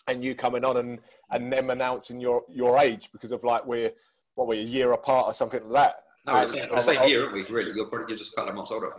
and 0.08 0.24
you 0.24 0.34
coming 0.34 0.64
on 0.64 0.76
and 0.76 0.98
and 1.30 1.52
them 1.52 1.70
announcing 1.70 2.20
your 2.20 2.42
your 2.48 2.78
age 2.78 3.10
because 3.12 3.32
of 3.32 3.44
like 3.44 3.66
we're 3.66 3.92
what 4.34 4.48
we're 4.48 4.60
a 4.60 4.64
year 4.64 4.92
apart 4.92 5.26
or 5.26 5.34
something 5.34 5.62
like 5.68 5.72
that. 5.84 5.94
No, 6.26 6.40
it's 6.40 6.52
the 6.52 6.80
same 6.80 7.08
year, 7.08 7.24
aren't 7.24 7.34
we? 7.34 7.42
Really, 7.44 7.72
you're 7.74 7.86
probably 7.86 8.06
you're 8.08 8.18
just 8.18 8.32
a 8.32 8.36
couple 8.36 8.50
of 8.50 8.56
months 8.56 8.70
older. 8.70 8.92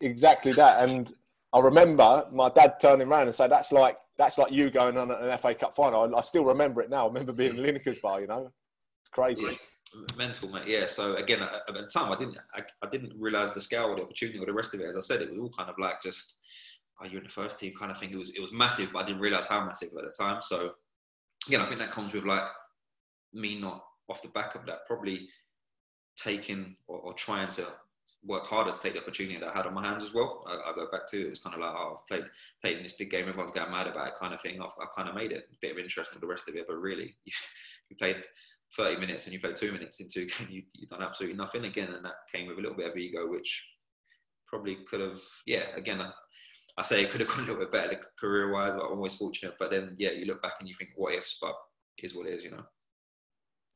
Exactly 0.00 0.52
that, 0.52 0.82
and 0.88 1.12
I 1.52 1.60
remember 1.60 2.26
my 2.32 2.48
dad 2.48 2.74
turning 2.80 3.08
around 3.08 3.22
and 3.22 3.34
saying, 3.34 3.50
"That's 3.50 3.72
like 3.72 3.98
that's 4.16 4.38
like 4.38 4.52
you 4.52 4.70
going 4.70 4.96
on 4.96 5.10
an 5.10 5.38
FA 5.38 5.54
Cup 5.54 5.74
final." 5.74 6.14
I 6.14 6.20
still 6.20 6.44
remember 6.44 6.82
it 6.82 6.90
now. 6.90 7.04
I 7.04 7.08
remember 7.08 7.32
being 7.32 7.56
in 7.56 7.62
Lineker's 7.62 7.98
bar. 7.98 8.20
You 8.20 8.26
know, 8.26 8.52
it's 9.02 9.10
crazy. 9.10 9.44
Yeah. 9.44 9.52
Mental, 10.16 10.48
mate. 10.48 10.66
Yeah. 10.66 10.86
So 10.86 11.16
again, 11.16 11.42
at 11.42 11.74
the 11.74 11.82
time, 11.86 12.12
I 12.12 12.16
didn't, 12.16 12.38
I, 12.54 12.62
I 12.82 12.88
didn't 12.88 13.12
realize 13.18 13.52
the 13.52 13.60
scale 13.60 13.86
or 13.86 13.96
the 13.96 14.02
opportunity 14.02 14.38
or 14.38 14.46
the 14.46 14.52
rest 14.52 14.72
of 14.74 14.80
it. 14.80 14.86
As 14.86 14.96
I 14.96 15.00
said, 15.00 15.20
it 15.20 15.30
was 15.30 15.38
all 15.40 15.50
kind 15.50 15.68
of 15.68 15.76
like 15.78 16.00
just, 16.00 16.38
oh, 17.00 17.06
you're 17.06 17.18
in 17.18 17.24
the 17.24 17.30
first 17.30 17.58
team 17.58 17.72
kind 17.78 17.90
of 17.90 17.98
thing. 17.98 18.10
It 18.10 18.18
was, 18.18 18.30
it 18.30 18.40
was 18.40 18.52
massive, 18.52 18.92
but 18.92 19.02
I 19.02 19.06
didn't 19.06 19.22
realize 19.22 19.46
how 19.46 19.64
massive 19.64 19.90
at 19.96 20.04
the 20.04 20.12
time. 20.18 20.42
So 20.42 20.72
again, 21.46 21.60
I 21.60 21.64
think 21.64 21.80
that 21.80 21.90
comes 21.90 22.12
with 22.12 22.24
like 22.24 22.44
me 23.32 23.58
not 23.58 23.84
off 24.08 24.22
the 24.22 24.28
back 24.28 24.54
of 24.54 24.66
that, 24.66 24.86
probably 24.86 25.28
taking 26.16 26.76
or, 26.86 26.98
or 26.98 27.12
trying 27.14 27.50
to 27.52 27.66
work 28.24 28.46
harder 28.46 28.70
to 28.70 28.78
take 28.78 28.92
the 28.92 29.00
opportunity 29.00 29.38
that 29.38 29.48
I 29.48 29.56
had 29.56 29.66
on 29.66 29.74
my 29.74 29.86
hands 29.86 30.02
as 30.02 30.12
well. 30.12 30.44
I, 30.46 30.70
I 30.70 30.74
go 30.74 30.86
back 30.90 31.06
to 31.08 31.26
it 31.26 31.30
was 31.30 31.40
kind 31.40 31.54
of 31.54 31.60
like, 31.60 31.72
oh, 31.74 31.96
I've 31.98 32.06
played 32.06 32.30
played 32.60 32.76
in 32.76 32.82
this 32.82 32.92
big 32.92 33.10
game, 33.10 33.28
everyone's 33.28 33.52
getting 33.52 33.72
mad 33.72 33.86
about 33.86 34.08
it, 34.08 34.14
kind 34.20 34.34
of 34.34 34.40
thing. 34.40 34.60
I've, 34.60 34.72
I 34.80 34.86
kind 34.96 35.08
of 35.08 35.14
made 35.14 35.32
it 35.32 35.48
a 35.50 35.56
bit 35.60 35.72
of 35.72 35.78
interest 35.78 36.12
in 36.14 36.20
the 36.20 36.26
rest 36.26 36.48
of 36.48 36.56
it, 36.56 36.66
but 36.68 36.76
really, 36.76 37.16
you, 37.24 37.96
played 37.98 38.22
30 38.76 39.00
minutes 39.00 39.24
and 39.24 39.34
you 39.34 39.40
played 39.40 39.56
two 39.56 39.72
minutes 39.72 40.00
into 40.00 40.20
you 40.48 40.62
you've 40.72 40.90
done 40.90 41.02
absolutely 41.02 41.36
nothing 41.36 41.64
again, 41.64 41.92
and 41.94 42.04
that 42.04 42.28
came 42.32 42.46
with 42.46 42.58
a 42.58 42.60
little 42.60 42.76
bit 42.76 42.90
of 42.90 42.96
ego, 42.96 43.28
which 43.28 43.66
probably 44.46 44.78
could 44.88 45.00
have, 45.00 45.20
yeah, 45.46 45.66
again. 45.76 46.02
I, 46.78 46.82
say 46.82 47.02
it 47.02 47.10
could 47.10 47.20
have 47.20 47.28
gone 47.28 47.40
a 47.40 47.42
little 47.42 47.60
bit 47.60 47.70
better 47.70 48.00
career 48.18 48.52
wise, 48.52 48.74
but 48.74 48.86
I'm 48.86 48.96
always 48.96 49.14
fortunate. 49.14 49.54
But 49.58 49.70
then, 49.70 49.94
yeah, 49.98 50.10
you 50.10 50.26
look 50.26 50.42
back 50.42 50.54
and 50.60 50.68
you 50.68 50.74
think, 50.74 50.90
what 50.96 51.14
ifs? 51.14 51.38
But 51.40 51.54
is 52.02 52.14
what 52.14 52.26
it 52.26 52.32
is, 52.32 52.42
you 52.42 52.50
know 52.50 52.64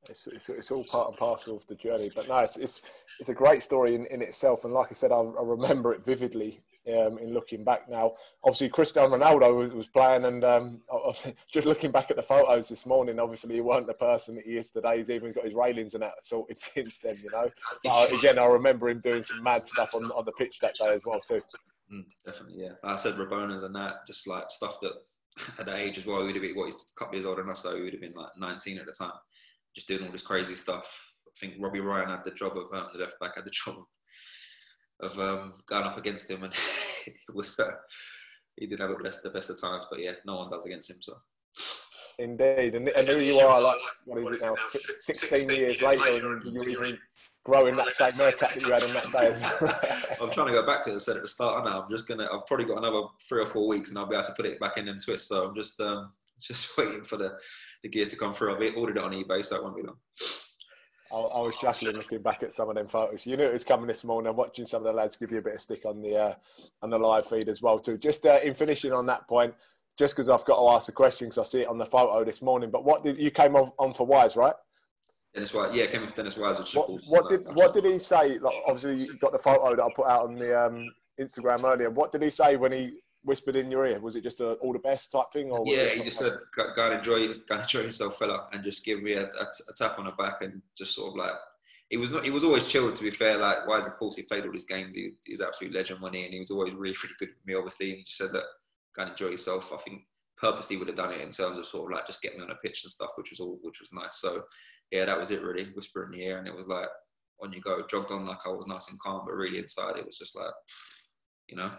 it's, 0.08 0.26
it's, 0.26 0.48
it's, 0.48 0.70
all 0.70 0.84
part 0.84 1.08
and 1.08 1.16
parcel 1.16 1.56
of 1.56 1.66
the 1.66 1.74
journey. 1.74 2.10
But 2.14 2.28
no, 2.28 2.38
it's, 2.38 2.56
it's, 2.56 2.82
it's 3.20 3.28
a 3.28 3.34
great 3.34 3.62
story 3.62 3.94
in, 3.94 4.06
in 4.06 4.22
itself. 4.22 4.64
And 4.64 4.74
like 4.74 4.88
I 4.90 4.94
said, 4.94 5.12
I, 5.12 5.16
I 5.16 5.42
remember 5.42 5.92
it 5.92 6.04
vividly 6.04 6.60
um, 6.88 7.18
in 7.18 7.32
looking 7.32 7.64
back 7.64 7.88
now. 7.88 8.14
Obviously, 8.42 8.68
Cristiano 8.68 9.16
Ronaldo 9.16 9.56
was, 9.56 9.72
was 9.72 9.88
playing, 9.88 10.24
and 10.24 10.44
um, 10.44 10.80
just 11.52 11.66
looking 11.66 11.90
back 11.90 12.10
at 12.10 12.16
the 12.16 12.22
photos 12.22 12.68
this 12.68 12.86
morning, 12.86 13.18
obviously 13.18 13.54
he 13.54 13.60
weren't 13.60 13.86
the 13.86 13.94
person 13.94 14.34
that 14.36 14.44
he 14.44 14.56
is 14.56 14.70
today. 14.70 14.98
He's 14.98 15.10
even 15.10 15.32
got 15.32 15.44
his 15.44 15.54
railings 15.54 15.94
and 15.94 16.02
that 16.02 16.24
sorted 16.24 16.60
since 16.74 16.98
then, 16.98 17.14
you 17.22 17.30
know. 17.30 17.50
But 17.82 18.12
again, 18.18 18.38
I 18.38 18.46
remember 18.46 18.88
him 18.88 19.00
doing 19.00 19.22
some 19.22 19.42
mad 19.42 19.62
stuff 19.62 19.94
on, 19.94 20.04
on 20.12 20.24
the 20.24 20.32
pitch 20.32 20.58
that 20.60 20.74
day 20.74 20.94
as 20.94 21.04
well 21.04 21.20
too. 21.20 21.40
Mm, 21.92 22.04
definitely, 22.24 22.62
yeah. 22.62 22.72
Like 22.82 22.94
I 22.94 22.96
said 22.96 23.14
Rabonas 23.14 23.62
and 23.62 23.74
that, 23.74 24.06
just 24.06 24.26
like 24.26 24.50
stuff 24.50 24.78
that 24.80 24.92
at 25.58 25.66
that 25.66 25.78
age 25.78 25.98
as 25.98 26.06
well, 26.06 26.20
he 26.20 26.26
would 26.26 26.36
have 26.36 26.42
been 26.42 26.56
what 26.56 26.66
he's 26.66 26.92
a 26.96 26.98
couple 26.98 27.14
years 27.14 27.26
older 27.26 27.42
than 27.42 27.50
us, 27.50 27.62
so 27.62 27.76
he 27.76 27.82
would 27.82 27.92
have 27.92 28.00
been 28.00 28.14
like 28.14 28.30
19 28.38 28.78
at 28.78 28.86
the 28.86 28.92
time 28.92 29.12
just 29.74 29.88
doing 29.88 30.04
all 30.04 30.12
this 30.12 30.22
crazy 30.22 30.54
stuff. 30.54 31.12
I 31.26 31.32
think 31.38 31.60
Robbie 31.60 31.80
Ryan 31.80 32.10
had 32.10 32.24
the 32.24 32.30
job 32.30 32.52
of 32.56 32.72
um, 32.72 32.88
the 32.92 32.98
left 32.98 33.18
back 33.20 33.34
had 33.36 33.44
the 33.44 33.50
job 33.64 33.76
of 35.00 35.18
um, 35.18 35.54
going 35.68 35.84
up 35.84 35.98
against 35.98 36.30
him, 36.30 36.44
and 36.44 36.52
it 37.06 37.34
was 37.34 37.58
uh, 37.58 37.72
he 38.56 38.66
didn't 38.66 38.88
have 38.88 38.96
the 38.96 39.02
best 39.02 39.22
the 39.22 39.30
best 39.30 39.50
of 39.50 39.60
times. 39.60 39.86
But 39.90 40.00
yeah, 40.00 40.12
no 40.24 40.36
one 40.36 40.50
does 40.50 40.64
against 40.64 40.90
him. 40.90 40.98
So. 41.00 41.14
Indeed, 42.16 42.76
and, 42.76 42.88
and 42.88 43.08
here 43.08 43.18
you 43.18 43.40
are, 43.40 43.60
like 43.60 43.78
what 44.04 44.32
is 44.32 44.40
it 44.40 44.44
now? 44.44 44.54
Sixteen 45.00 45.50
years 45.50 45.82
later, 45.82 46.36
and 46.36 46.54
you're 46.54 46.68
even 46.68 46.98
growing 47.44 47.76
that 47.76 47.92
same 47.92 48.12
haircut 48.12 48.54
that 48.54 48.62
you 48.62 48.72
had 48.72 48.82
on 48.82 48.92
that 48.94 49.12
day. 49.12 50.16
I'm 50.20 50.30
trying 50.30 50.48
to 50.48 50.52
go 50.52 50.66
back 50.66 50.80
to 50.82 50.92
it. 50.92 50.94
I 50.96 50.98
said 50.98 51.16
at 51.16 51.22
the 51.22 51.28
start. 51.28 51.64
Now 51.64 51.82
I'm 51.82 51.90
just 51.90 52.08
gonna. 52.08 52.28
I've 52.32 52.46
probably 52.46 52.66
got 52.66 52.78
another 52.78 53.02
three 53.28 53.42
or 53.42 53.46
four 53.46 53.68
weeks, 53.68 53.90
and 53.90 53.98
I'll 53.98 54.06
be 54.06 54.14
able 54.14 54.24
to 54.24 54.32
put 54.32 54.46
it 54.46 54.58
back 54.58 54.76
in 54.76 54.86
them 54.86 54.98
twists. 54.98 55.28
So 55.28 55.48
I'm 55.48 55.54
just 55.54 55.80
um, 55.80 56.10
just 56.40 56.76
waiting 56.76 57.04
for 57.04 57.16
the, 57.16 57.38
the 57.82 57.88
gear 57.88 58.06
to 58.06 58.16
come 58.16 58.32
through. 58.32 58.54
I've 58.54 58.76
ordered 58.76 58.96
it 58.96 59.02
on 59.02 59.12
eBay, 59.12 59.44
so 59.44 59.56
it 59.56 59.62
won't 59.62 59.76
be 59.76 59.82
long. 59.82 59.96
I, 61.12 61.16
I 61.16 61.40
was 61.42 61.56
chuckling 61.56 61.96
looking 61.96 62.22
back 62.22 62.42
at 62.42 62.52
some 62.52 62.68
of 62.68 62.74
them 62.74 62.88
photos. 62.88 63.26
You 63.26 63.36
knew 63.36 63.44
it 63.44 63.52
was 63.52 63.64
coming 63.64 63.86
this 63.86 64.04
morning. 64.04 64.30
I'm 64.30 64.36
watching 64.36 64.64
some 64.64 64.78
of 64.78 64.84
the 64.84 64.92
lads 64.92 65.16
give 65.16 65.30
you 65.30 65.38
a 65.38 65.42
bit 65.42 65.54
of 65.54 65.60
stick 65.60 65.84
on 65.84 66.00
the 66.00 66.16
uh, 66.16 66.34
on 66.82 66.90
the 66.90 66.98
live 66.98 67.26
feed 67.26 67.48
as 67.48 67.62
well 67.62 67.78
too. 67.78 67.98
Just 67.98 68.26
uh, 68.26 68.40
in 68.42 68.54
finishing 68.54 68.92
on 68.92 69.06
that 69.06 69.28
point, 69.28 69.54
just 69.98 70.14
because 70.14 70.30
I've 70.30 70.44
got 70.44 70.56
to 70.56 70.74
ask 70.74 70.88
a 70.88 70.92
question 70.92 71.28
because 71.28 71.38
I 71.38 71.44
see 71.44 71.60
it 71.60 71.68
on 71.68 71.78
the 71.78 71.84
photo 71.84 72.24
this 72.24 72.42
morning. 72.42 72.70
But 72.70 72.84
what 72.84 73.04
did 73.04 73.18
you 73.18 73.30
came 73.30 73.54
on, 73.54 73.70
on 73.78 73.92
for 73.92 74.06
Wise, 74.06 74.36
right? 74.36 74.54
Dennis 75.34 75.52
Wise, 75.52 75.74
yeah, 75.74 75.86
came 75.86 76.04
off 76.04 76.14
Dennis 76.14 76.36
Wise. 76.36 76.74
What, 76.74 76.90
what 77.06 77.28
did 77.28 77.44
what 77.54 77.74
did 77.74 77.84
he 77.84 77.98
say? 77.98 78.38
Like, 78.38 78.54
obviously, 78.66 79.04
you 79.04 79.18
got 79.18 79.32
the 79.32 79.38
photo 79.38 79.74
that 79.74 79.82
I 79.82 79.88
put 79.94 80.06
out 80.06 80.26
on 80.26 80.34
the 80.36 80.66
um, 80.66 80.94
Instagram 81.20 81.64
earlier. 81.64 81.90
What 81.90 82.12
did 82.12 82.22
he 82.22 82.30
say 82.30 82.54
when 82.54 82.70
he 82.70 82.98
whispered 83.24 83.56
in 83.56 83.70
your 83.70 83.84
ear? 83.84 83.98
Was 83.98 84.14
it 84.14 84.22
just 84.22 84.40
a 84.40 84.52
all 84.54 84.72
the 84.72 84.78
best 84.78 85.10
type 85.10 85.32
thing? 85.32 85.50
Or 85.50 85.64
yeah, 85.66 85.88
he 85.88 86.04
just 86.04 86.18
said, 86.18 86.34
go, 86.54 86.66
go, 86.76 86.86
and 86.86 86.98
enjoy, 86.98 87.26
go 87.26 87.34
and 87.50 87.62
enjoy 87.62 87.80
yourself, 87.80 88.16
fella, 88.16 88.46
and 88.52 88.62
just 88.62 88.84
give 88.84 89.02
me 89.02 89.14
a, 89.14 89.24
a, 89.24 89.42
a, 89.42 89.72
tap 89.76 89.98
on 89.98 90.04
the 90.04 90.12
back 90.12 90.42
and 90.42 90.62
just 90.78 90.94
sort 90.94 91.10
of 91.10 91.16
like. 91.16 91.34
He 91.90 91.96
was 91.96 92.12
not. 92.12 92.24
He 92.24 92.30
was 92.30 92.44
always 92.44 92.68
chilled. 92.68 92.94
To 92.94 93.02
be 93.02 93.10
fair, 93.10 93.36
like 93.36 93.66
Wise, 93.66 93.86
of 93.86 93.96
course, 93.96 94.16
he 94.16 94.22
played 94.22 94.46
all 94.46 94.52
his 94.52 94.64
games. 94.64 94.94
He, 94.94 95.12
he 95.26 95.32
was 95.32 95.40
absolute 95.40 95.74
legend 95.74 96.00
money, 96.00 96.24
and 96.24 96.32
he 96.32 96.40
was 96.40 96.50
always 96.50 96.72
really, 96.72 96.96
really 97.02 97.14
good 97.18 97.28
with 97.28 97.46
me. 97.46 97.54
Obviously, 97.54 97.90
and 97.90 97.98
he 97.98 98.04
just 98.04 98.18
said, 98.18 98.30
that 98.32 98.44
go 98.96 99.02
and 99.02 99.10
enjoy 99.10 99.28
yourself." 99.28 99.72
I 99.72 99.76
think 99.78 100.02
purposely 100.36 100.76
would 100.76 100.88
have 100.88 100.96
done 100.96 101.12
it 101.12 101.20
in 101.20 101.30
terms 101.30 101.58
of 101.58 101.66
sort 101.66 101.90
of 101.90 101.96
like 101.96 102.06
just 102.06 102.22
get 102.22 102.36
me 102.36 102.42
on 102.42 102.50
a 102.50 102.56
pitch 102.56 102.84
and 102.84 102.90
stuff, 102.90 103.10
which 103.16 103.30
was 103.30 103.40
all, 103.40 103.58
which 103.62 103.80
was 103.80 103.92
nice. 103.92 104.16
So 104.16 104.42
yeah, 104.90 105.04
that 105.04 105.18
was 105.18 105.30
it 105.30 105.42
really. 105.42 105.64
Whisper 105.74 106.04
in 106.04 106.10
the 106.10 106.24
air, 106.24 106.38
and 106.38 106.46
it 106.46 106.54
was 106.54 106.68
like 106.68 106.88
on 107.42 107.52
you 107.52 107.60
go, 107.60 107.84
jogged 107.88 108.10
on 108.10 108.26
like 108.26 108.46
I 108.46 108.50
was 108.50 108.66
nice 108.66 108.90
and 108.90 109.00
calm, 109.00 109.22
but 109.26 109.34
really 109.34 109.58
inside 109.58 109.96
it 109.96 110.06
was 110.06 110.18
just 110.18 110.36
like, 110.36 110.52
you 111.48 111.56
know, 111.56 111.70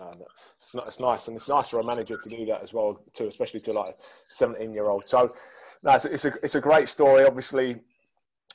uh, 0.00 0.14
it's, 0.58 0.74
not, 0.74 0.86
it's 0.86 1.00
nice, 1.00 1.28
and 1.28 1.36
it's 1.36 1.48
nice 1.48 1.68
for 1.68 1.80
a 1.80 1.84
manager 1.84 2.16
to 2.22 2.28
do 2.28 2.46
that 2.46 2.62
as 2.62 2.72
well, 2.72 3.02
too, 3.12 3.28
especially 3.28 3.60
to 3.60 3.72
like 3.72 3.90
a 3.90 3.94
17 4.30 4.72
year 4.72 4.88
old. 4.88 5.06
So, 5.06 5.34
no, 5.82 5.92
it's, 5.92 6.04
it's, 6.04 6.24
a, 6.24 6.32
it's 6.42 6.54
a 6.54 6.60
great 6.60 6.88
story. 6.88 7.26
Obviously, 7.26 7.76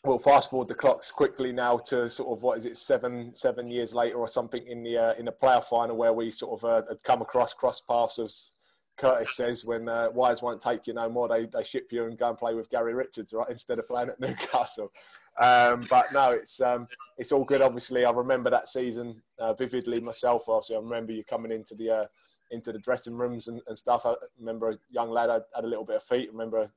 we'll 0.04 0.17
fast 0.17 0.50
forward 0.50 0.67
the 0.67 0.76
clocks 0.76 1.12
quickly 1.12 1.52
now 1.52 1.78
to 1.78 2.10
sort 2.10 2.36
of 2.36 2.43
what 2.43 2.58
is 2.58 2.65
it, 2.65 2.78
seven 2.78 3.34
seven 3.36 3.70
years 3.70 3.93
later 3.93 4.17
or 4.17 4.28
something 4.28 4.65
in 4.67 4.84
the 4.84 4.98
uh, 4.98 5.13
in 5.13 5.26
the 5.26 5.32
playoff 5.32 5.65
final 5.65 5.96
where 5.96 6.13
we 6.13 6.32
sort 6.32 6.60
of 6.60 6.70
uh, 6.70 6.88
had 6.88 7.04
come 7.04 7.22
across 7.22 7.54
cross 7.54 7.82
paths 7.82 8.20
as 8.20 8.54
Curtis 8.97 9.36
says 9.36 9.63
when 9.63 9.88
uh, 9.88 10.10
Wise 10.13 10.41
won't 10.41 10.62
take 10.62 10.88
you 10.88 10.93
no 10.93 11.10
more, 11.10 11.27
they, 11.27 11.45
they 11.45 11.63
ship 11.63 11.88
you 11.91 12.05
and 12.05 12.17
go 12.17 12.29
and 12.29 12.38
play 12.38 12.53
with 12.53 12.69
Gary 12.69 12.93
Richards, 12.93 13.33
right, 13.33 13.47
instead 13.49 13.79
of 13.79 13.88
playing 13.88 14.10
at 14.10 14.19
Newcastle. 14.19 14.91
Um, 15.39 15.86
but 15.89 16.12
no, 16.12 16.31
it's 16.31 16.60
um, 16.62 16.88
it's 17.17 17.31
all 17.31 17.43
good. 17.43 17.62
Obviously, 17.62 18.05
I 18.05 18.12
remember 18.12 18.49
that 18.49 18.67
season 18.67 19.21
uh, 19.38 19.53
vividly 19.53 19.99
myself. 19.99 20.49
Obviously, 20.49 20.77
I 20.77 20.79
remember 20.79 21.12
you 21.12 21.23
coming 21.23 21.51
into 21.51 21.75
the 21.75 21.91
uh, 21.91 22.05
into 22.49 22.71
the 22.71 22.79
dressing 22.79 23.15
rooms 23.15 23.47
and, 23.47 23.62
and, 23.67 23.77
stuff. 23.77 24.05
I 24.05 24.15
remember 24.39 24.71
a 24.71 24.77
young 24.89 25.12
lad 25.12 25.29
had, 25.29 25.43
had 25.53 25.63
a 25.63 25.67
little 25.67 25.86
bit 25.86 25.97
of 25.97 26.03
feet. 26.03 26.29
I 26.29 26.31
remember 26.31 26.71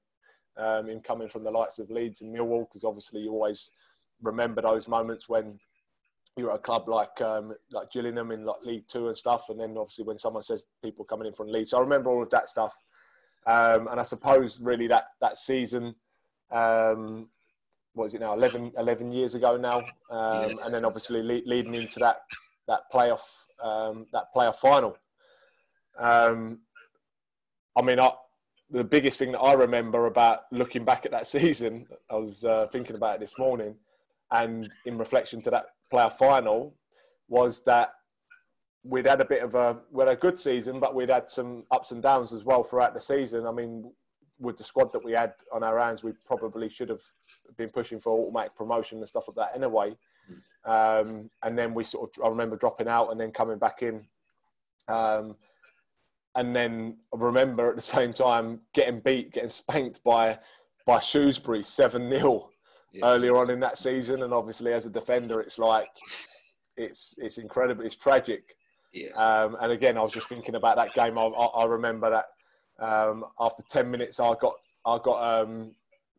um, 0.59 0.90
him 0.90 1.00
coming 1.00 1.28
from 1.28 1.44
the 1.44 1.50
likes 1.50 1.78
of 1.78 1.90
Leeds 1.90 2.20
and 2.20 2.35
Millwall 2.35 2.66
because 2.68 2.85
obviously 2.85 3.22
you 3.22 3.33
always 3.33 3.70
remember 4.20 4.61
those 4.61 4.88
moments 4.88 5.28
when 5.28 5.59
you're 6.37 6.51
at 6.51 6.57
a 6.57 6.61
club 6.61 6.88
like 6.88 7.21
um, 7.21 7.55
like 7.73 7.90
Gillingham 7.90 8.31
in 8.31 8.45
like 8.45 8.62
League 8.64 8.87
Two 8.88 9.09
and 9.09 9.16
stuff, 9.16 9.49
and 9.49 9.61
then 9.61 9.77
obviously 9.77 10.05
when 10.05 10.19
someone 10.19 10.43
says 10.43 10.66
people 10.83 11.05
coming 11.05 11.27
in 11.27 11.35
from 11.35 11.49
Leeds. 11.49 11.71
So 11.71 11.79
I 11.79 11.81
remember 11.81 12.11
all 12.11 12.23
of 12.23 12.31
that 12.31 12.49
stuff, 12.49 12.79
um, 13.47 13.88
and 13.88 14.01
I 14.01 14.05
suppose 14.05 14.61
really 14.61 14.87
that 14.88 15.05
that 15.21 15.37
season. 15.37 15.95
Um, 16.51 17.29
what 17.95 18.07
is 18.07 18.14
it 18.14 18.21
now 18.21 18.35
11, 18.35 18.73
11 18.79 19.12
years 19.12 19.35
ago 19.35 19.57
now 19.57 19.81
um, 20.11 20.59
and 20.64 20.73
then 20.73 20.85
obviously 20.85 21.23
le- 21.23 21.43
leading 21.47 21.75
into 21.75 21.99
that 21.99 22.23
that 22.69 22.83
playoff 22.93 23.23
um, 23.62 24.07
that 24.12 24.27
playoff 24.35 24.57
final 24.57 24.97
um, 25.99 26.61
I 27.77 27.83
mean 27.83 27.99
I, 27.99 28.12
the 28.71 28.85
biggest 28.85 29.19
thing 29.19 29.33
that 29.33 29.40
I 29.40 29.55
remember 29.55 30.07
about 30.07 30.40
looking 30.53 30.85
back 30.85 31.05
at 31.05 31.12
that 31.12 31.27
season 31.27 31.87
I 32.11 32.14
was 32.14 32.45
uh, 32.45 32.69
thinking 32.69 32.97
about 32.97 33.16
it 33.16 33.21
this 33.21 33.38
morning 33.38 33.75
and 34.31 34.71
in 34.87 34.97
reflection 34.97 35.43
to 35.43 35.51
that 35.51 35.66
playoff 35.92 36.14
final 36.14 36.74
was 37.29 37.64
that 37.64 37.94
we'd 38.83 39.07
had 39.07 39.20
a 39.20 39.24
bit 39.24 39.42
of 39.42 39.55
a 39.55 39.79
we 39.90 40.05
had 40.05 40.12
a 40.12 40.16
good 40.16 40.38
season 40.38 40.81
but 40.81 40.94
we'd 40.94 41.11
had 41.11 41.29
some 41.29 41.64
ups 41.70 41.90
and 41.90 42.03
downs 42.03 42.33
as 42.33 42.44
well 42.44 42.62
throughout 42.62 42.94
the 42.94 43.00
season 43.00 43.46
I 43.46 43.53
mean 43.53 43.92
with 44.40 44.57
the 44.57 44.64
squad 44.64 44.92
that 44.92 45.05
we 45.05 45.12
had 45.12 45.35
on 45.53 45.62
our 45.62 45.79
hands, 45.79 46.03
we 46.03 46.12
probably 46.24 46.68
should 46.68 46.88
have 46.88 47.03
been 47.57 47.68
pushing 47.68 48.00
for 48.00 48.18
automatic 48.18 48.57
promotion 48.57 48.98
and 48.98 49.09
stuff 49.09 49.29
like 49.29 49.37
that 49.37 49.55
anyway. 49.55 49.94
Um, 50.64 51.31
and 51.42 51.59
then 51.59 51.74
we 51.74 51.85
sort 51.85 52.16
of, 52.16 52.24
I 52.24 52.29
remember 52.29 52.57
dropping 52.57 52.88
out 52.88 53.11
and 53.11 53.20
then 53.20 53.31
coming 53.33 53.59
back 53.59 53.83
in. 53.83 54.07
Um, 54.88 55.37
and 56.35 56.57
then 56.57 56.96
I 57.14 57.18
remember 57.18 57.70
at 57.70 57.76
the 57.76 57.83
same 57.83 58.12
time 58.12 58.61
getting 58.72 59.00
beat, 59.00 59.33
getting 59.33 59.50
spanked 59.50 60.03
by 60.03 60.38
by 60.87 60.98
Shrewsbury 60.98 61.62
seven 61.62 62.11
0 62.11 62.48
yeah. 62.92 63.07
earlier 63.07 63.37
on 63.37 63.50
in 63.50 63.61
that 63.61 63.79
season, 63.79 64.22
and 64.22 64.33
obviously 64.33 64.72
as 64.72 64.87
a 64.87 64.90
defender, 64.90 65.40
it's 65.40 65.59
like 65.59 65.90
it's 66.76 67.14
it's 67.18 67.38
incredible, 67.38 67.85
it's 67.85 67.96
tragic. 67.96 68.57
Yeah. 68.92 69.11
Um, 69.11 69.57
and 69.61 69.72
again, 69.72 69.96
I 69.96 70.03
was 70.03 70.12
just 70.12 70.29
thinking 70.29 70.57
about 70.57 70.76
that 70.76 70.94
game. 70.94 71.16
I, 71.16 71.22
I, 71.22 71.62
I 71.62 71.64
remember 71.66 72.11
that 72.11 72.85
um, 72.85 73.24
after 73.38 73.62
ten 73.68 73.90
minutes, 73.90 74.20
I 74.20 74.35
got 74.40 74.55
I 74.85 74.98
got 75.03 75.42
um, 75.42 75.72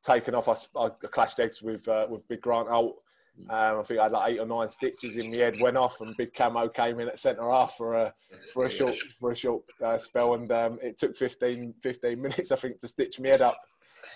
taken 0.03 0.35
off. 0.35 0.47
I, 0.47 0.79
I 0.79 0.89
clashed 0.89 1.39
eggs 1.39 1.61
with 1.61 1.87
uh, 1.87 2.07
with 2.09 2.27
Big 2.27 2.41
Grant 2.41 2.69
Holt. 2.69 3.01
Um, 3.49 3.79
I 3.79 3.83
think 3.83 3.99
I 3.99 4.03
had 4.03 4.11
like 4.11 4.31
eight 4.33 4.39
or 4.39 4.45
nine 4.45 4.69
stitches 4.69 5.15
in 5.15 5.31
the 5.31 5.37
head, 5.37 5.59
went 5.59 5.77
off, 5.77 5.99
and 6.01 6.15
Big 6.17 6.33
Camo 6.33 6.67
came 6.67 6.99
in 6.99 7.07
at 7.07 7.17
centre 7.17 7.49
half 7.49 7.75
for 7.75 7.95
a 7.95 8.13
for 8.53 8.65
a 8.65 8.69
short 8.69 8.95
for 9.19 9.31
a 9.31 9.35
short 9.35 9.63
uh, 9.83 9.97
spell, 9.97 10.35
and 10.35 10.51
um, 10.51 10.77
it 10.81 10.97
took 10.97 11.15
15, 11.15 11.75
15 11.81 12.21
minutes 12.21 12.51
I 12.51 12.55
think 12.55 12.79
to 12.79 12.87
stitch 12.87 13.19
me 13.19 13.29
head 13.29 13.41
up. 13.41 13.59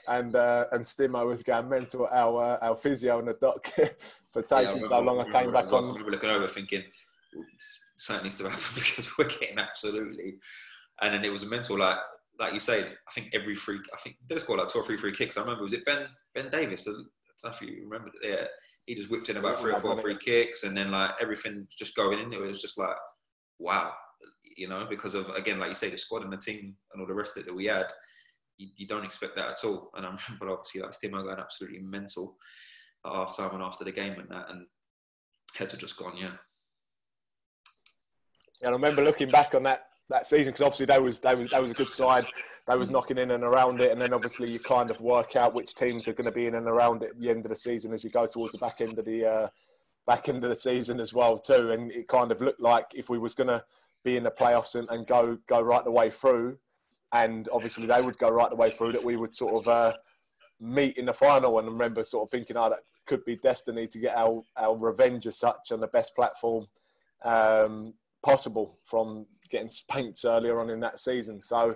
And 0.07 0.35
uh, 0.35 0.65
and 0.71 0.85
Stimo 0.85 1.25
was 1.25 1.43
going 1.43 1.69
mental 1.69 2.07
our 2.11 2.57
our 2.63 2.75
physio 2.75 3.17
on 3.17 3.25
the 3.25 3.33
dock 3.33 3.67
for 4.33 4.41
taking 4.41 4.81
yeah, 4.81 4.87
so 4.87 4.99
long. 4.99 5.19
I 5.19 5.31
came 5.31 5.51
back 5.51 5.71
on. 5.71 5.83
Looking 5.83 6.29
over, 6.29 6.47
thinking 6.47 6.83
something 7.97 8.25
needs 8.25 8.37
to 8.37 8.49
happen 8.49 8.63
because 8.75 9.09
we're 9.17 9.27
getting 9.27 9.59
absolutely. 9.59 10.35
And 11.01 11.13
then 11.13 11.25
it 11.25 11.31
was 11.31 11.43
a 11.43 11.47
mental 11.47 11.77
like 11.77 11.97
like 12.39 12.53
you 12.53 12.59
say. 12.59 12.81
I 12.81 13.11
think 13.13 13.29
every 13.33 13.55
free. 13.55 13.79
I 13.93 13.97
think 13.97 14.17
they 14.27 14.37
scored 14.37 14.59
like 14.59 14.69
two 14.69 14.79
or 14.79 14.83
three 14.83 14.97
free 14.97 15.13
kicks. 15.13 15.37
I 15.37 15.41
remember 15.41 15.63
was 15.63 15.73
it 15.73 15.85
Ben 15.85 16.07
Ben 16.33 16.49
Davies? 16.49 16.87
I 16.87 16.91
don't 16.91 17.05
know 17.43 17.49
if 17.49 17.61
you 17.61 17.83
remember. 17.83 18.11
Yeah, 18.21 18.45
he 18.85 18.95
just 18.95 19.09
whipped 19.09 19.29
in 19.29 19.37
about 19.37 19.59
three 19.59 19.73
or 19.73 19.77
four 19.77 19.95
free 19.97 20.17
kicks, 20.17 20.63
and 20.63 20.75
then 20.75 20.91
like 20.91 21.11
everything 21.21 21.67
just 21.77 21.95
going 21.95 22.19
in. 22.19 22.33
It 22.33 22.39
was 22.39 22.61
just 22.61 22.77
like 22.77 22.95
wow, 23.59 23.93
you 24.57 24.67
know, 24.67 24.85
because 24.89 25.15
of 25.15 25.29
again, 25.29 25.59
like 25.59 25.69
you 25.69 25.75
say, 25.75 25.89
the 25.89 25.97
squad 25.97 26.23
and 26.23 26.33
the 26.33 26.37
team 26.37 26.75
and 26.93 27.01
all 27.01 27.07
the 27.07 27.13
rest 27.13 27.37
of 27.37 27.43
it 27.43 27.45
that 27.47 27.55
we 27.55 27.65
had. 27.65 27.87
You, 28.57 28.69
you 28.75 28.87
don't 28.87 29.05
expect 29.05 29.35
that 29.35 29.49
at 29.49 29.63
all. 29.63 29.91
And 29.95 30.05
I 30.05 30.09
remember 30.09 30.49
obviously 30.51 30.81
like 30.81 30.91
Stimo 30.91 31.23
going 31.23 31.39
absolutely 31.39 31.79
mental 31.79 32.37
at 33.05 33.11
half 33.11 33.37
time 33.37 33.53
and 33.53 33.63
after 33.63 33.83
the 33.83 33.91
game 33.91 34.19
and 34.19 34.29
that, 34.29 34.49
and 34.49 34.65
heads 35.55 35.73
are 35.73 35.77
just 35.77 35.97
gone. 35.97 36.17
Yeah. 36.17 36.31
And 38.61 38.69
I 38.69 38.71
remember 38.71 39.03
looking 39.03 39.29
back 39.29 39.53
on 39.55 39.63
that 39.63 39.87
that 40.09 40.27
season 40.27 40.53
because 40.53 40.61
obviously 40.61 40.85
that 40.85 41.01
was 41.01 41.19
that 41.21 41.37
was 41.37 41.49
that 41.49 41.59
was 41.59 41.71
a 41.71 41.75
good 41.75 41.89
side. 41.89 42.25
They 42.67 42.75
was 42.75 42.89
knocking 42.89 43.19
in 43.19 43.31
and 43.31 43.43
around 43.43 43.79
it, 43.81 43.91
and 43.91 44.01
then 44.01 44.13
obviously 44.13 44.49
you 44.49 44.59
kind 44.59 44.89
of 44.89 44.99
work 44.99 45.35
out 45.35 45.53
which 45.53 45.75
teams 45.75 46.07
are 46.07 46.13
going 46.13 46.25
to 46.25 46.31
be 46.31 46.47
in 46.47 46.55
and 46.55 46.67
around 46.67 47.03
it 47.03 47.11
at 47.11 47.19
the 47.19 47.29
end 47.29 47.45
of 47.45 47.49
the 47.49 47.55
season 47.55 47.93
as 47.93 48.03
you 48.03 48.09
go 48.09 48.25
towards 48.25 48.53
the 48.53 48.57
back 48.57 48.81
end 48.81 48.97
of 48.97 49.05
the 49.05 49.25
uh, 49.25 49.47
back 50.07 50.29
end 50.29 50.43
of 50.43 50.49
the 50.49 50.55
season 50.55 50.99
as 50.99 51.13
well 51.13 51.37
too. 51.37 51.71
And 51.71 51.91
it 51.91 52.07
kind 52.07 52.31
of 52.31 52.41
looked 52.41 52.61
like 52.61 52.87
if 52.95 53.09
we 53.09 53.19
was 53.19 53.33
going 53.33 53.47
to 53.47 53.63
be 54.03 54.17
in 54.17 54.23
the 54.23 54.31
playoffs 54.31 54.75
and, 54.75 54.87
and 54.89 55.05
go 55.05 55.37
go 55.47 55.61
right 55.61 55.83
the 55.83 55.91
way 55.91 56.09
through, 56.09 56.57
and 57.13 57.47
obviously 57.51 57.85
they 57.85 58.01
would 58.01 58.17
go 58.17 58.29
right 58.29 58.49
the 58.49 58.55
way 58.55 58.71
through, 58.71 58.93
that 58.93 59.03
we 59.03 59.15
would 59.15 59.33
sort 59.33 59.55
of 59.55 59.67
uh, 59.67 59.93
meet 60.59 60.97
in 60.97 61.05
the 61.05 61.13
final. 61.13 61.59
And 61.59 61.67
I 61.67 61.71
remember 61.71 62.03
sort 62.03 62.27
of 62.27 62.31
thinking, 62.31 62.57
oh, 62.57 62.69
that 62.69 62.79
could 63.05 63.23
be 63.25 63.35
destiny 63.37 63.87
to 63.87 63.99
get 63.99 64.15
our 64.15 64.43
our 64.57 64.75
revenge 64.75 65.27
as 65.27 65.37
such 65.37 65.71
on 65.71 65.79
the 65.79 65.87
best 65.87 66.15
platform. 66.15 66.67
Um, 67.23 67.93
possible 68.25 68.79
from 68.83 69.27
getting 69.49 69.69
spanked 69.69 70.25
earlier 70.25 70.59
on 70.59 70.69
in 70.69 70.79
that 70.79 70.99
season. 70.99 71.39
So 71.39 71.75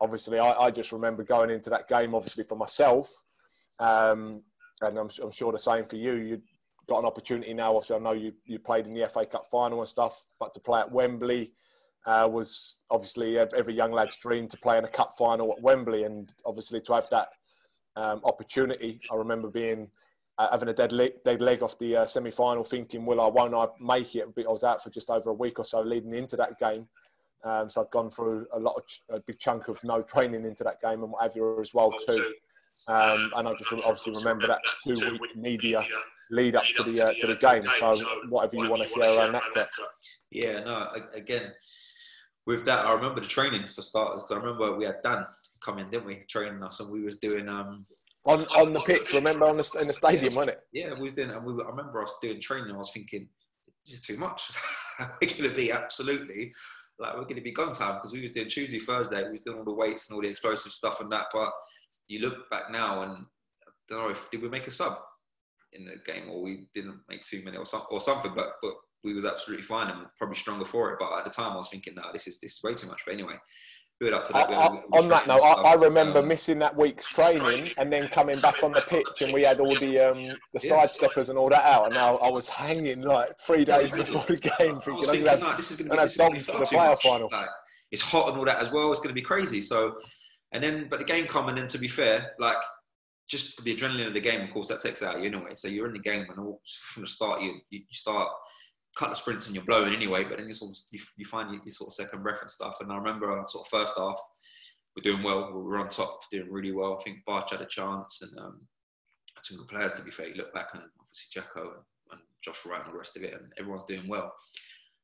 obviously, 0.00 0.38
I, 0.38 0.52
I 0.52 0.70
just 0.70 0.92
remember 0.92 1.22
going 1.22 1.50
into 1.50 1.70
that 1.70 1.88
game, 1.88 2.14
obviously 2.14 2.44
for 2.44 2.56
myself, 2.56 3.12
um, 3.78 4.42
and 4.80 4.98
I'm, 4.98 5.10
I'm, 5.22 5.30
sure 5.30 5.52
the 5.52 5.58
same 5.58 5.84
for 5.84 5.96
you. 5.96 6.14
You 6.14 6.42
got 6.88 7.00
an 7.00 7.04
opportunity 7.04 7.52
now. 7.54 7.76
Obviously, 7.76 7.96
I 7.96 7.98
know 8.00 8.12
you 8.12 8.32
you 8.46 8.58
played 8.58 8.86
in 8.86 8.94
the 8.94 9.06
FA 9.08 9.26
Cup 9.26 9.46
final 9.50 9.80
and 9.80 9.88
stuff, 9.88 10.24
but 10.40 10.52
to 10.54 10.60
play 10.60 10.80
at 10.80 10.90
Wembley 10.90 11.52
uh, 12.06 12.28
was 12.30 12.78
obviously 12.90 13.38
every 13.38 13.74
young 13.74 13.92
lad's 13.92 14.16
dream 14.16 14.46
to 14.48 14.56
play 14.58 14.78
in 14.78 14.84
a 14.84 14.88
cup 14.88 15.14
final 15.16 15.52
at 15.52 15.62
Wembley, 15.62 16.04
and 16.04 16.32
obviously 16.44 16.80
to 16.82 16.94
have 16.94 17.08
that 17.10 17.28
um, 17.96 18.20
opportunity. 18.24 19.00
I 19.10 19.16
remember 19.16 19.48
being 19.48 19.88
uh, 20.38 20.48
having 20.50 20.68
a 20.68 20.74
dead 20.74 20.92
leg, 20.92 21.12
dead 21.24 21.40
leg 21.40 21.62
off 21.62 21.78
the 21.78 21.96
uh, 21.96 22.06
semi-final, 22.06 22.64
thinking, 22.64 23.06
"Will 23.06 23.20
I? 23.20 23.28
Won't 23.28 23.54
I 23.54 23.68
make 23.80 24.14
it?" 24.14 24.26
I 24.36 24.50
was 24.50 24.64
out 24.64 24.82
for 24.82 24.90
just 24.90 25.10
over 25.10 25.30
a 25.30 25.34
week 25.34 25.58
or 25.58 25.64
so 25.64 25.80
leading 25.80 26.14
into 26.14 26.36
that 26.36 26.58
game, 26.58 26.88
um, 27.44 27.70
so 27.70 27.82
I'd 27.82 27.90
gone 27.90 28.10
through 28.10 28.46
a 28.52 28.58
lot 28.58 28.76
of 28.76 29.16
a 29.16 29.20
big 29.20 29.38
chunk 29.38 29.68
of 29.68 29.82
no 29.84 30.02
training 30.02 30.44
into 30.44 30.64
that 30.64 30.80
game 30.80 31.02
and 31.02 31.12
what 31.12 31.22
have 31.22 31.36
you 31.36 31.60
as 31.60 31.72
well 31.72 31.92
too. 32.08 32.34
Um, 32.88 33.32
and 33.36 33.48
I 33.48 33.52
just 33.54 33.72
obviously 33.86 34.16
remember 34.16 34.48
that 34.48 34.60
two-week 34.82 35.36
media 35.36 35.80
lead 36.30 36.56
up 36.56 36.64
to 36.64 36.82
the 36.82 37.06
uh, 37.06 37.12
to 37.18 37.26
the 37.28 37.36
game. 37.36 37.62
So 37.78 37.92
whatever 38.28 38.56
you 38.56 38.68
want 38.68 38.82
to 38.82 38.88
share 38.88 39.16
around 39.16 39.32
that, 39.32 39.68
Yeah, 40.30 40.60
no. 40.60 40.88
Again, 41.14 41.52
with 42.46 42.64
that, 42.66 42.84
I 42.84 42.92
remember 42.92 43.20
the 43.20 43.26
training 43.26 43.66
for 43.66 43.82
starters. 43.82 44.22
Because 44.22 44.36
I 44.36 44.44
remember 44.44 44.76
we 44.76 44.84
had 44.84 45.02
Dan 45.02 45.24
come 45.62 45.78
in, 45.78 45.88
didn't 45.90 46.06
we, 46.06 46.16
training 46.28 46.62
us, 46.62 46.80
and 46.80 46.92
we 46.92 47.02
was 47.02 47.16
doing 47.16 47.48
um, 47.48 47.84
on 48.26 48.44
on 48.56 48.72
the 48.72 48.80
pitch. 48.80 49.12
Remember 49.12 49.46
on 49.46 49.56
the 49.56 49.70
in 49.80 49.86
the 49.86 49.94
stadium, 49.94 50.32
yeah, 50.32 50.36
wasn't 50.36 50.56
it? 50.56 50.60
Yeah, 50.72 50.94
we 50.94 51.02
was 51.02 51.12
doing, 51.12 51.30
and 51.30 51.44
we 51.44 51.52
were, 51.52 51.66
I 51.66 51.70
remember 51.70 52.02
us 52.02 52.14
doing 52.20 52.40
training. 52.40 52.74
I 52.74 52.76
was 52.76 52.92
thinking, 52.92 53.28
this 53.84 53.94
is 53.94 54.06
too 54.06 54.16
much. 54.16 54.50
we're 54.98 55.28
going 55.28 55.50
to 55.50 55.54
be 55.54 55.72
absolutely 55.72 56.52
like 56.98 57.14
we're 57.14 57.22
going 57.22 57.36
to 57.36 57.42
be 57.42 57.52
gone 57.52 57.72
time 57.72 57.96
because 57.96 58.12
we 58.12 58.20
was 58.20 58.30
doing 58.30 58.48
Tuesday, 58.48 58.78
Thursday. 58.78 59.22
We 59.24 59.30
was 59.30 59.40
doing 59.40 59.58
all 59.58 59.64
the 59.64 59.74
weights 59.74 60.08
and 60.08 60.16
all 60.16 60.22
the 60.22 60.28
explosive 60.28 60.72
stuff 60.72 61.00
and 61.00 61.10
that. 61.12 61.26
But 61.32 61.50
you 62.06 62.20
look 62.20 62.48
back 62.50 62.70
now 62.70 63.02
and 63.02 63.12
I 63.66 63.70
don't 63.88 64.04
know 64.04 64.10
if 64.10 64.30
did 64.30 64.42
we 64.42 64.48
make 64.48 64.66
a 64.66 64.70
sub 64.70 64.98
in 65.72 65.86
the 65.86 65.96
game 66.10 66.30
or 66.30 66.42
we 66.42 66.68
didn't 66.72 67.00
make 67.08 67.24
too 67.24 67.42
many 67.44 67.56
or, 67.56 67.66
some, 67.66 67.82
or 67.90 68.00
something. 68.00 68.32
But 68.34 68.52
but 68.62 68.74
we 69.04 69.14
was 69.14 69.24
absolutely 69.24 69.62
fine 69.62 69.90
and 69.90 70.06
probably 70.16 70.36
stronger 70.36 70.64
for 70.64 70.90
it. 70.92 70.96
But 70.98 71.16
at 71.18 71.24
the 71.24 71.30
time, 71.30 71.52
I 71.52 71.56
was 71.56 71.68
thinking, 71.68 71.94
no, 71.94 72.04
this 72.12 72.26
is 72.26 72.38
this 72.40 72.56
is 72.56 72.62
way 72.62 72.74
too 72.74 72.88
much. 72.88 73.02
But 73.04 73.14
anyway, 73.14 73.34
build 74.00 74.14
up 74.14 74.24
to 74.24 74.32
that. 74.32 74.50
I, 74.50 74.54
I, 74.54 74.68
on 74.92 75.08
that 75.08 75.26
note, 75.26 75.42
I, 75.42 75.72
I 75.72 75.74
remember 75.74 76.20
um, 76.20 76.28
missing 76.28 76.58
that 76.60 76.76
week's 76.76 77.08
training 77.08 77.70
and 77.78 77.92
then 77.92 78.08
coming 78.08 78.40
back 78.40 78.62
on 78.62 78.72
the 78.72 78.80
pitch 78.80 79.22
and 79.22 79.32
we 79.32 79.42
had 79.42 79.60
all 79.60 79.78
the 79.78 79.98
um, 80.00 80.16
the 80.52 80.60
yeah. 80.62 80.68
sidesteppers 80.68 81.28
and 81.28 81.38
all 81.38 81.50
that 81.50 81.64
out. 81.64 81.86
And 81.86 81.94
now 81.94 82.16
I 82.18 82.30
was 82.30 82.48
hanging 82.48 83.02
like 83.02 83.38
three 83.38 83.64
days 83.64 83.92
before 83.92 84.24
the 84.26 84.36
game, 84.36 84.80
thinking, 84.80 85.02
thinking 85.02 85.26
have, 85.26 85.40
no, 85.40 85.54
this 85.56 85.70
is 85.70 85.76
going 85.76 85.90
to 85.90 85.96
be 85.96 86.34
this 86.34 86.46
for 86.46 86.58
the 86.58 86.64
playoff 86.64 87.00
final. 87.00 87.28
Like, 87.30 87.48
it's 87.90 88.02
hot 88.02 88.28
and 88.28 88.38
all 88.38 88.44
that 88.46 88.60
as 88.60 88.72
well. 88.72 88.90
It's 88.90 89.00
going 89.00 89.14
to 89.14 89.14
be 89.14 89.22
crazy. 89.22 89.60
So, 89.60 89.96
and 90.52 90.62
then 90.62 90.88
but 90.88 90.98
the 90.98 91.04
game 91.04 91.26
come 91.26 91.48
and 91.48 91.58
then 91.58 91.66
to 91.68 91.78
be 91.78 91.88
fair, 91.88 92.32
like 92.38 92.56
just 93.28 93.62
the 93.64 93.74
adrenaline 93.74 94.06
of 94.06 94.14
the 94.14 94.20
game, 94.20 94.42
of 94.42 94.50
course, 94.50 94.68
that 94.68 94.80
takes 94.80 95.02
out 95.02 95.20
you 95.20 95.26
anyway. 95.26 95.54
So 95.54 95.68
you're 95.68 95.86
in 95.86 95.92
the 95.92 95.98
game 95.98 96.26
and 96.28 96.38
all 96.38 96.60
from 96.64 97.02
the 97.02 97.08
start, 97.08 97.42
you 97.42 97.54
you 97.70 97.80
start 97.90 98.28
cut 98.96 99.10
the 99.10 99.16
sprints 99.16 99.46
and 99.46 99.54
you're 99.54 99.64
blowing 99.64 99.94
anyway, 99.94 100.24
but 100.24 100.38
then 100.38 100.46
you 100.46 100.54
sort 100.54 100.70
of, 100.70 100.76
you, 100.92 101.00
you 101.16 101.24
find 101.24 101.50
your, 101.50 101.60
your, 101.64 101.72
sort 101.72 101.88
of 101.88 101.94
second 101.94 102.24
and 102.24 102.50
stuff. 102.50 102.76
And 102.80 102.92
I 102.92 102.96
remember 102.96 103.42
sort 103.46 103.66
of 103.66 103.70
first 103.70 103.98
half, 103.98 104.18
we're 104.96 105.02
doing 105.02 105.22
well, 105.22 105.52
we 105.52 105.62
were 105.62 105.78
on 105.78 105.88
top, 105.88 106.20
doing 106.30 106.50
really 106.50 106.72
well. 106.72 106.96
I 106.98 107.02
think 107.02 107.24
Barch 107.24 107.50
had 107.50 107.60
a 107.60 107.66
chance 107.66 108.22
and 108.22 108.38
um, 108.38 108.60
some 109.42 109.58
good 109.58 109.68
players 109.68 109.92
to 109.94 110.02
be 110.02 110.10
fair. 110.10 110.28
You 110.28 110.36
look 110.36 110.54
back 110.54 110.68
and 110.72 110.82
obviously 111.00 111.28
Jacko 111.32 111.62
and, 111.62 111.82
and 112.12 112.20
Josh 112.42 112.64
Wright 112.64 112.80
and 112.80 112.86
all 112.86 112.92
the 112.92 112.98
rest 112.98 113.16
of 113.16 113.24
it, 113.24 113.34
and 113.34 113.52
everyone's 113.58 113.84
doing 113.84 114.08
well. 114.08 114.32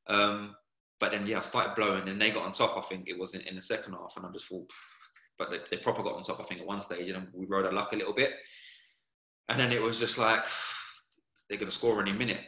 Um, 0.07 0.55
but 0.99 1.11
then 1.11 1.25
yeah, 1.25 1.39
I 1.39 1.41
started 1.41 1.75
blowing, 1.75 2.07
and 2.07 2.21
they 2.21 2.31
got 2.31 2.45
on 2.45 2.51
top. 2.51 2.77
I 2.77 2.81
think 2.81 3.09
it 3.09 3.19
was 3.19 3.33
in, 3.33 3.41
in 3.41 3.55
the 3.55 3.61
second 3.61 3.93
half, 3.93 4.13
and 4.15 4.25
I 4.25 4.29
just 4.31 4.47
thought, 4.47 4.69
but 5.37 5.49
they, 5.49 5.57
they 5.69 5.77
proper 5.77 6.03
got 6.03 6.15
on 6.15 6.23
top. 6.23 6.39
I 6.39 6.43
think 6.43 6.61
at 6.61 6.67
one 6.67 6.79
stage, 6.79 7.09
and 7.09 7.27
we 7.33 7.45
rode 7.47 7.65
our 7.65 7.73
luck 7.73 7.93
a 7.93 7.97
little 7.97 8.13
bit, 8.13 8.31
and 9.49 9.59
then 9.59 9.71
it 9.71 9.81
was 9.81 9.99
just 9.99 10.17
like 10.17 10.45
they're 11.49 11.57
going 11.57 11.69
to 11.69 11.75
score 11.75 11.99
any 12.01 12.13
minute 12.13 12.41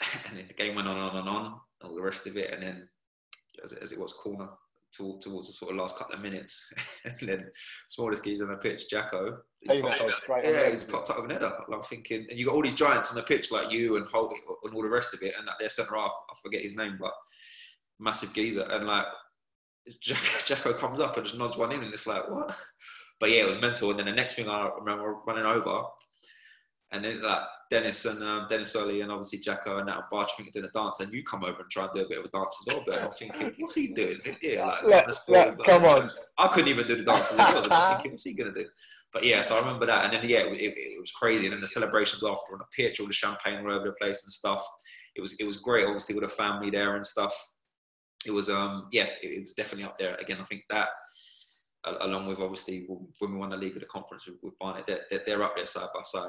and 0.28 0.38
then 0.38 0.48
the 0.48 0.54
game 0.54 0.74
went 0.74 0.88
on 0.88 0.96
and 0.96 1.04
on 1.04 1.16
and 1.16 1.28
on, 1.28 1.54
all 1.82 1.94
the 1.94 2.02
rest 2.02 2.26
of 2.26 2.36
it, 2.36 2.52
and 2.52 2.62
then 2.62 2.88
as, 3.62 3.72
as 3.72 3.92
it 3.92 3.98
was 3.98 4.12
corner 4.12 4.48
to, 4.96 5.18
towards 5.20 5.46
the 5.46 5.52
sort 5.52 5.72
of 5.72 5.78
last 5.78 5.96
couple 5.96 6.14
of 6.14 6.22
minutes, 6.22 6.72
and 7.04 7.16
then 7.22 7.50
smallest 7.88 8.24
geezer 8.24 8.44
on 8.44 8.50
the 8.50 8.56
pitch, 8.56 8.88
Jacko, 8.90 9.38
he's 9.60 9.82
popped, 9.82 10.02
yeah, 10.42 10.70
he's 10.70 10.84
popped 10.84 11.10
up 11.10 11.18
of 11.18 11.24
an 11.24 11.30
header. 11.30 11.52
I'm 11.72 11.82
thinking, 11.82 12.26
and 12.28 12.38
you 12.38 12.46
got 12.46 12.54
all 12.54 12.62
these 12.62 12.74
giants 12.74 13.10
on 13.10 13.16
the 13.16 13.22
pitch 13.22 13.50
like 13.50 13.70
you 13.70 13.96
and 13.96 14.06
Holt 14.06 14.32
and 14.64 14.74
all 14.74 14.82
the 14.82 14.88
rest 14.88 15.14
of 15.14 15.22
it, 15.22 15.34
and 15.38 15.46
that 15.46 15.54
their 15.58 15.68
centre 15.68 15.94
half, 15.94 16.12
I 16.30 16.34
forget 16.42 16.62
his 16.62 16.76
name, 16.76 16.96
but 17.00 17.12
massive 17.98 18.32
geezer, 18.32 18.62
and 18.62 18.86
like 18.86 19.06
Jacko 20.00 20.74
comes 20.74 21.00
up 21.00 21.16
and 21.16 21.26
just 21.26 21.38
nods 21.38 21.56
one 21.56 21.72
in, 21.72 21.82
and 21.82 21.92
it's 21.92 22.06
like 22.06 22.28
what? 22.28 22.56
But 23.18 23.30
yeah, 23.30 23.42
it 23.42 23.46
was 23.46 23.60
mental. 23.60 23.90
And 23.90 23.98
then 23.98 24.06
the 24.06 24.12
next 24.12 24.34
thing 24.34 24.48
I 24.48 24.70
remember 24.78 25.16
running 25.26 25.46
over, 25.46 25.82
and 26.92 27.04
then 27.04 27.22
like 27.22 27.42
Dennis 27.70 28.04
and 28.04 28.22
um, 28.24 28.46
Dennis 28.48 28.74
Oli 28.74 29.00
and 29.00 29.12
obviously 29.12 29.38
Jacko 29.38 29.78
and 29.78 29.86
now 29.86 30.04
Barch 30.10 30.32
thinking 30.36 30.50
doing 30.52 30.66
a 30.66 30.76
dance, 30.76 30.98
and 30.98 31.12
you 31.12 31.22
come 31.22 31.44
over 31.44 31.60
and 31.60 31.70
try 31.70 31.84
and 31.84 31.92
do 31.92 32.00
a 32.00 32.08
bit 32.08 32.18
of 32.18 32.24
a 32.24 32.28
dance 32.28 32.64
as 32.66 32.74
well. 32.74 32.84
But 32.84 33.02
I'm 33.02 33.10
thinking, 33.12 33.52
what's 33.58 33.76
he 33.76 33.88
doing? 33.88 34.18
Yeah, 34.42 34.66
like, 34.66 34.84
let, 34.84 35.18
let, 35.28 35.64
come 35.64 35.84
on. 35.84 36.10
I 36.36 36.48
couldn't 36.48 36.68
even 36.68 36.86
do 36.86 36.96
the 36.96 37.04
dance 37.04 37.30
as 37.30 37.38
well. 37.38 37.48
I 37.48 37.54
was 37.54 37.68
thinking, 37.92 38.10
what's 38.10 38.24
he 38.24 38.34
gonna 38.34 38.52
do? 38.52 38.66
But 39.12 39.24
yeah, 39.24 39.40
so 39.40 39.56
I 39.56 39.60
remember 39.60 39.86
that, 39.86 40.04
and 40.04 40.14
then 40.14 40.28
yeah, 40.28 40.40
it, 40.40 40.52
it, 40.52 40.74
it, 40.76 41.00
was 41.00 41.12
crazy. 41.12 41.46
And 41.46 41.52
then 41.52 41.60
the 41.60 41.66
celebrations 41.66 42.24
after 42.24 42.52
on 42.52 42.58
the 42.58 42.64
pitch, 42.76 42.98
all 42.98 43.06
the 43.06 43.12
champagne 43.12 43.60
all 43.60 43.72
over 43.72 43.86
the 43.86 43.92
place 43.92 44.24
and 44.24 44.32
stuff. 44.32 44.66
It 45.14 45.20
was 45.20 45.36
it 45.38 45.46
was 45.46 45.58
great, 45.58 45.86
obviously 45.86 46.16
with 46.16 46.24
the 46.24 46.28
family 46.28 46.70
there 46.70 46.96
and 46.96 47.06
stuff. 47.06 47.34
It 48.26 48.32
was 48.32 48.48
um 48.48 48.88
yeah, 48.90 49.06
it, 49.22 49.30
it 49.30 49.40
was 49.40 49.52
definitely 49.52 49.84
up 49.84 49.98
there. 49.98 50.16
Again, 50.16 50.38
I 50.40 50.44
think 50.44 50.62
that 50.70 50.88
along 52.00 52.26
with 52.26 52.38
obviously 52.40 52.86
when 53.18 53.32
we 53.32 53.38
won 53.38 53.50
the 53.50 53.56
league 53.56 53.74
of 53.74 53.80
the 53.80 53.86
conference 53.86 54.26
with, 54.26 54.36
with 54.42 54.58
Barnet, 54.58 54.86
they're, 54.86 55.22
they're 55.24 55.42
up 55.42 55.56
there 55.56 55.66
side 55.66 55.88
by 55.94 56.02
side. 56.02 56.28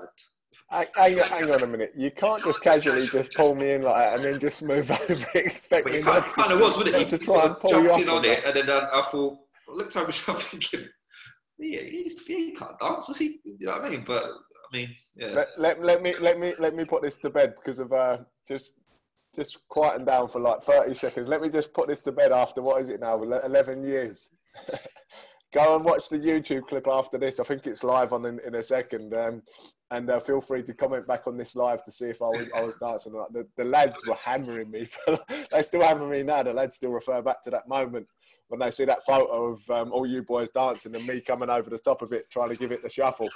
Hang 0.69 1.19
on, 1.19 1.27
hang 1.27 1.51
on 1.51 1.63
a 1.63 1.67
minute. 1.67 1.93
You 1.95 2.11
can't 2.11 2.43
just 2.43 2.61
casually 2.61 3.07
just 3.07 3.33
pull 3.33 3.55
me 3.55 3.73
in 3.73 3.81
like 3.81 3.95
that 3.95 4.15
and 4.15 4.23
then 4.23 4.39
just 4.39 4.63
move 4.63 4.89
over 5.09 5.25
expecting 5.35 6.05
well, 6.05 6.21
kind, 6.21 6.53
of 6.53 6.59
was, 6.61 6.77
wouldn't 6.77 6.95
it? 6.95 7.09
To 7.09 7.17
try 7.17 7.45
and 7.45 7.59
pull 7.59 7.83
you 7.83 7.89
off 7.89 8.01
in 8.01 8.09
on 8.09 8.23
it, 8.23 8.41
and 8.45 8.55
then 8.55 8.69
uh, 8.69 8.87
I 8.93 9.01
thought, 9.01 9.37
I 9.69 9.73
looked 9.73 9.95
over, 9.97 10.07
I'm 10.27 10.35
thinking, 10.37 10.87
yeah, 11.59 11.81
he 11.81 12.51
can't 12.57 12.79
dance, 12.79 13.07
does 13.07 13.17
he? 13.17 13.39
You 13.43 13.67
know 13.67 13.73
what 13.73 13.85
I 13.85 13.89
mean? 13.89 14.03
But 14.05 14.23
I 14.23 14.77
mean, 14.77 14.95
yeah. 15.15 15.27
Let, 15.33 15.47
let, 15.57 15.83
let 15.83 16.01
me 16.01 16.15
let 16.19 16.39
me 16.39 16.53
let 16.57 16.73
me 16.73 16.85
put 16.85 17.01
this 17.01 17.17
to 17.17 17.29
bed 17.29 17.55
because 17.55 17.79
of 17.79 17.91
uh, 17.91 18.19
just 18.47 18.79
just 19.35 19.59
quieten 19.67 20.05
down 20.05 20.29
for 20.29 20.39
like 20.39 20.61
thirty 20.61 20.93
seconds. 20.93 21.27
Let 21.27 21.41
me 21.41 21.49
just 21.49 21.73
put 21.73 21.87
this 21.87 22.01
to 22.03 22.11
bed 22.11 22.31
after 22.31 22.61
what 22.61 22.81
is 22.81 22.89
it 22.89 23.01
now? 23.01 23.21
Eleven 23.21 23.83
years. 23.83 24.29
Go 25.53 25.75
and 25.75 25.83
watch 25.83 26.07
the 26.07 26.17
YouTube 26.17 26.67
clip 26.67 26.87
after 26.87 27.17
this. 27.17 27.39
I 27.39 27.43
think 27.43 27.67
it's 27.67 27.83
live 27.83 28.13
on 28.13 28.25
in, 28.25 28.39
in 28.47 28.55
a 28.55 28.63
second. 28.63 29.13
Um, 29.13 29.41
and 29.91 30.09
uh, 30.09 30.19
feel 30.19 30.41
free 30.41 30.63
to 30.63 30.73
comment 30.73 31.05
back 31.05 31.27
on 31.27 31.37
this 31.37 31.55
live 31.55 31.83
to 31.83 31.91
see 31.91 32.05
if 32.05 32.21
I 32.21 32.27
was 32.27 32.49
I 32.55 32.63
was 32.63 32.77
dancing. 32.77 33.11
The, 33.31 33.45
the 33.57 33.65
lads 33.65 34.01
were 34.07 34.15
hammering 34.15 34.71
me. 34.71 34.87
they 35.51 35.61
still 35.61 35.81
hammer 35.81 36.07
me 36.07 36.23
now. 36.23 36.43
The 36.43 36.53
lads 36.53 36.77
still 36.77 36.91
refer 36.91 37.21
back 37.21 37.43
to 37.43 37.49
that 37.51 37.67
moment 37.67 38.07
when 38.47 38.59
they 38.61 38.71
see 38.71 38.85
that 38.85 39.03
photo 39.05 39.51
of 39.51 39.69
um, 39.69 39.91
all 39.91 40.05
you 40.05 40.23
boys 40.23 40.49
dancing 40.49 40.95
and 40.95 41.05
me 41.05 41.21
coming 41.21 41.49
over 41.49 41.69
the 41.69 41.77
top 41.77 42.01
of 42.01 42.13
it 42.13 42.29
trying 42.31 42.49
to 42.49 42.55
give 42.55 42.71
it 42.71 42.81
the 42.81 42.89
shuffle. 42.89 43.29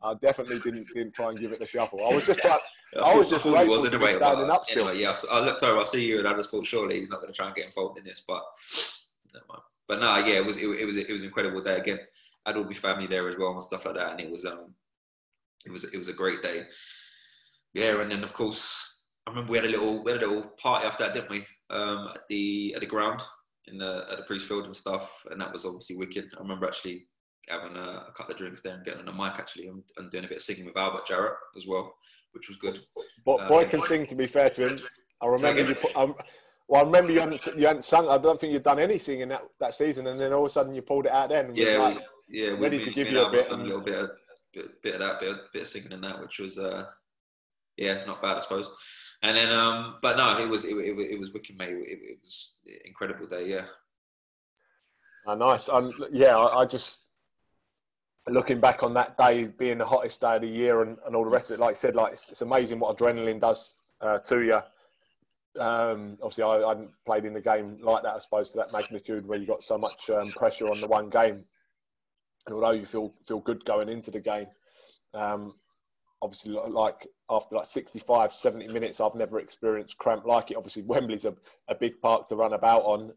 I 0.00 0.14
definitely 0.14 0.60
didn't 0.60 0.86
didn't 0.94 1.14
try 1.14 1.30
and 1.30 1.38
give 1.38 1.50
it 1.50 1.58
the 1.58 1.66
shuffle. 1.66 2.00
I 2.08 2.14
was 2.14 2.26
just 2.26 2.40
trying. 2.40 2.60
I, 3.02 3.14
was 3.14 3.28
just 3.28 3.42
grateful 3.42 3.82
was 3.82 3.90
to 3.90 3.98
be 3.98 4.14
standing 4.14 4.50
up 4.50 4.64
still. 4.64 4.88
Anyway, 4.88 5.02
yeah, 5.02 5.12
I 5.32 5.40
looked 5.40 5.62
over. 5.64 5.80
I 5.80 5.84
see 5.84 6.06
you, 6.06 6.20
and 6.20 6.28
I 6.28 6.34
just 6.34 6.50
thought 6.50 6.64
surely 6.64 7.00
he's 7.00 7.10
not 7.10 7.20
going 7.20 7.32
to 7.32 7.36
try 7.36 7.46
and 7.46 7.54
get 7.54 7.66
involved 7.66 7.98
in 7.98 8.04
this, 8.04 8.22
but. 8.26 8.42
But 9.86 10.00
no, 10.00 10.16
yeah, 10.18 10.36
it 10.36 10.44
was 10.44 10.56
it, 10.56 10.66
it 10.66 10.84
was 10.84 10.96
it 10.96 11.10
was 11.10 11.22
an 11.22 11.28
incredible 11.28 11.62
day. 11.62 11.76
Again, 11.76 11.98
I 12.44 12.50
had 12.50 12.56
all 12.58 12.64
my 12.64 12.74
family 12.74 13.06
there 13.06 13.26
as 13.26 13.36
well 13.36 13.52
and 13.52 13.62
stuff 13.62 13.86
like 13.86 13.94
that, 13.94 14.12
and 14.12 14.20
it 14.20 14.30
was 14.30 14.44
um 14.44 14.74
it 15.68 15.72
was 15.72 15.84
it 15.84 15.98
was 15.98 16.08
a 16.08 16.12
great 16.12 16.42
day. 16.42 16.64
Yeah, 17.74 18.00
and 18.00 18.10
then 18.10 18.24
of 18.24 18.32
course 18.32 19.06
I 19.26 19.30
remember 19.30 19.52
we 19.52 19.58
had 19.58 19.66
a 19.66 19.70
little 19.70 20.02
we 20.02 20.12
had 20.12 20.22
a 20.22 20.26
little 20.26 20.50
party 20.60 20.86
after 20.86 21.04
that, 21.04 21.14
didn't 21.14 21.30
we? 21.30 21.44
Um, 21.70 22.08
at 22.14 22.22
the 22.28 22.72
at 22.74 22.80
the 22.80 22.86
ground 22.86 23.20
in 23.66 23.78
the 23.78 24.06
at 24.10 24.18
the 24.18 24.24
Priestfield 24.24 24.64
and 24.64 24.74
stuff, 24.74 25.22
and 25.30 25.40
that 25.40 25.52
was 25.52 25.64
obviously 25.64 25.96
wicked. 25.96 26.24
I 26.36 26.40
remember 26.40 26.66
actually 26.66 27.06
having 27.48 27.76
a, 27.76 28.06
a 28.08 28.12
couple 28.16 28.32
of 28.32 28.38
drinks 28.38 28.62
there 28.62 28.74
and 28.74 28.84
getting 28.84 29.00
on 29.00 29.06
the 29.06 29.12
mic 29.12 29.38
actually 29.38 29.68
and, 29.68 29.82
and, 29.96 30.10
doing 30.10 30.24
a 30.24 30.28
bit 30.28 30.36
of 30.36 30.42
singing 30.42 30.66
with 30.66 30.76
Albert 30.76 31.06
Jarrett 31.06 31.32
as 31.56 31.66
well, 31.66 31.94
which 32.32 32.46
was 32.46 32.58
good. 32.58 32.78
But 33.24 33.40
um, 33.40 33.48
boy 33.48 33.64
can 33.66 33.80
sing. 33.80 34.06
To 34.06 34.14
be 34.14 34.26
fair 34.26 34.50
to 34.50 34.68
him, 34.68 34.78
I 35.22 35.26
remember 35.26 35.62
you. 35.62 35.74
Put, 35.74 35.96
um, 35.96 36.14
well, 36.68 36.82
I 36.82 36.84
remember 36.84 37.12
you 37.12 37.20
hadn't 37.20 37.46
you 37.56 37.66
hadn't 37.66 37.84
sung. 37.84 38.08
I 38.08 38.18
don't 38.18 38.40
think 38.40 38.52
you'd 38.52 38.62
done 38.62 38.78
any 38.78 38.98
singing 38.98 39.28
that, 39.28 39.42
that 39.60 39.74
season, 39.74 40.06
and 40.06 40.18
then 40.18 40.32
all 40.32 40.44
of 40.44 40.46
a 40.46 40.50
sudden 40.50 40.74
you 40.74 40.82
pulled 40.82 41.06
it 41.06 41.12
out. 41.12 41.30
Then 41.30 41.54
yeah, 41.54 41.78
like 41.78 42.02
yeah, 42.28 42.50
ready 42.50 42.82
to 42.82 42.90
give 42.90 43.08
you 43.08 43.20
a 43.20 43.30
bit, 43.30 43.50
a 43.50 43.56
little 43.56 43.80
bit 43.80 43.98
of 43.98 44.10
bit, 44.58 44.82
bit 44.82 44.94
of 44.94 45.00
that, 45.00 45.20
bit 45.20 45.30
of, 45.30 45.38
bit 45.52 45.62
of 45.62 45.68
singing 45.68 45.92
in 45.92 46.00
that, 46.02 46.20
which 46.20 46.38
was 46.38 46.58
uh, 46.58 46.84
yeah, 47.76 48.04
not 48.06 48.20
bad, 48.20 48.36
I 48.36 48.40
suppose. 48.40 48.70
And 49.22 49.36
then, 49.36 49.52
um, 49.52 49.96
but 50.02 50.16
no, 50.16 50.38
it 50.38 50.48
was 50.48 50.64
it, 50.64 50.76
it, 50.76 50.98
it 50.98 51.18
was 51.18 51.32
wicked, 51.32 51.56
mate. 51.56 51.70
It, 51.70 51.98
it 52.02 52.18
was 52.20 52.58
incredible 52.84 53.26
day, 53.26 53.48
yeah. 53.48 53.64
Oh, 55.26 55.34
nice. 55.34 55.68
Um, 55.68 55.92
yeah, 56.12 56.36
I, 56.36 56.62
I, 56.62 56.64
just 56.66 57.10
looking 58.28 58.60
back 58.60 58.82
on 58.82 58.94
that 58.94 59.18
day 59.18 59.44
being 59.44 59.78
the 59.78 59.86
hottest 59.86 60.20
day 60.20 60.36
of 60.36 60.42
the 60.42 60.48
year 60.48 60.82
and, 60.82 60.96
and 61.06 61.16
all 61.16 61.24
the 61.24 61.30
rest 61.30 61.50
of 61.50 61.58
it. 61.58 61.60
Like 61.60 61.72
I 61.72 61.74
said, 61.74 61.96
like 61.96 62.12
it's, 62.12 62.30
it's 62.30 62.42
amazing 62.42 62.78
what 62.78 62.96
adrenaline 62.96 63.40
does 63.40 63.76
uh, 64.00 64.18
to 64.18 64.40
you. 64.40 64.60
Um, 65.60 66.16
obviously, 66.22 66.44
I, 66.44 66.62
I 66.62 66.68
hadn't 66.68 66.90
played 67.04 67.24
in 67.24 67.34
the 67.34 67.40
game 67.40 67.78
like 67.82 68.04
that, 68.04 68.14
I 68.14 68.18
suppose, 68.20 68.52
to 68.52 68.58
that 68.58 68.72
magnitude 68.72 69.26
where 69.26 69.38
you 69.38 69.46
got 69.46 69.62
so 69.62 69.76
much 69.76 70.08
um, 70.10 70.28
pressure 70.28 70.70
on 70.70 70.80
the 70.80 70.86
one 70.86 71.10
game 71.10 71.44
and 72.48 72.54
although 72.54 72.70
you 72.70 72.86
feel 72.86 73.12
feel 73.26 73.40
good 73.40 73.64
going 73.66 73.90
into 73.90 74.10
the 74.10 74.20
game, 74.20 74.46
um, 75.12 75.52
obviously 76.22 76.52
like 76.52 77.06
after 77.30 77.56
like 77.56 77.66
65, 77.66 78.32
70 78.32 78.68
minutes, 78.68 79.00
I've 79.00 79.14
never 79.14 79.38
experienced 79.38 79.98
cramp 79.98 80.24
like 80.24 80.50
it. 80.50 80.56
Obviously, 80.56 80.82
Wembley's 80.82 81.26
a, 81.26 81.34
a 81.68 81.74
big 81.74 82.00
park 82.00 82.26
to 82.28 82.36
run 82.36 82.54
about 82.54 82.84
on, 82.84 83.12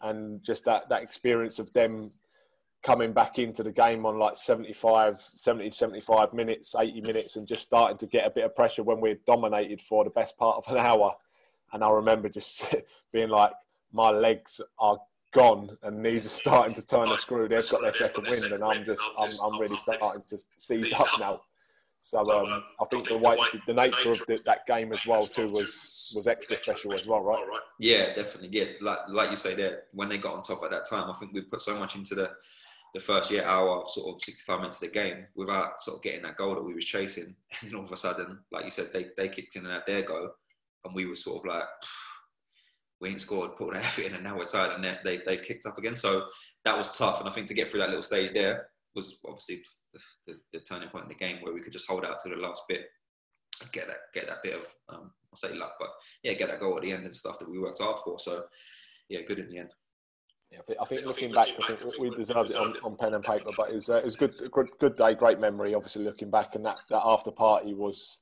and 0.00 0.42
just 0.44 0.64
that 0.66 0.88
that 0.90 1.02
experience 1.02 1.58
of 1.58 1.72
them 1.72 2.12
coming 2.84 3.12
back 3.12 3.40
into 3.40 3.64
the 3.64 3.72
game 3.72 4.06
on 4.06 4.16
like 4.16 4.36
75, 4.36 5.20
70, 5.20 5.70
75 5.72 6.32
minutes, 6.32 6.76
80 6.78 7.00
minutes, 7.00 7.34
and 7.34 7.48
just 7.48 7.64
starting 7.64 7.98
to 7.98 8.06
get 8.06 8.28
a 8.28 8.30
bit 8.30 8.44
of 8.44 8.54
pressure 8.54 8.84
when 8.84 9.00
we're 9.00 9.18
dominated 9.26 9.80
for 9.80 10.04
the 10.04 10.10
best 10.10 10.38
part 10.38 10.56
of 10.56 10.72
an 10.72 10.78
hour. 10.78 11.14
And 11.72 11.82
I 11.82 11.90
remember 11.90 12.28
just 12.28 12.64
being 13.12 13.28
like, 13.28 13.50
my 13.92 14.10
legs 14.10 14.60
are 14.78 14.98
gone 15.32 15.76
and 15.82 16.04
these 16.04 16.26
are 16.26 16.30
starting 16.30 16.72
to 16.74 16.86
turn 16.86 17.10
a 17.10 17.18
screw. 17.18 17.48
They've 17.48 17.70
got 17.70 17.82
their 17.82 17.94
second 17.94 18.26
wind, 18.26 18.52
and 18.52 18.64
I'm 18.64 18.84
just 18.84 19.02
I'm, 19.18 19.30
I'm 19.44 19.60
really 19.60 19.78
starting 19.78 20.22
to 20.28 20.38
seize 20.56 20.92
up 20.92 21.20
now. 21.20 21.40
So 22.00 22.20
um, 22.20 22.64
I 22.80 22.84
think 22.86 23.08
the 23.08 23.18
way, 23.18 23.36
the 23.66 23.74
nature 23.74 24.10
of 24.10 24.18
the, 24.26 24.40
that 24.46 24.66
game 24.66 24.92
as 24.92 25.04
well 25.04 25.26
too 25.26 25.46
was 25.46 26.12
was 26.16 26.28
extra 26.28 26.56
special 26.56 26.92
as 26.92 27.06
well, 27.06 27.20
right? 27.20 27.44
Yeah, 27.78 28.14
definitely. 28.14 28.50
Yeah, 28.52 28.66
like 28.80 28.98
like 29.08 29.30
you 29.30 29.36
say 29.36 29.54
there, 29.54 29.82
when 29.92 30.08
they 30.08 30.18
got 30.18 30.34
on 30.34 30.42
top 30.42 30.62
at 30.64 30.70
that 30.70 30.88
time, 30.88 31.10
I 31.10 31.14
think 31.14 31.32
we 31.32 31.42
put 31.42 31.60
so 31.60 31.76
much 31.78 31.96
into 31.96 32.14
the 32.14 32.30
the 32.94 33.00
first 33.00 33.30
year 33.30 33.44
hour, 33.44 33.84
sort 33.86 34.14
of 34.14 34.22
65 34.22 34.60
minutes 34.60 34.82
of 34.82 34.88
the 34.88 34.94
game, 34.94 35.26
without 35.34 35.80
sort 35.80 35.98
of 35.98 36.02
getting 36.02 36.22
that 36.22 36.36
goal 36.36 36.54
that 36.54 36.64
we 36.64 36.72
was 36.72 36.84
chasing, 36.84 37.34
and 37.60 37.70
then 37.70 37.74
all 37.74 37.84
of 37.84 37.92
a 37.92 37.96
sudden, 37.96 38.38
like 38.52 38.64
you 38.64 38.70
said, 38.70 38.92
they 38.92 39.08
they 39.16 39.28
kicked 39.28 39.56
in 39.56 39.66
at 39.66 39.84
their 39.84 40.02
go, 40.02 40.30
and 40.84 40.94
we 40.94 41.04
were 41.04 41.16
sort 41.16 41.38
of 41.38 41.52
like 41.52 41.64
we 43.00 43.10
ain't 43.10 43.20
scored, 43.20 43.56
put 43.56 43.74
an 43.74 43.76
effort 43.82 44.06
in, 44.06 44.14
and 44.14 44.24
now 44.24 44.36
we're 44.36 44.44
tired, 44.44 44.72
and 44.72 44.98
they 45.04 45.20
they've 45.24 45.42
kicked 45.42 45.66
up 45.66 45.78
again. 45.78 45.96
So 45.96 46.26
that 46.64 46.76
was 46.76 46.96
tough, 46.96 47.20
and 47.20 47.28
I 47.28 47.32
think 47.32 47.46
to 47.48 47.54
get 47.54 47.68
through 47.68 47.80
that 47.80 47.90
little 47.90 48.02
stage 48.02 48.32
there 48.32 48.68
was 48.94 49.18
obviously 49.26 49.60
the, 49.92 50.00
the, 50.26 50.38
the 50.52 50.60
turning 50.60 50.88
point 50.88 51.04
in 51.04 51.08
the 51.08 51.14
game 51.14 51.38
where 51.42 51.54
we 51.54 51.60
could 51.60 51.72
just 51.72 51.88
hold 51.88 52.04
out 52.04 52.18
to 52.20 52.28
the 52.28 52.36
last 52.36 52.62
bit, 52.68 52.86
and 53.62 53.72
get 53.72 53.86
that 53.86 53.98
get 54.14 54.26
that 54.26 54.42
bit 54.42 54.54
of 54.54 54.66
um, 54.88 55.10
I'll 55.32 55.36
say 55.36 55.54
luck, 55.54 55.72
but 55.78 55.90
yeah, 56.22 56.32
get 56.34 56.48
that 56.48 56.60
goal 56.60 56.76
at 56.76 56.82
the 56.82 56.92
end 56.92 57.04
and 57.04 57.16
stuff 57.16 57.38
that 57.38 57.50
we 57.50 57.58
worked 57.58 57.82
hard 57.82 57.98
for. 58.04 58.18
So 58.18 58.44
yeah, 59.08 59.20
good 59.26 59.38
in 59.38 59.48
the 59.48 59.58
end. 59.58 59.74
Yeah, 60.50 60.60
I 60.60 60.62
think, 60.62 60.78
I 60.80 60.84
think 60.86 61.06
looking 61.06 61.32
back, 61.32 61.48
I 61.62 61.74
think 61.74 61.98
we 61.98 62.08
deserved 62.08 62.50
it 62.50 62.56
on, 62.56 62.72
on 62.82 62.96
pen 62.96 63.12
and 63.12 63.22
paper, 63.22 63.50
but 63.54 63.68
it 63.68 63.74
was, 63.74 63.90
uh, 63.90 63.96
it 63.96 64.04
was 64.06 64.16
good, 64.16 64.34
good, 64.50 64.66
good 64.80 64.96
day, 64.96 65.14
great 65.14 65.38
memory. 65.38 65.74
Obviously, 65.74 66.04
looking 66.04 66.30
back, 66.30 66.54
and 66.54 66.64
that, 66.64 66.80
that 66.88 67.02
after 67.04 67.30
party 67.30 67.74
was 67.74 68.20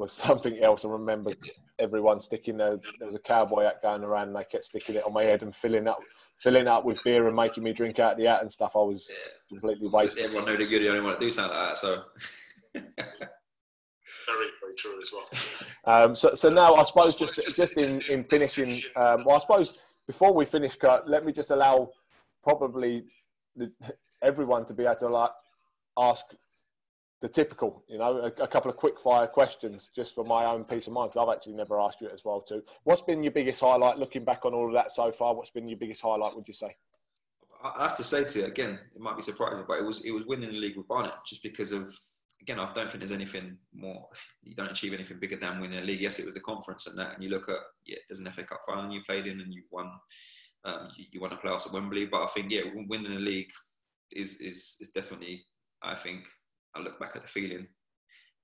was 0.00 0.12
something 0.12 0.58
else. 0.58 0.84
I 0.84 0.88
remember 0.88 1.32
everyone 1.78 2.20
sticking 2.20 2.56
there. 2.56 2.80
There 2.98 3.06
was 3.06 3.14
a 3.14 3.20
cowboy 3.20 3.64
hat 3.64 3.82
going 3.82 4.02
around, 4.02 4.28
and 4.28 4.36
they 4.36 4.44
kept 4.44 4.64
sticking 4.64 4.96
it 4.96 5.04
on 5.06 5.12
my 5.12 5.22
head 5.24 5.42
and 5.42 5.54
filling 5.54 5.86
up, 5.86 6.00
filling 6.40 6.66
up 6.66 6.84
with 6.84 7.02
beer 7.04 7.26
and 7.28 7.36
making 7.36 7.62
me 7.62 7.72
drink 7.72 7.98
out 7.98 8.16
the 8.16 8.24
hat 8.24 8.40
and 8.42 8.50
stuff. 8.50 8.72
I 8.74 8.80
was 8.80 9.10
yeah. 9.10 9.16
completely 9.48 9.88
wasted. 9.92 10.24
Everyone 10.24 10.46
knew 10.46 10.56
that 10.56 10.68
you're 10.68 10.80
the 10.80 10.88
only 10.88 11.00
one 11.02 11.14
to 11.14 11.20
do 11.20 11.30
something 11.30 11.56
like 11.56 11.68
that, 11.68 11.76
so. 11.76 12.02
very, 12.74 14.48
very 14.60 14.74
true 14.76 15.00
as 15.00 15.12
well. 15.12 15.28
Um, 15.84 16.14
so, 16.14 16.34
so 16.34 16.50
now 16.50 16.74
I 16.74 16.82
suppose 16.84 17.16
just 17.16 17.34
just 17.56 17.78
in 17.78 18.02
in 18.08 18.24
finishing, 18.24 18.80
um, 18.96 19.24
well, 19.24 19.36
I 19.36 19.38
suppose 19.38 19.74
before 20.06 20.34
we 20.34 20.44
finish, 20.44 20.76
Kurt, 20.76 21.08
let 21.08 21.24
me 21.24 21.32
just 21.32 21.50
allow 21.50 21.90
probably 22.42 23.04
the, 23.56 23.70
everyone 24.22 24.64
to 24.66 24.74
be 24.74 24.84
able 24.84 24.96
to 24.96 25.08
like 25.08 25.30
ask 25.98 26.24
the 27.20 27.28
typical, 27.28 27.84
you 27.86 27.98
know, 27.98 28.18
a, 28.18 28.42
a, 28.42 28.48
couple 28.48 28.70
of 28.70 28.76
quick 28.76 28.98
fire 28.98 29.26
questions 29.26 29.90
just 29.94 30.14
for 30.14 30.24
my 30.24 30.46
own 30.46 30.64
peace 30.64 30.86
of 30.86 30.94
mind 30.94 31.10
because 31.10 31.28
I've 31.28 31.34
actually 31.34 31.52
never 31.52 31.78
asked 31.78 32.00
you 32.00 32.06
it 32.06 32.14
as 32.14 32.24
well 32.24 32.40
too. 32.40 32.62
What's 32.84 33.02
been 33.02 33.22
your 33.22 33.32
biggest 33.32 33.60
highlight 33.60 33.98
looking 33.98 34.24
back 34.24 34.44
on 34.44 34.54
all 34.54 34.68
of 34.68 34.72
that 34.74 34.90
so 34.90 35.12
far? 35.12 35.34
What's 35.34 35.50
been 35.50 35.68
your 35.68 35.78
biggest 35.78 36.00
highlight? 36.00 36.34
Would 36.34 36.48
you 36.48 36.54
say? 36.54 36.76
I 37.62 37.82
have 37.82 37.94
to 37.96 38.02
say 38.02 38.24
to 38.24 38.38
you 38.38 38.44
again, 38.46 38.78
it 38.94 39.00
might 39.00 39.16
be 39.16 39.22
surprising, 39.22 39.64
but 39.68 39.78
it 39.78 39.84
was 39.84 40.02
it 40.04 40.12
was 40.12 40.24
winning 40.26 40.50
the 40.50 40.58
league 40.58 40.78
with 40.78 40.88
Barnet 40.88 41.12
just 41.26 41.42
because 41.42 41.72
of 41.72 41.94
again 42.40 42.58
I 42.58 42.72
don't 42.72 42.88
think 42.88 43.00
there's 43.00 43.12
anything 43.12 43.58
more 43.74 44.08
you 44.42 44.54
don't 44.54 44.70
achieve 44.70 44.94
anything 44.94 45.18
bigger 45.18 45.36
than 45.36 45.60
winning 45.60 45.80
a 45.80 45.84
league. 45.84 46.00
Yes, 46.00 46.18
it 46.18 46.24
was 46.24 46.32
the 46.32 46.40
conference 46.40 46.86
and 46.86 46.98
that, 46.98 47.14
and 47.14 47.22
you 47.22 47.28
look 47.28 47.50
at 47.50 47.58
yeah, 47.84 47.98
there's 48.08 48.20
an 48.20 48.30
FA 48.30 48.44
Cup 48.44 48.60
final 48.66 48.90
you 48.90 49.02
played 49.06 49.26
in 49.26 49.42
and 49.42 49.52
you 49.52 49.62
won 49.70 49.90
um, 50.64 50.88
you, 50.96 51.04
you 51.12 51.20
won 51.20 51.32
a 51.32 51.36
playoffs 51.36 51.66
at 51.66 51.74
Wembley, 51.74 52.06
but 52.06 52.22
I 52.22 52.26
think 52.28 52.50
yeah, 52.50 52.62
winning 52.88 53.12
the 53.12 53.20
league 53.20 53.50
is 54.16 54.36
is 54.36 54.78
is 54.80 54.88
definitely 54.88 55.44
I 55.82 55.96
think 55.96 56.24
I 56.74 56.80
look 56.80 56.98
back 57.00 57.12
at 57.16 57.22
the 57.22 57.28
feeling, 57.28 57.66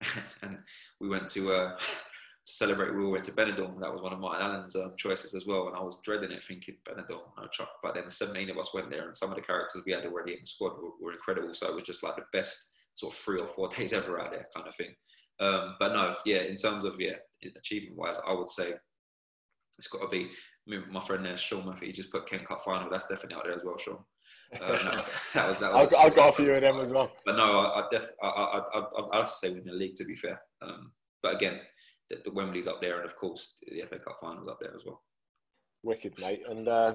and 0.43 0.59
we 1.01 1.09
went 1.09 1.29
to 1.31 1.53
uh, 1.53 1.77
to 2.47 2.53
celebrate. 2.53 2.95
We 2.95 3.05
all 3.05 3.11
went 3.11 3.25
to 3.25 3.33
Benidorm. 3.33 3.81
That 3.81 3.93
was 3.93 4.03
one 4.03 4.13
of 4.13 4.21
Martin 4.21 4.47
Allen's 4.47 4.77
um, 4.77 4.95
choices 4.97 5.35
as 5.35 5.47
well, 5.47 5.69
and 5.69 5.77
I 5.77 5.81
was 5.81 6.01
dreading 6.03 6.31
it, 6.31 6.45
thinking 6.45 6.77
Benidorm. 6.85 7.31
No. 7.37 7.67
But 7.83 7.95
then 7.95 8.09
17 8.09 8.51
of 8.51 8.59
us 8.59 8.73
went 8.73 8.91
there, 8.91 9.07
and 9.07 9.17
some 9.17 9.31
of 9.31 9.37
the 9.37 9.43
characters 9.43 9.83
we 9.85 9.93
had 9.93 10.05
already 10.05 10.33
in 10.33 10.41
the 10.41 10.47
squad 10.47 10.75
were, 10.81 10.91
were 11.01 11.13
incredible. 11.13 11.55
So 11.55 11.69
it 11.69 11.75
was 11.75 11.85
just 11.85 12.03
like 12.03 12.17
the 12.17 12.25
best 12.33 12.73
sort 12.95 13.13
of 13.13 13.19
three 13.19 13.39
or 13.39 13.47
four 13.47 13.69
days 13.77 13.93
ever 13.93 14.21
out 14.21 14.31
there, 14.31 14.47
kind 14.55 14.69
of 14.69 14.75
thing. 14.75 14.95
Um, 15.39 15.77
but 15.79 15.93
no, 15.93 16.15
yeah, 16.25 16.43
in 16.43 16.57
terms 16.57 16.85
of 16.85 16.99
yeah, 16.99 17.17
achievement 17.57 17.97
wise, 17.97 18.19
I 18.27 18.33
would 18.33 18.51
say 18.51 18.73
it's 19.79 19.89
got 19.89 20.03
to 20.03 20.09
be. 20.09 20.31
My 20.69 21.01
friend 21.01 21.25
there, 21.25 21.37
Sean 21.37 21.65
Murphy, 21.65 21.87
he 21.87 21.93
just 21.93 22.11
put 22.11 22.29
Kent 22.29 22.45
Cup 22.45 22.61
final. 22.61 22.91
That's 22.91 23.07
definitely 23.07 23.37
out 23.37 23.45
there 23.45 23.55
as 23.55 23.63
well, 23.65 23.79
Sean. 23.79 23.99
Um, 24.61 24.61
that 25.35 25.49
was 25.49 25.59
that. 25.59 25.73
Was 25.73 25.95
I've, 25.95 26.07
I've 26.07 26.17
got 26.17 26.29
a 26.31 26.33
few 26.33 26.53
of 26.53 26.61
them 26.61 26.81
as 26.81 26.91
well. 26.91 27.13
But 27.25 27.37
no, 27.37 27.61
I, 27.61 27.81
I 27.81 27.89
def, 27.91 28.11
I, 28.23 28.27
I, 28.29 28.79
I, 28.79 29.21
I'd 29.21 29.29
say 29.29 29.51
win 29.51 29.65
the 29.65 29.73
league 29.73 29.95
to 29.97 30.05
be 30.05 30.15
fair. 30.15 30.41
Um, 30.63 30.93
but 31.23 31.35
again, 31.35 31.61
the, 32.09 32.21
the, 32.25 32.33
Wembley's 32.33 32.67
up 32.67 32.81
there, 32.81 32.97
and 32.97 33.05
of 33.05 33.17
course 33.17 33.59
the 33.67 33.83
FA 33.89 33.99
Cup 33.99 34.19
finals 34.21 34.49
up 34.49 34.59
there 34.61 34.75
as 34.75 34.85
well. 34.85 35.03
Wicked, 35.83 36.15
mate. 36.19 36.43
And 36.49 36.69
uh, 36.69 36.95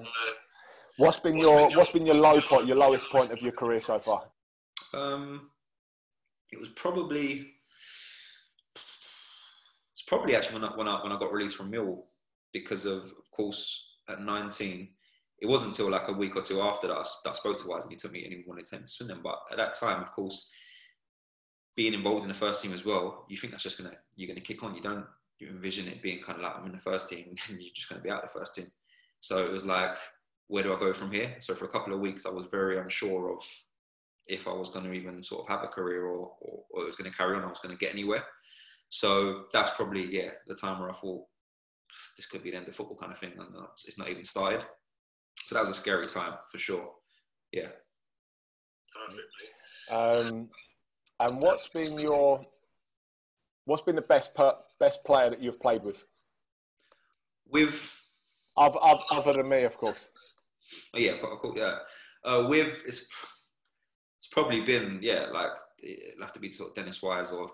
what's 0.96 1.18
been 1.18 1.36
your 1.36 1.70
what's 1.70 1.92
been 1.92 2.06
your 2.06 2.16
low 2.16 2.40
point, 2.40 2.66
your 2.66 2.76
lowest 2.76 3.08
point 3.10 3.30
of 3.30 3.40
your 3.40 3.52
career 3.52 3.80
so 3.80 3.98
far? 3.98 4.24
Um, 4.94 5.50
it 6.50 6.60
was 6.60 6.68
probably 6.70 7.52
it's 9.94 10.02
probably 10.06 10.36
actually 10.36 10.60
when 10.60 10.70
I, 10.70 10.76
when 10.76 10.88
I 10.88 11.02
when 11.02 11.12
I 11.12 11.18
got 11.18 11.32
released 11.32 11.56
from 11.56 11.70
Mill 11.70 12.04
because 12.52 12.86
of 12.86 13.04
of 13.04 13.30
course 13.34 13.88
at 14.08 14.20
19 14.20 14.88
it 15.42 15.48
wasn't 15.48 15.70
until 15.70 15.90
like 15.90 16.08
a 16.08 16.12
week 16.12 16.36
or 16.36 16.40
two 16.40 16.60
after 16.60 16.86
that 16.86 16.96
I, 16.96 17.02
that 17.24 17.30
I 17.30 17.32
spoke 17.32 17.56
to 17.58 17.68
Wise 17.68 17.82
and 17.82 17.92
he 17.92 17.96
took 17.96 18.12
me 18.12 18.24
and 18.24 18.32
he 18.32 18.44
wanted 18.46 18.64
to 18.66 18.86
Swindon. 18.86 19.20
But 19.22 19.38
at 19.50 19.58
that 19.58 19.74
time, 19.74 20.00
of 20.00 20.10
course, 20.12 20.50
being 21.74 21.94
involved 21.94 22.22
in 22.22 22.28
the 22.28 22.34
first 22.34 22.62
team 22.62 22.72
as 22.72 22.84
well, 22.84 23.26
you 23.28 23.36
think 23.36 23.50
that's 23.50 23.64
just 23.64 23.76
gonna 23.76 23.94
you're 24.14 24.28
gonna 24.28 24.40
kick 24.40 24.62
on. 24.62 24.74
You 24.74 24.82
don't 24.82 25.04
you 25.40 25.48
envision 25.48 25.88
it 25.88 26.00
being 26.00 26.22
kind 26.22 26.38
of 26.38 26.44
like 26.44 26.56
I'm 26.56 26.66
in 26.66 26.72
the 26.72 26.78
first 26.78 27.08
team 27.08 27.34
and 27.48 27.60
you're 27.60 27.72
just 27.74 27.88
gonna 27.88 28.00
be 28.00 28.10
out 28.10 28.22
of 28.22 28.32
the 28.32 28.38
first 28.38 28.54
team. 28.54 28.66
So 29.18 29.44
it 29.44 29.52
was 29.52 29.66
like, 29.66 29.98
where 30.46 30.62
do 30.62 30.74
I 30.74 30.78
go 30.78 30.92
from 30.92 31.10
here? 31.10 31.34
So 31.40 31.54
for 31.54 31.64
a 31.64 31.68
couple 31.68 31.92
of 31.92 32.00
weeks, 32.00 32.26
I 32.26 32.30
was 32.30 32.46
very 32.46 32.78
unsure 32.78 33.32
of 33.36 33.44
if 34.28 34.46
I 34.46 34.52
was 34.52 34.68
going 34.68 34.84
to 34.84 34.92
even 34.92 35.22
sort 35.22 35.42
of 35.42 35.48
have 35.48 35.64
a 35.64 35.68
career 35.68 36.04
or, 36.04 36.32
or, 36.40 36.64
or 36.70 36.82
it 36.82 36.86
was 36.86 36.96
going 36.96 37.10
to 37.10 37.16
carry 37.16 37.36
on, 37.36 37.42
I 37.42 37.48
was 37.48 37.60
going 37.60 37.74
to 37.74 37.78
get 37.78 37.92
anywhere. 37.92 38.24
So 38.88 39.44
that's 39.52 39.70
probably, 39.70 40.04
yeah, 40.14 40.30
the 40.46 40.54
time 40.54 40.78
where 40.78 40.90
I 40.90 40.92
thought 40.92 41.24
this 42.16 42.26
could 42.26 42.42
be 42.42 42.50
the 42.50 42.56
end 42.56 42.68
of 42.68 42.74
football 42.74 42.96
kind 42.96 43.12
of 43.12 43.18
thing. 43.18 43.32
And 43.32 43.56
uh, 43.56 43.66
it's 43.86 43.98
not 43.98 44.10
even 44.10 44.24
started. 44.24 44.64
So 45.46 45.54
that 45.54 45.62
was 45.62 45.70
a 45.70 45.74
scary 45.74 46.06
time 46.06 46.34
for 46.50 46.58
sure. 46.58 46.90
Yeah. 47.52 47.68
Perfectly. 48.94 49.26
Um, 49.90 50.48
and 51.20 51.40
what's 51.40 51.68
been 51.68 51.98
your 51.98 52.44
what's 53.64 53.82
been 53.82 53.96
the 53.96 54.02
best 54.02 54.34
per, 54.34 54.54
best 54.80 55.04
player 55.04 55.30
that 55.30 55.40
you've 55.40 55.60
played 55.60 55.82
with? 55.82 56.04
With 57.48 58.00
other, 58.56 58.78
other 59.10 59.32
than 59.34 59.48
me, 59.48 59.62
of 59.64 59.76
course. 59.76 60.10
Oh, 60.94 60.98
yeah, 60.98 61.16
cool, 61.40 61.54
yeah. 61.56 61.78
Uh, 62.24 62.46
with 62.48 62.82
it's 62.86 63.08
it's 64.18 64.28
probably 64.30 64.60
been 64.60 65.00
yeah 65.02 65.26
like 65.32 65.50
it'll 65.82 66.22
have 66.22 66.32
to 66.32 66.38
be 66.38 66.52
sort 66.52 66.70
of 66.70 66.74
Dennis 66.76 67.02
Wise 67.02 67.32
or 67.32 67.50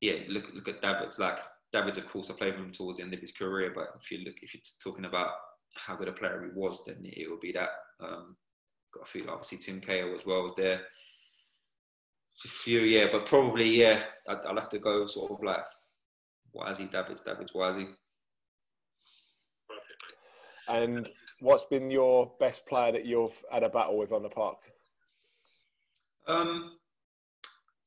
yeah 0.00 0.20
look 0.28 0.50
look 0.54 0.68
at 0.68 0.80
Davids 0.80 1.18
like 1.18 1.38
Davids 1.70 1.98
of 1.98 2.08
course 2.08 2.30
I 2.30 2.34
played 2.34 2.54
with 2.54 2.64
him 2.64 2.72
towards 2.72 2.96
the 2.96 3.04
end 3.04 3.12
of 3.12 3.20
his 3.20 3.32
career 3.32 3.70
but 3.74 3.88
if 4.00 4.10
you 4.10 4.24
look 4.24 4.36
if 4.40 4.54
you're 4.54 4.62
talking 4.82 5.04
about 5.04 5.28
how 5.74 5.96
good 5.96 6.08
a 6.08 6.12
player 6.12 6.42
he 6.44 6.58
was 6.58 6.84
then 6.84 6.96
it 7.02 7.30
would 7.30 7.40
be 7.40 7.52
that 7.52 7.70
um, 8.00 8.36
got 8.92 9.04
a 9.04 9.06
few 9.06 9.28
obviously 9.28 9.58
Tim 9.58 9.80
Cahill 9.80 10.14
as 10.14 10.26
well 10.26 10.42
was 10.42 10.54
there 10.56 10.80
a 12.44 12.48
few 12.48 12.80
yeah 12.80 13.06
but 13.10 13.26
probably 13.26 13.68
yeah 13.68 14.02
I'd, 14.28 14.44
I'll 14.46 14.56
have 14.56 14.68
to 14.70 14.78
go 14.78 15.06
sort 15.06 15.32
of 15.32 15.42
like 15.42 15.64
Wisey 16.54 16.90
Davids 16.90 17.20
Davids 17.20 17.52
Wisey 17.52 17.88
and 20.68 21.08
what's 21.40 21.64
been 21.64 21.90
your 21.90 22.32
best 22.40 22.66
player 22.66 22.92
that 22.92 23.06
you've 23.06 23.42
had 23.50 23.62
a 23.62 23.68
battle 23.68 23.98
with 23.98 24.12
on 24.12 24.22
the 24.22 24.28
park? 24.28 24.58
Um, 26.26 26.78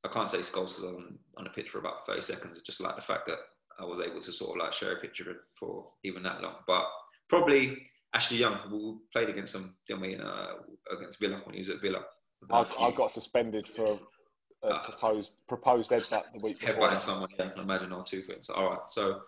I 0.06 0.10
can't 0.10 0.30
say 0.30 0.40
Scholes 0.40 0.84
on 0.84 1.18
on 1.38 1.44
the 1.44 1.50
pitch 1.50 1.70
for 1.70 1.80
about 1.80 2.06
thirty 2.06 2.22
seconds. 2.22 2.62
Just 2.62 2.82
like 2.82 2.96
the 2.96 3.02
fact 3.02 3.26
that 3.28 3.40
I 3.80 3.86
was 3.86 4.00
able 4.00 4.22
to 4.22 4.32
sort 4.32 4.52
of 4.52 4.64
like 4.64 4.74
share 4.74 4.94
a 4.94 5.00
picture 5.00 5.36
for 5.54 5.88
even 6.04 6.24
that 6.24 6.42
long. 6.42 6.56
But 6.68 6.86
probably 7.30 7.78
Ashley 8.14 8.38
Young. 8.38 8.60
We 8.72 8.96
played 9.14 9.30
against 9.30 9.56
him, 9.56 9.76
didn't 9.88 10.02
we? 10.02 10.14
In, 10.16 10.22
uh, 10.22 10.54
against 10.96 11.20
Villa 11.20 11.42
when 11.44 11.54
he 11.54 11.62
was 11.62 11.70
at 11.70 11.82
Villa. 11.82 12.02
I, 12.52 12.66
I 12.80 12.92
got 12.92 13.12
suspended 13.12 13.68
for 13.68 13.86
a 14.64 14.68
uh, 14.68 14.84
proposed 14.84 15.36
proposed 15.48 15.92
headbutt 15.92 16.24
the 16.34 16.40
week 16.40 16.60
before. 16.60 16.76
Headbutting 16.76 17.00
someone, 17.00 17.30
yeah, 17.38 17.46
I 17.46 17.50
can 17.50 17.62
imagine, 17.62 17.92
or 17.92 18.04
two 18.04 18.22
things. 18.22 18.50
All 18.50 18.70
right, 18.70 18.80
so 18.88 19.22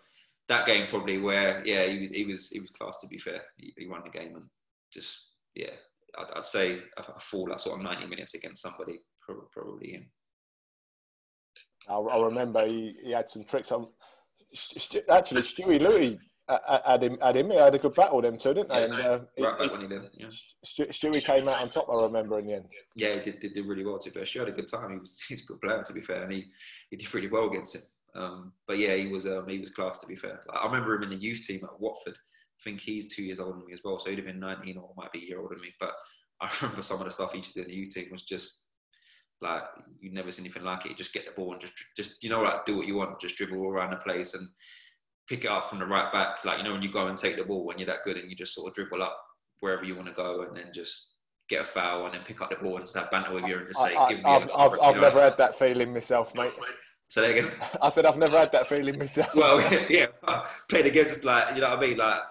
that 0.48 0.66
game 0.66 0.88
probably 0.88 1.20
where 1.20 1.62
yeah 1.66 1.86
he 1.86 2.00
was 2.00 2.10
he 2.10 2.26
was 2.26 2.50
he 2.50 2.60
was 2.60 2.70
class 2.72 2.98
to 2.98 3.08
be 3.08 3.18
fair. 3.18 3.42
He, 3.58 3.74
he 3.78 3.88
won 3.88 4.02
the 4.04 4.10
game 4.10 4.36
and 4.36 4.46
just 4.92 5.30
yeah 5.56 5.72
I'd, 6.18 6.32
I'd 6.36 6.46
say 6.46 6.80
a, 6.98 7.02
a 7.16 7.20
full 7.20 7.48
like 7.50 7.60
sort 7.60 7.78
of 7.78 7.84
90 7.84 8.08
minutes 8.08 8.34
against 8.34 8.62
somebody, 8.62 9.00
probably 9.54 9.92
him. 9.92 10.10
I, 11.88 11.96
I 11.96 12.26
remember 12.26 12.66
he, 12.68 12.96
he 13.04 13.12
had 13.12 13.30
some 13.30 13.44
tricks 13.46 13.72
on. 13.72 13.88
Actually, 15.10 15.44
Stewie 15.44 15.80
Lewis 15.80 16.18
had 16.50 17.04
him. 17.38 17.52
He 17.52 17.58
had 17.58 17.76
a 17.76 17.80
good 17.80 17.94
battle 17.94 18.22
them 18.22 18.38
two, 18.38 18.54
didn't 18.54 18.70
they? 18.70 18.80
Yeah, 18.80 18.84
and, 18.86 18.94
uh, 18.94 19.20
right 19.40 19.60
back 19.60 19.72
when 19.72 19.82
he 19.82 19.88
did. 19.88 20.10
Yeah. 20.14 20.28
Stewie 20.66 21.24
came 21.24 21.48
out 21.48 21.62
on 21.62 21.70
top. 21.70 21.88
I 21.94 22.04
remember 22.04 22.40
in 22.40 22.48
the 22.48 22.54
end. 22.54 22.66
Yeah, 22.96 23.14
he 23.14 23.20
did, 23.20 23.40
did, 23.40 23.54
did 23.54 23.66
really 23.66 23.86
well. 23.86 24.00
To 24.00 24.10
be 24.10 24.14
fair, 24.14 24.24
Stewie 24.24 24.40
had 24.40 24.50
a 24.50 24.54
good 24.54 24.68
time. 24.68 24.92
He 24.92 24.98
was 24.98 25.24
he's 25.30 25.44
a 25.44 25.46
good 25.46 25.62
player. 25.62 25.84
To 25.84 25.94
be 25.94 26.02
fair, 26.02 26.24
and 26.24 26.32
he, 26.32 26.48
he 26.90 26.98
did 26.98 27.14
really 27.14 27.28
well 27.28 27.48
against 27.48 27.76
him. 27.76 27.82
Um, 28.16 28.54
but 28.68 28.78
yeah, 28.78 28.96
he 28.96 29.08
was 29.08 29.26
um, 29.26 29.48
he 29.48 29.60
was 29.60 29.70
class. 29.70 30.00
To 30.00 30.08
be 30.08 30.16
fair, 30.16 30.42
I 30.54 30.66
remember 30.66 30.96
him 30.96 31.04
in 31.04 31.10
the 31.10 31.16
youth 31.16 31.42
team 31.42 31.62
at 31.64 31.80
Watford. 31.80 32.18
I 32.18 32.62
think 32.64 32.82
he's 32.82 33.14
two 33.14 33.24
years 33.24 33.40
older 33.40 33.58
than 33.58 33.68
me 33.68 33.74
as 33.74 33.82
well, 33.84 34.00
so 34.00 34.10
he'd 34.10 34.18
have 34.18 34.28
been 34.28 34.40
19 34.40 34.78
or 34.78 34.92
might 34.98 35.14
be 35.14 35.20
a 35.20 35.28
year 35.28 35.40
older 35.40 35.56
than 35.56 35.62
me. 35.62 35.72
But 35.80 35.94
I 36.42 36.50
remember 36.62 36.82
some 36.82 37.00
of 37.00 37.06
the 37.06 37.12
stuff 37.12 37.34
he 37.34 37.42
did 37.42 37.66
in 37.66 37.72
the 37.72 37.76
youth 37.76 37.90
team 37.90 38.08
was 38.12 38.24
just 38.24 38.66
like 39.42 39.64
you 40.02 40.12
never 40.12 40.32
seen 40.32 40.46
anything 40.46 40.64
like 40.64 40.86
it. 40.86 40.90
You 40.90 40.96
just 40.96 41.14
get 41.14 41.26
the 41.26 41.32
ball 41.32 41.54
and 41.54 41.62
just 41.62 41.74
just 41.96 42.24
you 42.24 42.30
know 42.30 42.42
like 42.42 42.66
do 42.66 42.78
what 42.78 42.88
you 42.88 42.96
want, 42.96 43.20
just 43.20 43.38
dribble 43.38 43.58
all 43.58 43.72
around 43.72 43.92
the 43.92 43.98
place 43.98 44.34
and 44.34 44.48
pick 45.30 45.46
it 45.46 45.52
up 45.52 45.70
from 45.70 45.80
the 45.80 45.86
right 45.86 46.12
back. 46.12 46.44
Like 46.44 46.58
you 46.58 46.64
know 46.64 46.74
when 46.74 46.82
you 46.82 46.92
go 46.92 47.08
and 47.08 47.18
take 47.18 47.38
the 47.38 47.44
ball 47.44 47.64
when 47.64 47.78
you're 47.78 47.88
that 47.88 48.04
good 48.04 48.18
and 48.18 48.30
you 48.30 48.36
just 48.36 48.56
sort 48.56 48.68
of 48.68 48.74
dribble 48.74 49.04
up 49.04 49.16
wherever 49.60 49.86
you 49.86 49.96
want 49.96 50.08
to 50.08 50.14
go 50.14 50.42
and 50.42 50.58
then 50.58 50.72
just 50.74 51.14
get 51.50 51.62
a 51.62 51.66
foul 51.66 52.06
and 52.06 52.14
then 52.14 52.22
pick 52.24 52.42
up 52.42 52.50
the 52.50 52.56
ball 52.56 52.78
and 52.78 52.88
start 52.88 53.12
banter 53.12 53.34
with 53.34 53.46
you 53.46 53.58
and 53.58 53.68
just 53.68 53.82
say, 53.82 53.96
I, 53.96 54.10
"Give 54.10 54.20
me." 54.20 54.26
I've, 54.26 54.50
I've, 54.56 54.80
I've 54.82 55.02
never 55.02 55.22
had 55.22 55.38
that 55.38 55.56
feeling 55.56 55.94
myself, 55.94 56.34
mate. 56.36 56.52
Say 57.08 57.22
that 57.22 57.40
again. 57.40 57.52
I 57.82 57.90
said 57.90 58.06
I've 58.06 58.18
never 58.18 58.38
had 58.38 58.52
that 58.52 58.68
feeling 58.68 58.98
myself. 58.98 59.34
Well, 59.36 59.62
yeah, 59.90 60.08
played 60.68 60.88
against 60.88 61.24
like 61.24 61.56
you 61.56 61.62
know 61.62 61.76
I 61.76 61.80
mean, 61.80 61.98
like 61.98 62.22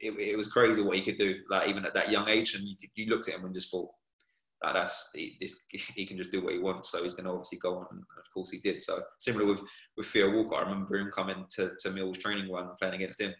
it 0.00 0.36
was 0.36 0.46
crazy 0.46 0.82
what 0.82 0.96
I 0.96 1.00
mean. 3.82 3.92
It, 4.64 4.68
it, 4.68 4.74
you, 4.74 4.78
you 4.78 4.80
that's 4.80 5.10
he, 5.14 5.36
this, 5.40 5.64
he 5.94 6.06
can 6.06 6.16
just 6.16 6.30
do 6.30 6.40
what 6.40 6.52
he 6.52 6.58
wants. 6.58 6.90
So 6.90 7.02
he's 7.02 7.14
going 7.14 7.24
to 7.24 7.30
obviously 7.30 7.58
go 7.58 7.76
on. 7.76 7.86
And 7.90 8.00
of 8.00 8.32
course, 8.32 8.50
he 8.50 8.58
did. 8.58 8.82
So 8.82 9.02
similar 9.18 9.46
with 9.46 9.62
with 9.96 10.06
Theo 10.06 10.30
Walcott, 10.30 10.66
I 10.66 10.70
remember 10.70 10.96
him 10.96 11.10
coming 11.10 11.44
to 11.56 11.72
to 11.80 11.90
Mill's 11.90 12.18
training 12.18 12.48
one 12.48 12.70
playing 12.78 12.94
against 12.94 13.20
him. 13.20 13.34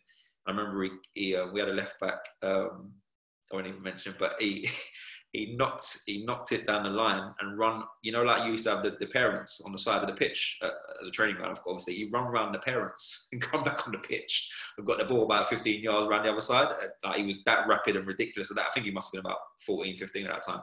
I 0.47 0.51
remember 0.51 0.83
he, 0.83 0.91
he 1.13 1.37
uh, 1.37 1.47
we 1.53 1.61
had 1.61 1.69
a 1.69 1.75
left 1.75 2.01
back. 2.01 2.19
Um, 2.43 2.93
I 3.53 3.57
won't 3.57 3.67
even 3.67 3.83
mention 3.83 4.13
him, 4.13 4.17
but 4.19 4.37
he 4.41 4.69
he 5.33 5.55
knocked 5.57 5.99
he 6.07 6.25
knocked 6.25 6.53
it 6.53 6.67
down 6.67 6.85
the 6.85 6.91
line 6.91 7.33
and 7.41 7.59
run. 7.59 7.83
You 8.03 8.13
know, 8.13 8.23
like 8.23 8.45
you 8.45 8.51
used 8.51 8.65
to 8.65 8.71
have 8.71 8.83
the, 8.83 8.91
the 8.91 9.07
parents 9.07 9.61
on 9.65 9.73
the 9.73 9.79
side 9.79 10.03
of 10.03 10.09
the 10.09 10.15
pitch 10.15 10.59
at, 10.63 10.69
at 10.69 11.05
the 11.05 11.11
training 11.11 11.37
ground. 11.37 11.59
Obviously, 11.67 11.95
he 11.95 12.11
run 12.13 12.25
around 12.25 12.53
the 12.53 12.59
parents 12.59 13.29
and 13.33 13.41
come 13.41 13.65
back 13.65 13.87
on 13.87 13.93
the 13.93 13.99
pitch. 13.99 14.51
We've 14.77 14.87
got 14.87 14.99
the 14.99 15.05
ball 15.05 15.25
about 15.25 15.49
15 15.49 15.83
yards 15.83 16.07
around 16.07 16.25
the 16.25 16.33
other 16.33 16.41
side. 16.41 16.69
Like 17.05 17.17
he 17.17 17.27
was 17.27 17.37
that 17.47 17.67
rapid 17.67 17.97
and 17.97 18.07
ridiculous. 18.07 18.49
That, 18.49 18.67
I 18.67 18.71
think 18.71 18.87
he 18.87 18.93
must 18.93 19.15
have 19.15 19.23
been 19.23 19.31
about 19.31 19.41
14, 19.67 19.97
15 19.97 20.27
at 20.27 20.33
that 20.33 20.43
time. 20.43 20.61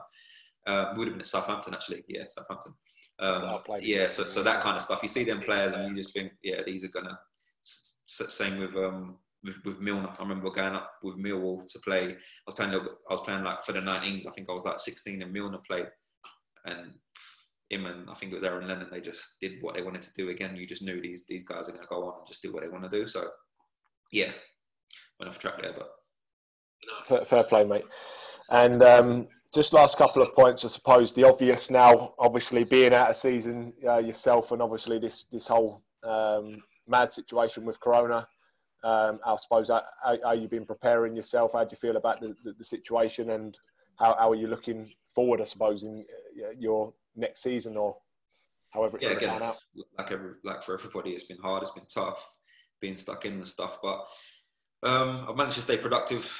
Uh, 0.70 0.94
would 0.96 1.08
have 1.08 1.14
been 1.14 1.20
at 1.20 1.26
Southampton 1.26 1.74
actually. 1.74 2.04
Yeah, 2.08 2.24
Southampton. 2.28 2.74
Um, 3.18 3.58
yeah, 3.80 4.06
so 4.06 4.24
so 4.24 4.42
that 4.42 4.60
kind 4.60 4.76
of 4.76 4.82
stuff. 4.82 5.02
You 5.02 5.08
see 5.08 5.24
them 5.24 5.40
players 5.40 5.74
and 5.74 5.88
you 5.88 5.94
just 5.94 6.14
think, 6.14 6.32
yeah, 6.42 6.60
these 6.64 6.84
are 6.84 6.88
gonna. 6.88 7.18
Same 7.62 8.58
with 8.58 8.74
um, 8.76 9.18
with, 9.44 9.56
with 9.64 9.80
Milner. 9.80 10.10
I 10.18 10.22
remember 10.22 10.50
going 10.50 10.74
up 10.74 10.92
with 11.02 11.18
Millwall 11.18 11.66
to 11.66 11.78
play. 11.80 12.04
I 12.12 12.16
was 12.46 12.54
playing. 12.54 12.74
I 12.74 13.12
was 13.12 13.20
playing 13.20 13.44
like 13.44 13.64
for 13.64 13.72
the 13.72 13.80
19s. 13.80 14.26
I 14.26 14.30
think 14.30 14.48
I 14.48 14.52
was 14.52 14.64
like 14.64 14.78
16, 14.78 15.22
and 15.22 15.32
Milner 15.32 15.58
played, 15.66 15.88
and 16.64 16.92
him 17.68 17.86
and 17.86 18.08
I 18.08 18.14
think 18.14 18.32
it 18.32 18.36
was 18.36 18.44
Aaron 18.44 18.68
Lennon. 18.68 18.88
They 18.90 19.00
just 19.00 19.36
did 19.40 19.60
what 19.60 19.74
they 19.74 19.82
wanted 19.82 20.02
to 20.02 20.14
do. 20.14 20.30
Again, 20.30 20.56
you 20.56 20.66
just 20.66 20.82
knew 20.82 21.00
these 21.00 21.26
these 21.26 21.42
guys 21.42 21.68
are 21.68 21.72
going 21.72 21.84
to 21.84 21.88
go 21.88 22.04
on 22.04 22.18
and 22.18 22.26
just 22.26 22.42
do 22.42 22.52
what 22.52 22.62
they 22.62 22.68
want 22.68 22.88
to 22.88 22.96
do. 22.96 23.06
So, 23.06 23.28
yeah, 24.12 24.30
went 25.18 25.28
off 25.28 25.38
track 25.38 25.60
there, 25.60 25.74
but 25.76 25.90
fair, 27.04 27.24
fair 27.24 27.44
play, 27.44 27.64
mate. 27.64 27.84
And 28.50 28.82
um, 28.82 29.28
just 29.54 29.72
last 29.72 29.98
couple 29.98 30.22
of 30.22 30.34
points, 30.34 30.64
I 30.64 30.68
suppose. 30.68 31.12
The 31.12 31.24
obvious 31.24 31.70
now, 31.70 32.14
obviously 32.18 32.64
being 32.64 32.94
out 32.94 33.10
of 33.10 33.16
season 33.16 33.72
uh, 33.86 33.98
yourself, 33.98 34.52
and 34.52 34.62
obviously 34.62 34.98
this 34.98 35.24
this 35.24 35.48
whole 35.48 35.82
um, 36.04 36.62
mad 36.86 37.12
situation 37.12 37.64
with 37.64 37.80
Corona. 37.80 38.26
Um, 38.82 39.20
I 39.26 39.36
suppose 39.36 39.68
how, 39.68 39.82
how 40.02 40.32
you 40.32 40.48
been 40.48 40.64
preparing 40.64 41.14
yourself? 41.14 41.52
How 41.52 41.64
do 41.64 41.70
you 41.72 41.76
feel 41.76 41.96
about 41.96 42.20
the, 42.20 42.34
the, 42.44 42.54
the 42.54 42.64
situation, 42.64 43.30
and 43.30 43.56
how, 43.98 44.16
how, 44.18 44.30
are 44.30 44.36
you 44.36 44.46
looking 44.46 44.90
forward? 45.14 45.40
I 45.40 45.44
suppose 45.44 45.82
in 45.82 46.04
uh, 46.42 46.50
your 46.58 46.94
next 47.16 47.42
season 47.42 47.76
or 47.76 47.96
however 48.72 48.96
it's 48.96 49.06
yeah, 49.06 49.12
again, 49.12 49.42
out. 49.42 49.58
Like 49.98 50.12
every, 50.12 50.32
like 50.44 50.62
for 50.62 50.74
everybody, 50.74 51.10
it's 51.10 51.24
been 51.24 51.38
hard. 51.38 51.62
It's 51.62 51.72
been 51.72 51.84
tough 51.92 52.36
being 52.80 52.96
stuck 52.96 53.26
in 53.26 53.34
and 53.34 53.48
stuff, 53.48 53.78
but 53.82 54.06
um, 54.82 55.26
I've 55.28 55.36
managed 55.36 55.56
to 55.56 55.62
stay 55.62 55.76
productive. 55.76 56.32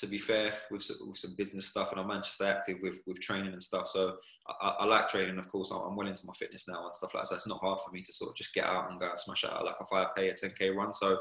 To 0.00 0.06
be 0.06 0.18
fair, 0.18 0.54
with, 0.70 0.90
with, 1.06 1.18
some 1.18 1.34
business 1.36 1.66
stuff, 1.66 1.90
and 1.92 2.00
I'm 2.00 2.06
Manchester 2.06 2.44
active 2.44 2.78
with 2.82 3.00
with 3.06 3.20
training 3.20 3.52
and 3.52 3.62
stuff. 3.62 3.86
So 3.88 4.16
I, 4.62 4.76
I 4.80 4.84
like 4.86 5.08
training. 5.08 5.38
Of 5.38 5.48
course, 5.48 5.70
I'm 5.70 5.94
well 5.94 6.08
into 6.08 6.26
my 6.26 6.32
fitness 6.38 6.66
now 6.66 6.86
and 6.86 6.94
stuff 6.94 7.12
like 7.12 7.24
that. 7.24 7.28
So 7.28 7.34
it's 7.34 7.46
not 7.46 7.60
hard 7.60 7.80
for 7.84 7.92
me 7.92 8.00
to 8.00 8.12
sort 8.12 8.30
of 8.30 8.36
just 8.36 8.54
get 8.54 8.64
out 8.64 8.90
and 8.90 8.98
go 8.98 9.10
and 9.10 9.18
smash 9.18 9.44
out 9.44 9.64
like 9.64 9.76
a 9.78 9.84
5k, 9.84 10.30
a 10.30 10.32
10k 10.32 10.74
run. 10.74 10.92
So 10.94 11.18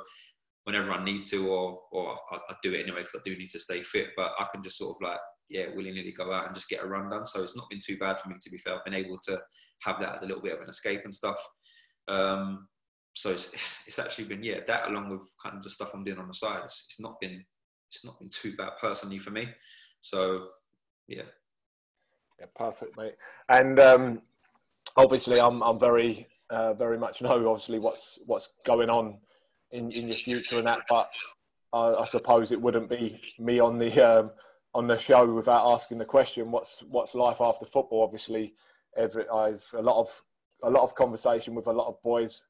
whenever 0.63 0.91
I 0.91 1.03
need 1.03 1.25
to, 1.25 1.49
or 1.49 1.81
or 1.91 2.17
I, 2.31 2.37
I 2.49 2.55
do 2.63 2.73
it 2.73 2.83
anyway 2.83 2.99
because 2.99 3.15
I 3.15 3.29
do 3.29 3.35
need 3.35 3.49
to 3.49 3.59
stay 3.59 3.83
fit. 3.83 4.09
But 4.15 4.31
I 4.39 4.45
can 4.51 4.63
just 4.63 4.77
sort 4.77 4.95
of 4.95 5.09
like 5.09 5.19
yeah, 5.49 5.65
willy 5.75 5.91
nilly 5.91 6.13
go 6.15 6.31
out 6.31 6.45
and 6.45 6.55
just 6.55 6.69
get 6.69 6.83
a 6.83 6.87
run 6.87 7.09
done. 7.09 7.25
So 7.25 7.41
it's 7.41 7.57
not 7.57 7.69
been 7.69 7.79
too 7.85 7.97
bad 7.97 8.19
for 8.19 8.29
me 8.29 8.35
to 8.39 8.49
be 8.49 8.59
fair. 8.59 8.75
I've 8.75 8.85
been 8.85 8.93
able 8.93 9.19
to 9.23 9.39
have 9.83 9.99
that 9.99 10.15
as 10.15 10.23
a 10.23 10.27
little 10.27 10.43
bit 10.43 10.53
of 10.53 10.61
an 10.61 10.69
escape 10.69 11.01
and 11.03 11.13
stuff. 11.13 11.43
Um, 12.07 12.67
so 13.13 13.31
it's, 13.31 13.51
it's, 13.53 13.87
it's, 13.87 13.99
actually 13.99 14.25
been 14.25 14.43
yeah 14.43 14.59
that 14.67 14.87
along 14.87 15.09
with 15.09 15.21
kind 15.43 15.57
of 15.57 15.63
the 15.63 15.69
stuff 15.69 15.91
I'm 15.93 16.03
doing 16.03 16.19
on 16.19 16.27
the 16.27 16.33
side. 16.33 16.61
It's, 16.63 16.85
it's 16.87 16.99
not 16.99 17.19
been 17.19 17.43
it's 17.89 18.05
not 18.05 18.19
been 18.19 18.29
too 18.29 18.55
bad 18.55 18.71
personally 18.79 19.19
for 19.19 19.31
me. 19.31 19.49
So 20.01 20.47
yeah. 21.07 21.23
Yeah, 22.39 22.45
perfect, 22.55 22.97
mate. 22.97 23.15
And 23.49 23.79
um, 23.79 24.21
obviously, 24.95 25.41
I'm 25.41 25.61
I'm 25.61 25.79
very 25.79 26.27
uh, 26.49 26.73
very 26.73 26.97
much 26.97 27.21
know 27.21 27.49
obviously 27.49 27.79
what's 27.79 28.19
what's 28.25 28.49
going 28.65 28.89
on 28.89 29.17
in, 29.71 29.91
in 29.91 30.07
your 30.07 30.17
future 30.17 30.59
and 30.59 30.67
that. 30.67 30.81
But 30.87 31.09
I, 31.73 31.95
I 31.95 32.05
suppose 32.05 32.51
it 32.51 32.61
wouldn't 32.61 32.89
be 32.89 33.19
me 33.39 33.59
on 33.59 33.77
the 33.77 33.91
um, 34.01 34.31
on 34.73 34.87
the 34.87 34.97
show 34.97 35.33
without 35.33 35.67
asking 35.73 35.97
the 35.97 36.05
question, 36.05 36.51
what's 36.51 36.81
what's 36.89 37.15
life 37.15 37.41
after 37.41 37.65
football? 37.65 38.03
Obviously, 38.03 38.53
every 38.95 39.27
I've 39.27 39.65
a 39.73 39.81
lot 39.81 39.99
of 39.99 40.21
a 40.63 40.69
lot 40.69 40.83
of 40.83 40.95
conversation 40.95 41.55
with 41.55 41.67
a 41.67 41.73
lot 41.73 41.87
of 41.87 42.01
boys 42.03 42.43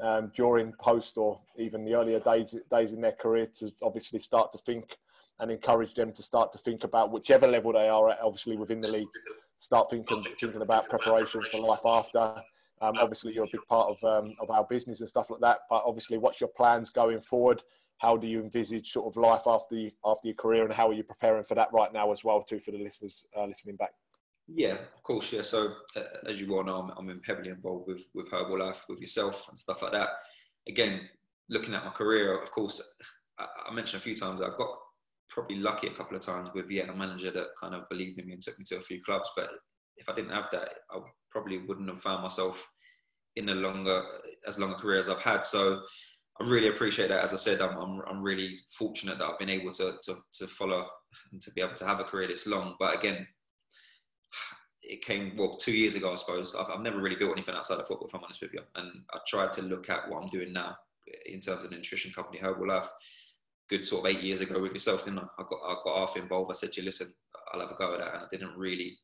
um, 0.00 0.30
during, 0.34 0.72
post, 0.72 1.16
or 1.16 1.40
even 1.58 1.84
the 1.84 1.94
earlier 1.94 2.20
days 2.20 2.54
days 2.70 2.92
in 2.92 3.00
their 3.00 3.12
career 3.12 3.46
to 3.58 3.70
obviously 3.82 4.18
start 4.18 4.52
to 4.52 4.58
think 4.58 4.96
and 5.40 5.50
encourage 5.50 5.94
them 5.94 6.12
to 6.12 6.22
start 6.22 6.52
to 6.52 6.58
think 6.58 6.84
about 6.84 7.12
whichever 7.12 7.46
level 7.46 7.72
they 7.72 7.88
are 7.88 8.10
at, 8.10 8.18
obviously 8.22 8.56
within 8.56 8.80
the 8.80 8.88
league, 8.88 9.08
start 9.58 9.90
thinking 9.90 10.22
thinking 10.22 10.62
about 10.62 10.88
preparations 10.88 11.48
for 11.48 11.60
life 11.60 11.84
after. 11.84 12.42
Um, 12.82 12.94
obviously, 13.00 13.32
you're 13.32 13.44
a 13.44 13.50
big 13.50 13.66
part 13.68 13.90
of 13.90 14.04
um, 14.04 14.34
of 14.40 14.50
our 14.50 14.64
business 14.64 15.00
and 15.00 15.08
stuff 15.08 15.30
like 15.30 15.40
that. 15.40 15.60
But 15.70 15.82
obviously, 15.86 16.18
what's 16.18 16.40
your 16.40 16.48
plans 16.48 16.90
going 16.90 17.20
forward? 17.20 17.62
How 17.98 18.18
do 18.18 18.26
you 18.26 18.42
envisage 18.42 18.92
sort 18.92 19.06
of 19.06 19.16
life 19.16 19.46
after 19.46 19.88
after 20.04 20.28
your 20.28 20.34
career, 20.34 20.64
and 20.64 20.72
how 20.72 20.88
are 20.88 20.92
you 20.92 21.02
preparing 21.02 21.44
for 21.44 21.54
that 21.54 21.72
right 21.72 21.92
now 21.92 22.12
as 22.12 22.22
well, 22.22 22.42
too, 22.42 22.58
for 22.58 22.72
the 22.72 22.78
listeners 22.78 23.24
uh, 23.36 23.46
listening 23.46 23.76
back? 23.76 23.92
Yeah, 24.48 24.74
of 24.74 25.02
course. 25.02 25.32
Yeah. 25.32 25.42
So 25.42 25.74
uh, 25.96 26.02
as 26.28 26.40
you 26.40 26.54
all 26.56 26.64
know, 26.64 26.76
I'm, 26.96 27.08
I'm, 27.10 27.20
heavily 27.26 27.50
involved 27.50 27.88
with 27.88 28.06
with 28.14 28.30
Herbalife, 28.30 28.82
with 28.88 29.00
yourself, 29.00 29.48
and 29.48 29.58
stuff 29.58 29.82
like 29.82 29.92
that. 29.92 30.10
Again, 30.68 31.00
looking 31.48 31.74
at 31.74 31.84
my 31.84 31.90
career, 31.90 32.40
of 32.40 32.50
course, 32.50 32.80
I, 33.38 33.46
I 33.68 33.74
mentioned 33.74 34.00
a 34.00 34.04
few 34.04 34.14
times 34.14 34.38
that 34.38 34.50
I've 34.50 34.56
got 34.56 34.70
probably 35.28 35.56
lucky 35.56 35.88
a 35.88 35.92
couple 35.92 36.16
of 36.16 36.22
times 36.22 36.48
with 36.54 36.70
yeah 36.70 36.90
a 36.90 36.94
manager 36.94 37.30
that 37.32 37.48
kind 37.60 37.74
of 37.74 37.88
believed 37.90 38.18
in 38.20 38.26
me 38.26 38.34
and 38.34 38.42
took 38.42 38.58
me 38.58 38.64
to 38.68 38.76
a 38.76 38.82
few 38.82 39.02
clubs. 39.02 39.28
But 39.36 39.50
if 39.96 40.08
I 40.08 40.14
didn't 40.14 40.32
have 40.32 40.48
that, 40.52 40.70
I 40.90 40.98
probably 41.30 41.58
wouldn't 41.58 41.88
have 41.88 42.00
found 42.00 42.22
myself 42.22 42.66
in 43.34 43.48
a 43.48 43.54
longer 43.54 44.02
as 44.46 44.58
long 44.58 44.72
a 44.72 44.76
career 44.76 44.98
as 44.98 45.08
I've 45.08 45.20
had. 45.20 45.44
So 45.44 45.82
I 46.40 46.48
really 46.48 46.68
appreciate 46.68 47.08
that. 47.08 47.24
As 47.24 47.32
I 47.32 47.36
said, 47.36 47.60
I'm, 47.60 47.76
I'm, 47.78 48.02
I'm 48.08 48.22
really 48.22 48.58
fortunate 48.70 49.18
that 49.18 49.26
I've 49.26 49.38
been 49.38 49.50
able 49.50 49.72
to, 49.72 49.94
to, 50.02 50.14
to 50.34 50.46
follow 50.46 50.86
and 51.32 51.40
to 51.40 51.50
be 51.52 51.60
able 51.60 51.74
to 51.74 51.86
have 51.86 52.00
a 52.00 52.04
career 52.04 52.28
this 52.28 52.46
long. 52.46 52.74
But 52.78 52.94
again, 52.94 53.26
it 54.86 55.02
came 55.02 55.34
well 55.36 55.56
two 55.56 55.72
years 55.72 55.96
ago, 55.96 56.12
I 56.12 56.14
suppose. 56.14 56.54
I've, 56.54 56.70
I've 56.70 56.80
never 56.80 57.00
really 57.00 57.16
built 57.16 57.32
anything 57.32 57.54
outside 57.54 57.80
of 57.80 57.86
football, 57.86 58.08
if 58.08 58.14
I'm 58.14 58.22
honest 58.22 58.40
with 58.40 58.54
you. 58.54 58.60
And 58.76 59.02
I 59.12 59.18
tried 59.26 59.52
to 59.52 59.62
look 59.62 59.90
at 59.90 60.08
what 60.08 60.22
I'm 60.22 60.28
doing 60.28 60.52
now 60.52 60.76
in 61.26 61.40
terms 61.40 61.64
of 61.64 61.70
nutrition 61.70 62.12
company, 62.12 62.38
Herbalife. 62.38 62.88
Good 63.68 63.84
sort 63.84 64.06
of 64.06 64.14
eight 64.14 64.22
years 64.22 64.40
ago 64.40 64.60
with 64.60 64.72
yourself, 64.72 65.04
didn't 65.04 65.18
I? 65.18 65.24
I 65.38 65.42
got 65.42 65.58
I 65.66 65.74
got 65.82 65.98
half 65.98 66.16
involved. 66.16 66.50
I 66.50 66.54
said 66.54 66.72
to 66.72 66.80
you, 66.80 66.84
listen, 66.84 67.12
I'll 67.52 67.60
have 67.60 67.70
a 67.70 67.74
go 67.74 67.94
at 67.94 67.98
that, 67.98 68.14
and 68.14 68.22
I 68.22 68.26
didn't 68.30 68.56
really. 68.56 68.96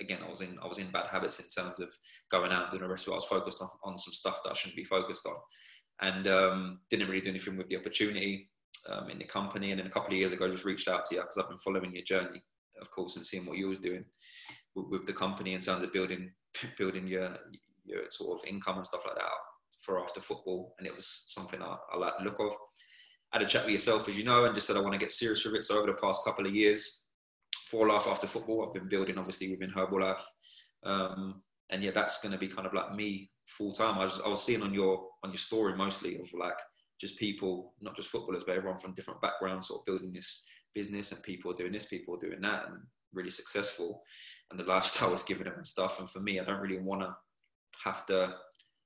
Again, 0.00 0.20
I 0.24 0.28
was 0.28 0.40
in 0.40 0.58
I 0.62 0.66
was 0.66 0.78
in 0.78 0.90
bad 0.90 1.06
habits 1.08 1.38
in 1.38 1.46
terms 1.48 1.78
of 1.80 1.92
going 2.30 2.50
out 2.50 2.62
and 2.62 2.70
doing 2.70 2.82
the 2.82 2.88
rest 2.88 3.06
of 3.06 3.10
it. 3.10 3.12
I 3.12 3.16
was 3.16 3.26
focused 3.26 3.60
on, 3.60 3.68
on 3.84 3.98
some 3.98 4.14
stuff 4.14 4.42
that 4.42 4.50
I 4.50 4.54
shouldn't 4.54 4.76
be 4.76 4.84
focused 4.84 5.26
on, 5.26 5.34
and 6.00 6.26
um, 6.26 6.80
didn't 6.88 7.08
really 7.08 7.20
do 7.20 7.28
anything 7.28 7.58
with 7.58 7.68
the 7.68 7.76
opportunity 7.76 8.50
um, 8.88 9.10
in 9.10 9.18
the 9.18 9.24
company. 9.24 9.70
And 9.70 9.80
then 9.80 9.86
a 9.86 9.90
couple 9.90 10.12
of 10.12 10.18
years 10.18 10.32
ago, 10.32 10.46
I 10.46 10.48
just 10.48 10.64
reached 10.64 10.88
out 10.88 11.04
to 11.04 11.16
you 11.16 11.20
because 11.20 11.36
I've 11.36 11.50
been 11.50 11.58
following 11.58 11.94
your 11.94 12.04
journey, 12.04 12.42
of 12.80 12.90
course, 12.90 13.16
and 13.16 13.26
seeing 13.26 13.44
what 13.44 13.58
you 13.58 13.68
was 13.68 13.78
doing 13.78 14.06
with, 14.74 15.06
the 15.06 15.12
company 15.12 15.54
in 15.54 15.60
terms 15.60 15.82
of 15.82 15.92
building 15.92 16.32
building 16.78 17.06
your 17.06 17.36
your 17.84 18.02
sort 18.10 18.40
of 18.40 18.48
income 18.48 18.76
and 18.76 18.86
stuff 18.86 19.04
like 19.06 19.16
that 19.16 19.24
for 19.80 20.00
after 20.00 20.20
football, 20.20 20.74
and 20.78 20.86
it 20.86 20.94
was 20.94 21.24
something 21.28 21.60
I, 21.60 21.76
I 21.92 21.98
like 21.98 22.14
the 22.18 22.24
look 22.24 22.40
of. 22.40 22.52
I 23.32 23.38
had 23.38 23.42
a 23.42 23.48
chat 23.48 23.64
with 23.64 23.72
yourself, 23.72 24.08
as 24.08 24.16
you 24.16 24.24
know, 24.24 24.44
and 24.44 24.54
just 24.54 24.66
said 24.66 24.76
I 24.76 24.80
want 24.80 24.92
to 24.92 24.98
get 24.98 25.10
serious 25.10 25.44
with 25.44 25.54
it. 25.54 25.64
So 25.64 25.76
over 25.76 25.88
the 25.88 25.94
past 25.94 26.22
couple 26.24 26.46
of 26.46 26.54
years, 26.54 27.06
for 27.66 27.88
life 27.88 28.06
after 28.06 28.26
football, 28.26 28.64
I've 28.64 28.72
been 28.72 28.88
building 28.88 29.18
obviously 29.18 29.50
within 29.50 29.70
Herbalife, 29.70 30.22
um, 30.84 31.42
and 31.70 31.82
yeah, 31.82 31.90
that's 31.92 32.20
going 32.20 32.32
to 32.32 32.38
be 32.38 32.48
kind 32.48 32.66
of 32.66 32.74
like 32.74 32.94
me 32.94 33.30
full 33.46 33.72
time. 33.72 33.98
I 33.98 34.04
was 34.04 34.20
I 34.24 34.28
was 34.28 34.42
seeing 34.42 34.62
on 34.62 34.72
your 34.72 35.06
on 35.22 35.30
your 35.30 35.38
story 35.38 35.76
mostly 35.76 36.18
of 36.18 36.32
like 36.32 36.58
just 37.00 37.18
people, 37.18 37.74
not 37.80 37.96
just 37.96 38.10
footballers, 38.10 38.44
but 38.46 38.56
everyone 38.56 38.78
from 38.78 38.94
different 38.94 39.20
backgrounds, 39.20 39.68
sort 39.68 39.80
of 39.80 39.86
building 39.86 40.12
this 40.12 40.46
business, 40.74 41.12
and 41.12 41.22
people 41.22 41.52
doing 41.52 41.72
this, 41.72 41.86
people 41.86 42.16
doing 42.16 42.40
that, 42.42 42.66
and 42.68 42.78
really 43.14 43.30
successful 43.30 44.02
and 44.50 44.58
the 44.58 44.64
lifestyle 44.64 45.10
was 45.10 45.22
given 45.22 45.44
them 45.44 45.54
and 45.56 45.66
stuff. 45.66 45.98
And 45.98 46.08
for 46.08 46.20
me, 46.20 46.40
I 46.40 46.44
don't 46.44 46.60
really 46.60 46.78
want 46.78 47.02
to 47.02 47.14
have 47.84 48.06
to. 48.06 48.34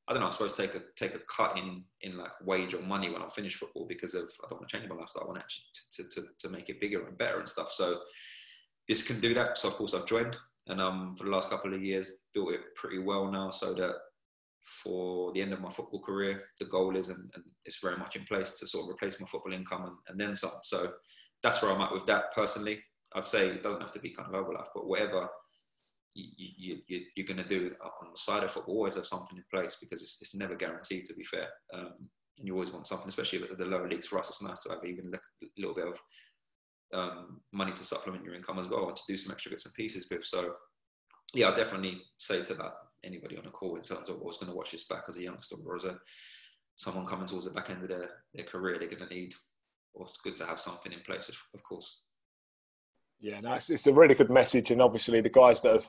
I 0.09 0.13
don't 0.13 0.23
know. 0.23 0.29
I 0.29 0.31
suppose 0.31 0.55
take 0.55 0.75
a 0.75 0.81
take 0.97 1.15
a 1.15 1.21
cut 1.35 1.59
in 1.59 1.85
in 2.01 2.17
like 2.17 2.31
wage 2.45 2.73
or 2.73 2.81
money 2.81 3.11
when 3.11 3.23
I 3.23 3.29
finish 3.29 3.55
football 3.55 3.87
because 3.87 4.15
of 4.15 4.23
I 4.43 4.49
don't 4.49 4.61
want 4.61 4.69
to 4.69 4.79
change 4.79 4.89
my 4.89 4.97
lifestyle. 4.97 5.25
I 5.25 5.27
want 5.27 5.39
actually 5.39 5.67
to, 5.97 6.09
to, 6.09 6.27
to 6.39 6.49
make 6.49 6.69
it 6.71 6.81
bigger 6.81 7.07
and 7.07 7.19
better 7.19 7.39
and 7.39 7.49
stuff. 7.49 7.73
So 7.73 7.99
this 8.87 9.03
can 9.03 9.21
do 9.21 9.35
that. 9.35 9.59
So 9.59 9.69
of 9.69 9.75
course 9.75 9.93
I've 9.93 10.07
joined, 10.07 10.37
and 10.67 10.81
um 10.81 11.15
for 11.15 11.25
the 11.25 11.31
last 11.31 11.51
couple 11.51 11.75
of 11.75 11.83
years 11.83 12.25
built 12.33 12.55
it 12.55 12.61
pretty 12.75 12.99
well 12.99 13.31
now, 13.31 13.51
so 13.51 13.75
that 13.75 13.97
for 14.63 15.33
the 15.35 15.43
end 15.43 15.53
of 15.53 15.61
my 15.61 15.71
football 15.71 16.01
career, 16.01 16.43
the 16.59 16.65
goal 16.65 16.97
is 16.97 17.11
and, 17.11 17.31
and 17.35 17.45
it's 17.65 17.81
very 17.81 17.97
much 17.97 18.17
in 18.17 18.25
place 18.25 18.59
to 18.59 18.67
sort 18.67 18.85
of 18.85 18.91
replace 18.91 19.21
my 19.21 19.27
football 19.27 19.53
income 19.53 19.85
and, 19.85 19.97
and 20.09 20.21
then 20.21 20.35
some. 20.35 20.51
So 20.63 20.93
that's 21.43 21.63
where 21.63 21.71
I'm 21.71 21.81
at 21.81 21.93
with 21.93 22.07
that 22.07 22.33
personally. 22.35 22.83
I'd 23.15 23.25
say 23.25 23.49
it 23.49 23.63
doesn't 23.63 23.81
have 23.81 23.93
to 23.93 24.01
be 24.01 24.11
kind 24.11 24.29
of 24.29 24.35
Herbalife, 24.35 24.69
but 24.75 24.87
whatever 24.87 25.29
you, 26.15 26.79
you, 26.87 27.01
you're 27.15 27.27
going 27.27 27.43
to 27.43 27.49
do 27.49 27.73
on 27.83 28.11
the 28.11 28.19
side 28.19 28.43
of 28.45 28.51
football, 28.51 28.77
always 28.77 28.97
have 28.97 29.07
something 29.07 29.37
in 29.37 29.45
place 29.53 29.77
because 29.81 30.03
it's, 30.03 30.19
it's 30.21 30.35
never 30.35 30.55
guaranteed, 30.55 31.05
to 31.07 31.15
be 31.15 31.25
fair. 31.25 31.49
Um, 31.73 31.95
and 32.39 32.47
you 32.47 32.53
always 32.55 32.73
want 32.73 32.87
something, 32.87 33.09
especially 33.09 33.43
at 33.43 33.59
the 33.59 33.65
lower 33.65 33.89
leagues. 33.89 34.07
For 34.07 34.19
us, 34.19 34.29
it's 34.29 34.43
nice 34.43 34.63
to 34.65 34.71
have 34.71 34.85
even 34.85 35.13
a 35.13 35.47
little 35.57 35.75
bit 35.75 35.89
of 35.89 36.01
um, 36.93 37.41
money 37.53 37.73
to 37.73 37.85
supplement 37.85 38.25
your 38.25 38.35
income 38.35 38.59
as 38.59 38.69
well 38.69 38.89
and 38.89 38.97
to 38.97 39.03
do 39.09 39.17
some 39.17 39.33
extra 39.33 39.51
bits 39.51 39.67
and 39.67 39.75
pieces 39.75 40.07
with. 40.11 40.25
So, 40.25 40.55
yeah, 41.35 41.49
I'll 41.49 41.57
definitely 41.57 42.03
say 42.19 42.43
to 42.43 42.55
that 42.55 42.73
anybody 43.05 43.37
on 43.37 43.47
a 43.47 43.51
call 43.51 43.77
in 43.77 43.83
terms 43.83 44.09
of 44.09 44.21
what's 44.21 44.39
going 44.39 44.51
to 44.51 44.57
watch 44.57 44.73
this 44.73 44.85
back 44.85 45.05
as 45.09 45.17
a 45.17 45.23
youngster 45.23 45.57
or 45.67 45.77
as 45.77 45.85
a 45.85 45.99
someone 46.77 47.07
coming 47.07 47.27
towards 47.27 47.47
the 47.47 47.53
back 47.53 47.71
end 47.71 47.83
of 47.83 47.89
their, 47.89 48.09
their 48.35 48.45
career, 48.45 48.79
they're 48.79 48.89
going 48.89 49.07
to 49.07 49.15
need, 49.15 49.35
or 49.95 50.07
it's 50.07 50.19
good 50.19 50.37
to 50.37 50.47
have 50.47 50.61
something 50.61 50.93
in 50.93 51.01
place, 51.01 51.29
of 51.29 51.63
course. 51.65 52.03
Yeah, 53.21 53.41
no, 53.41 53.55
it's, 53.55 53.71
it's, 53.71 53.87
a 53.87 53.93
really 53.93 54.15
good 54.15 54.31
message, 54.31 54.71
and 54.71 54.81
obviously 54.81 55.21
the 55.21 55.29
guys 55.29 55.61
that 55.63 55.85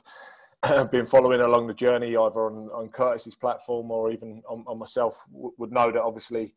have 0.64 0.90
been 0.90 1.06
following 1.06 1.40
along 1.40 1.68
the 1.68 1.74
journey, 1.74 2.08
either 2.08 2.46
on, 2.46 2.68
on 2.74 2.88
Curtis's 2.88 3.36
platform 3.36 3.90
or 3.90 4.10
even 4.10 4.42
on, 4.48 4.64
on 4.66 4.78
myself, 4.78 5.20
w- 5.32 5.52
would 5.56 5.70
know 5.70 5.92
that 5.92 6.02
obviously 6.02 6.54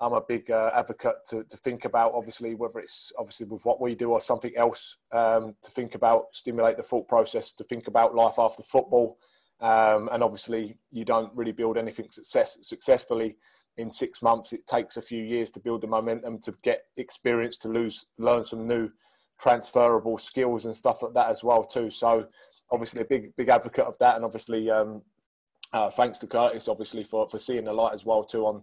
I'm 0.00 0.12
a 0.12 0.20
big 0.20 0.50
uh, 0.50 0.70
advocate 0.74 1.24
to, 1.30 1.44
to 1.44 1.56
think 1.56 1.84
about, 1.84 2.14
obviously, 2.14 2.54
whether 2.54 2.80
it's 2.80 3.12
obviously 3.16 3.46
with 3.46 3.64
what 3.64 3.80
we 3.80 3.94
do 3.94 4.10
or 4.10 4.20
something 4.20 4.52
else, 4.56 4.96
um, 5.12 5.54
to 5.62 5.70
think 5.70 5.94
about, 5.94 6.34
stimulate 6.34 6.76
the 6.76 6.82
thought 6.82 7.08
process, 7.08 7.52
to 7.52 7.64
think 7.64 7.86
about 7.86 8.14
life 8.14 8.38
after 8.38 8.62
football. 8.62 9.18
Um, 9.60 10.08
and 10.12 10.22
obviously, 10.22 10.76
you 10.90 11.04
don't 11.04 11.34
really 11.36 11.52
build 11.52 11.78
anything 11.78 12.10
success, 12.10 12.58
successfully 12.62 13.36
in 13.76 13.90
six 13.90 14.20
months. 14.22 14.52
It 14.52 14.66
takes 14.66 14.96
a 14.96 15.02
few 15.02 15.22
years 15.22 15.50
to 15.52 15.60
build 15.60 15.82
the 15.82 15.88
momentum, 15.88 16.38
to 16.40 16.54
get 16.62 16.82
experience, 16.96 17.56
to 17.58 17.68
lose, 17.68 18.06
learn 18.18 18.44
some 18.44 18.66
new 18.68 18.90
transferable 19.40 20.18
skills 20.18 20.64
and 20.64 20.74
stuff 20.74 21.02
like 21.02 21.14
that 21.14 21.30
as 21.30 21.44
well 21.44 21.64
too. 21.64 21.90
So 21.90 22.26
obviously 22.70 23.02
a 23.02 23.04
big 23.04 23.34
big 23.36 23.48
advocate 23.48 23.84
of 23.84 23.96
that, 23.98 24.16
and 24.16 24.24
obviously 24.24 24.70
um, 24.70 25.02
uh, 25.72 25.90
thanks 25.90 26.18
to 26.18 26.26
Curtis 26.26 26.68
obviously 26.68 27.04
for 27.04 27.28
for 27.28 27.38
seeing 27.38 27.64
the 27.64 27.72
light 27.72 27.94
as 27.94 28.04
well 28.04 28.24
too 28.24 28.46
on 28.46 28.62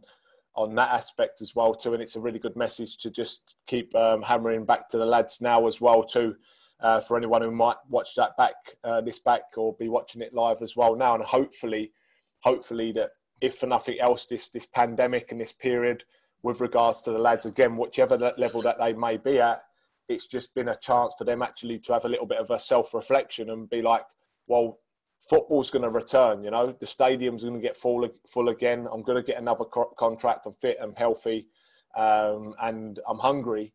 on 0.55 0.75
that 0.75 0.91
aspect 0.91 1.41
as 1.41 1.55
well 1.55 1.73
too. 1.73 1.93
And 1.93 2.01
it's 2.01 2.15
a 2.15 2.21
really 2.21 2.39
good 2.39 2.55
message 2.55 2.97
to 2.97 3.09
just 3.09 3.57
keep 3.67 3.93
um, 3.95 4.21
hammering 4.21 4.65
back 4.65 4.89
to 4.89 4.97
the 4.97 5.05
lads 5.05 5.41
now 5.41 5.67
as 5.67 5.81
well 5.81 6.03
too. 6.03 6.35
Uh, 6.81 6.99
for 6.99 7.15
anyone 7.15 7.41
who 7.41 7.51
might 7.51 7.77
watch 7.89 8.15
that 8.15 8.35
back 8.35 8.53
uh, 8.83 8.99
this 8.99 9.17
back 9.17 9.43
or 9.55 9.73
be 9.79 9.87
watching 9.87 10.21
it 10.21 10.33
live 10.33 10.61
as 10.61 10.75
well 10.75 10.93
now, 10.93 11.15
and 11.15 11.23
hopefully, 11.23 11.93
hopefully 12.41 12.91
that 12.91 13.11
if 13.39 13.55
for 13.55 13.65
nothing 13.67 13.97
else, 13.99 14.25
this 14.25 14.49
this 14.49 14.65
pandemic 14.65 15.31
and 15.31 15.39
this 15.39 15.53
period 15.53 16.03
with 16.43 16.59
regards 16.61 17.01
to 17.01 17.11
the 17.11 17.17
lads 17.17 17.45
again, 17.45 17.77
whichever 17.77 18.17
level 18.37 18.61
that 18.61 18.77
they 18.77 18.93
may 18.93 19.17
be 19.17 19.39
at, 19.39 19.61
it's 20.07 20.27
just 20.27 20.53
been 20.53 20.69
a 20.69 20.75
chance 20.75 21.15
for 21.17 21.23
them 21.23 21.41
actually 21.41 21.79
to 21.79 21.93
have 21.93 22.05
a 22.05 22.09
little 22.09 22.25
bit 22.25 22.39
of 22.39 22.51
a 22.51 22.59
self 22.59 22.93
reflection 22.93 23.49
and 23.49 23.69
be 23.69 23.81
like, 23.81 24.03
well, 24.47 24.79
football's 25.27 25.71
going 25.71 25.83
to 25.83 25.89
return. 25.89 26.43
You 26.43 26.51
know, 26.51 26.75
the 26.79 26.87
stadium's 26.87 27.43
going 27.43 27.55
to 27.55 27.61
get 27.61 27.77
full 27.77 28.07
full 28.27 28.49
again. 28.49 28.87
I'm 28.91 29.01
going 29.01 29.17
to 29.17 29.23
get 29.23 29.39
another 29.39 29.65
co- 29.65 29.93
contract. 29.97 30.45
I'm 30.45 30.53
fit. 30.53 30.77
I'm 30.81 30.95
healthy, 30.95 31.47
um, 31.95 32.53
and 32.61 32.99
I'm 33.07 33.19
hungry. 33.19 33.73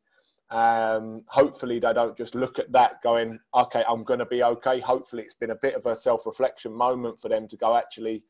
Um, 0.50 1.22
hopefully, 1.28 1.78
they 1.78 1.92
don't 1.92 2.16
just 2.16 2.34
look 2.34 2.58
at 2.58 2.72
that 2.72 3.02
going, 3.02 3.38
okay, 3.54 3.84
I'm 3.88 4.04
going 4.04 4.18
to 4.18 4.26
be 4.26 4.42
okay. 4.42 4.80
Hopefully, 4.80 5.22
it's 5.22 5.34
been 5.34 5.50
a 5.50 5.56
bit 5.56 5.74
of 5.74 5.86
a 5.86 5.96
self 5.96 6.26
reflection 6.26 6.72
moment 6.72 7.20
for 7.20 7.28
them 7.28 7.48
to 7.48 7.56
go, 7.56 7.76
actually, 7.76 8.22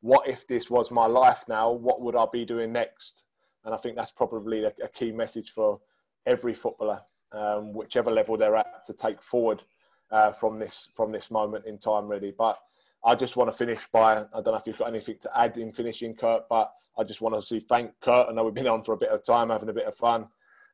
what 0.00 0.28
if 0.28 0.46
this 0.46 0.70
was 0.70 0.90
my 0.90 1.06
life 1.06 1.44
now? 1.48 1.70
What 1.72 2.00
would 2.00 2.16
I 2.16 2.26
be 2.32 2.44
doing 2.44 2.72
next? 2.72 3.24
And 3.64 3.74
I 3.74 3.78
think 3.78 3.96
that's 3.96 4.12
probably 4.12 4.64
a, 4.64 4.72
a 4.82 4.88
key 4.88 5.10
message 5.10 5.50
for 5.50 5.80
every 6.24 6.54
footballer 6.54 7.02
um, 7.32 7.72
whichever 7.72 8.10
level 8.10 8.36
they're 8.36 8.56
at, 8.56 8.84
to 8.86 8.92
take 8.92 9.22
forward 9.22 9.62
uh, 10.10 10.32
from 10.32 10.58
this 10.58 10.88
from 10.94 11.12
this 11.12 11.30
moment 11.30 11.66
in 11.66 11.78
time, 11.78 12.08
really. 12.08 12.34
But 12.36 12.58
I 13.04 13.14
just 13.14 13.36
want 13.36 13.50
to 13.50 13.56
finish 13.56 13.86
by 13.88 14.18
I 14.18 14.24
don't 14.32 14.46
know 14.46 14.54
if 14.56 14.66
you've 14.66 14.78
got 14.78 14.88
anything 14.88 15.16
to 15.22 15.38
add 15.38 15.56
in 15.58 15.72
finishing, 15.72 16.14
Kurt, 16.14 16.48
but 16.48 16.72
I 16.98 17.04
just 17.04 17.20
want 17.20 17.34
to 17.34 17.42
see 17.42 17.60
thank 17.60 17.92
Kurt. 18.00 18.28
I 18.28 18.32
know 18.32 18.44
we've 18.44 18.54
been 18.54 18.66
on 18.66 18.82
for 18.82 18.92
a 18.92 18.98
bit 18.98 19.10
of 19.10 19.24
time, 19.24 19.50
having 19.50 19.68
a 19.68 19.74
bit 19.74 19.86
of 19.86 19.94
fun, 19.94 20.28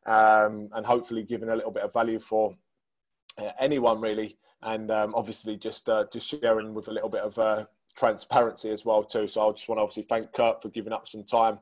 um, 0.06 0.68
and 0.72 0.86
hopefully 0.86 1.22
giving 1.22 1.48
a 1.48 1.56
little 1.56 1.70
bit 1.70 1.82
of 1.82 1.92
value 1.92 2.18
for 2.18 2.56
uh, 3.38 3.50
anyone 3.58 4.00
really, 4.00 4.38
and 4.62 4.90
um, 4.90 5.14
obviously 5.14 5.56
just 5.56 5.88
uh, 5.88 6.04
just 6.12 6.28
sharing 6.28 6.74
with 6.74 6.88
a 6.88 6.92
little 6.92 7.10
bit 7.10 7.22
of 7.22 7.38
uh, 7.38 7.64
transparency 7.96 8.70
as 8.70 8.84
well 8.84 9.02
too. 9.02 9.26
So 9.26 9.48
I 9.48 9.52
just 9.52 9.68
want 9.68 9.78
to 9.78 9.82
obviously 9.82 10.04
thank 10.04 10.32
Kurt 10.32 10.62
for 10.62 10.68
giving 10.70 10.92
up 10.92 11.08
some 11.08 11.24
time 11.24 11.58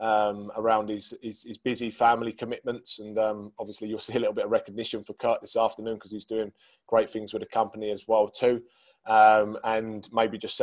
um, 0.00 0.50
around 0.56 0.88
his, 0.88 1.14
his, 1.22 1.44
his 1.44 1.58
busy 1.58 1.90
family 1.90 2.32
commitments, 2.32 2.98
and 2.98 3.18
um, 3.18 3.52
obviously 3.58 3.88
you'll 3.88 3.98
see 4.00 4.14
a 4.14 4.18
little 4.18 4.34
bit 4.34 4.46
of 4.46 4.50
recognition 4.50 5.02
for 5.02 5.14
Kurt 5.14 5.40
this 5.40 5.56
afternoon 5.56 5.94
because 5.94 6.10
he's 6.10 6.24
doing 6.24 6.52
great 6.86 7.10
things 7.10 7.32
with 7.32 7.42
the 7.42 7.48
company 7.48 7.90
as 7.90 8.06
well 8.06 8.28
too, 8.28 8.62
um, 9.06 9.58
and 9.64 10.08
maybe 10.12 10.38
just 10.38 10.60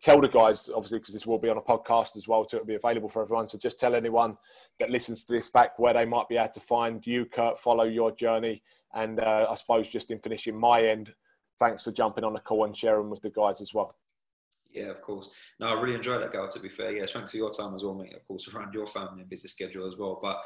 tell 0.00 0.20
the 0.20 0.28
guys 0.28 0.70
obviously 0.74 0.98
because 0.98 1.14
this 1.14 1.26
will 1.26 1.38
be 1.38 1.48
on 1.48 1.56
a 1.56 1.62
podcast 1.62 2.16
as 2.16 2.28
well 2.28 2.44
too. 2.44 2.56
It'll 2.56 2.66
be 2.66 2.74
available 2.74 3.08
for 3.08 3.22
everyone. 3.22 3.46
So 3.46 3.58
just 3.58 3.80
tell 3.80 3.94
anyone 3.94 4.36
that 4.78 4.90
listens 4.90 5.24
to 5.24 5.32
this 5.32 5.48
back 5.48 5.78
where 5.78 5.94
they 5.94 6.04
might 6.04 6.28
be 6.28 6.36
able 6.36 6.52
to 6.52 6.60
find 6.60 7.06
you, 7.06 7.26
Kurt, 7.26 7.58
follow 7.58 7.84
your 7.84 8.12
journey, 8.12 8.62
and 8.94 9.20
uh, 9.20 9.46
I 9.50 9.54
suppose 9.54 9.88
just 9.88 10.10
in 10.10 10.18
finishing 10.18 10.58
my 10.58 10.82
end, 10.82 11.12
thanks 11.58 11.82
for 11.82 11.92
jumping 11.92 12.24
on 12.24 12.32
the 12.32 12.40
call 12.40 12.64
and 12.64 12.76
sharing 12.76 13.10
with 13.10 13.22
the 13.22 13.30
guys 13.30 13.60
as 13.60 13.74
well. 13.74 13.94
Yeah, 14.72 14.86
of 14.86 15.00
course. 15.02 15.30
No, 15.58 15.68
I 15.68 15.80
really 15.80 15.96
enjoyed 15.96 16.22
that, 16.22 16.32
Gal, 16.32 16.48
to 16.48 16.60
be 16.60 16.68
fair. 16.68 16.92
Yeah, 16.92 17.06
thanks 17.06 17.32
for 17.32 17.36
your 17.36 17.50
time 17.50 17.74
as 17.74 17.82
well, 17.82 17.94
mate. 17.94 18.14
Of 18.14 18.24
course, 18.24 18.48
around 18.54 18.74
your 18.74 18.86
family 18.86 19.20
and 19.20 19.28
business 19.28 19.52
schedule 19.52 19.86
as 19.86 19.96
well. 19.96 20.18
But 20.22 20.38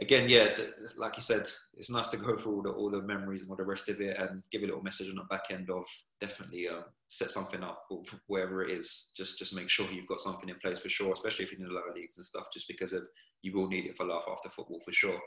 again, 0.00 0.28
yeah, 0.28 0.48
like 0.96 1.16
you 1.16 1.22
said, 1.22 1.48
it's 1.74 1.90
nice 1.90 2.08
to 2.08 2.16
go 2.16 2.36
through 2.36 2.56
all 2.56 2.62
the, 2.62 2.70
all 2.70 2.90
the 2.90 3.02
memories 3.02 3.42
and 3.42 3.50
all 3.50 3.56
the 3.56 3.64
rest 3.64 3.88
of 3.88 4.00
it 4.00 4.16
and 4.18 4.44
give 4.50 4.62
a 4.62 4.66
little 4.66 4.82
message 4.82 5.08
on 5.08 5.16
the 5.16 5.24
back 5.24 5.46
end 5.50 5.70
of 5.70 5.84
definitely 6.20 6.68
uh, 6.68 6.82
set 7.06 7.30
something 7.30 7.62
up 7.62 7.84
or 7.90 8.02
wherever 8.26 8.62
it 8.62 8.70
is. 8.70 9.10
Just 9.16 9.38
just 9.38 9.54
make 9.54 9.68
sure 9.68 9.90
you've 9.90 10.06
got 10.06 10.20
something 10.20 10.48
in 10.48 10.56
place 10.56 10.78
for 10.78 10.88
sure, 10.88 11.12
especially 11.12 11.44
if 11.44 11.52
you're 11.52 11.60
in 11.60 11.66
the 11.66 11.74
lower 11.74 11.94
leagues 11.94 12.16
and 12.16 12.26
stuff, 12.26 12.48
just 12.52 12.68
because 12.68 12.92
of 12.92 13.06
you 13.42 13.52
will 13.54 13.68
need 13.68 13.86
it 13.86 13.96
for 13.96 14.06
life 14.06 14.24
after 14.30 14.48
football 14.48 14.80
for 14.80 14.92
sure. 14.92 15.18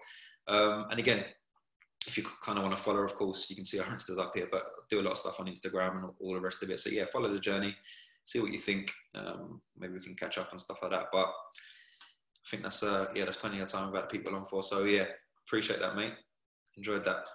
Um, 0.48 0.86
and 0.90 1.00
again, 1.00 1.26
if 2.08 2.18
you 2.18 2.24
kind 2.42 2.58
of 2.58 2.64
want 2.64 2.76
to 2.76 2.84
follow, 2.84 3.02
of 3.02 3.14
course, 3.16 3.50
you 3.50 3.56
can 3.56 3.66
see 3.66 3.80
our 3.80 3.86
Instas 3.86 4.18
up 4.18 4.32
here, 4.34 4.48
but 4.52 4.64
do 4.90 5.00
a 5.00 5.04
lot 5.04 5.12
of 5.12 5.18
stuff 5.18 5.40
on 5.40 5.46
Instagram 5.46 5.98
and 5.98 6.12
all 6.20 6.34
the 6.34 6.40
rest 6.40 6.64
of 6.64 6.70
it. 6.72 6.80
So 6.80 6.90
yeah, 6.90 7.06
follow 7.06 7.32
the 7.32 7.40
journey 7.40 7.76
see 8.26 8.40
what 8.40 8.52
you 8.52 8.60
think. 8.60 8.92
Um, 9.16 9.62
maybe 9.78 9.94
we 9.94 10.00
can 10.00 10.16
catch 10.16 10.38
up 10.38 10.52
and 10.52 10.62
stuff 10.62 10.82
like 10.82 10.92
that. 10.92 11.08
But 11.12 11.28
I 11.28 12.50
think 12.50 12.64
that's 12.64 12.84
uh, 12.84 13.08
yeah, 13.16 13.24
there's 13.24 13.38
plenty 13.38 13.60
of 13.60 13.68
time 13.68 13.90
about 13.90 14.12
people 14.12 14.36
on 14.36 14.46
for. 14.46 14.64
So 14.64 14.84
yeah, 14.86 15.06
appreciate 15.48 15.80
that, 15.80 15.96
mate. 15.96 16.14
Enjoyed 16.78 17.04
that. 17.04 17.26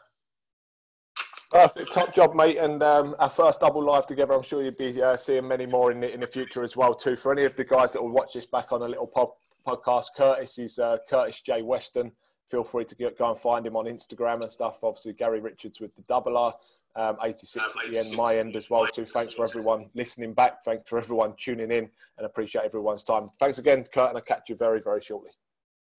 Perfect, 1.51 1.93
top 1.93 2.13
job, 2.13 2.35
mate. 2.35 2.57
And 2.57 2.83
um, 2.83 3.15
our 3.19 3.31
first 3.31 3.61
double 3.61 3.85
live 3.85 4.07
together. 4.07 4.35
I'm 4.35 4.43
sure 4.43 4.65
you'd 4.65 4.77
be 4.77 5.01
uh, 5.01 5.17
seeing 5.17 5.47
many 5.47 5.65
more 5.65 5.93
in 5.93 6.01
the, 6.01 6.13
in 6.13 6.21
the 6.21 6.27
future 6.27 6.65
as 6.65 6.77
well, 6.77 6.95
too. 6.95 7.17
For 7.17 7.33
any 7.33 7.45
of 7.45 7.55
the 7.55 7.65
guys 7.65 7.93
that 7.93 8.03
will 8.03 8.11
watch 8.11 8.35
this 8.35 8.47
back 8.47 8.73
on 8.73 8.83
a 8.83 8.89
little 8.89 9.07
pod, 9.07 9.29
podcast, 9.65 10.07
Curtis 10.17 10.59
is 10.59 10.79
uh, 10.79 10.99
Curtis 11.09 11.41
J 11.41 11.63
Weston. 11.63 12.13
Feel 12.51 12.65
free 12.65 12.85
to 12.85 12.95
get, 12.95 13.19
go 13.19 13.31
and 13.31 13.39
find 13.39 13.67
him 13.67 13.77
on 13.77 13.87
Instagram 13.87 14.41
and 14.41 14.51
stuff. 14.51 14.79
Obviously, 14.83 15.13
Gary 15.13 15.41
Richards 15.41 15.81
with 15.81 15.95
the 15.95 16.03
double 16.03 16.37
R 16.37 16.55
um, 16.97 17.17
86 17.23 17.57
um, 17.57 17.71
at 17.85 17.93
the 17.93 17.99
end, 17.99 18.17
my 18.17 18.37
end 18.37 18.57
as 18.57 18.71
well 18.71 18.87
too. 18.87 19.05
Thanks 19.05 19.35
for 19.35 19.45
everyone 19.45 19.91
listening 19.95 20.33
back. 20.33 20.65
Thanks 20.65 20.89
for 20.89 20.99
everyone 20.99 21.35
tuning 21.37 21.71
in 21.71 21.91
and 22.17 22.27
appreciate 22.27 22.65
everyone's 22.65 23.05
time. 23.05 23.29
Thanks 23.39 23.59
again, 23.59 23.85
Kurt, 23.93 24.11
and 24.11 24.19
I'll 24.19 24.25
catch 24.25 24.49
you 24.49 24.57
very, 24.57 24.81
very 24.81 25.01
shortly. 25.01 25.31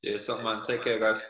Yeah, 0.02 0.18
top 0.18 0.44
man. 0.44 0.62
Take 0.64 0.84
care, 0.84 1.00
guys. 1.00 1.22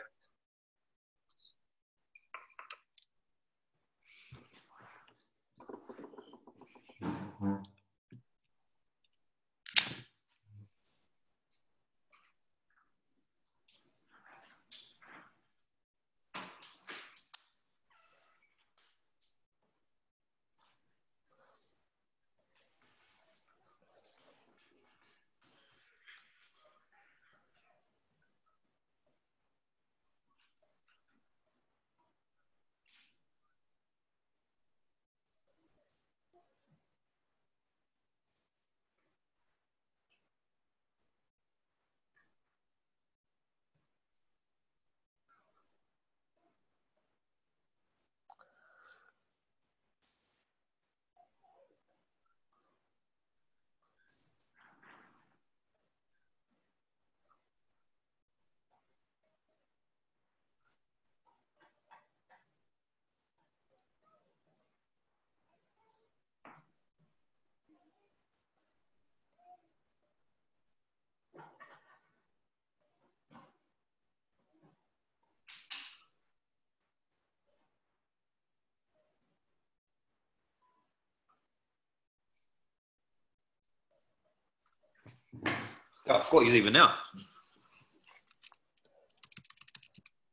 I 86.08 86.20
forgot 86.20 86.44
he's 86.44 86.54
even 86.54 86.72
now. 86.72 86.94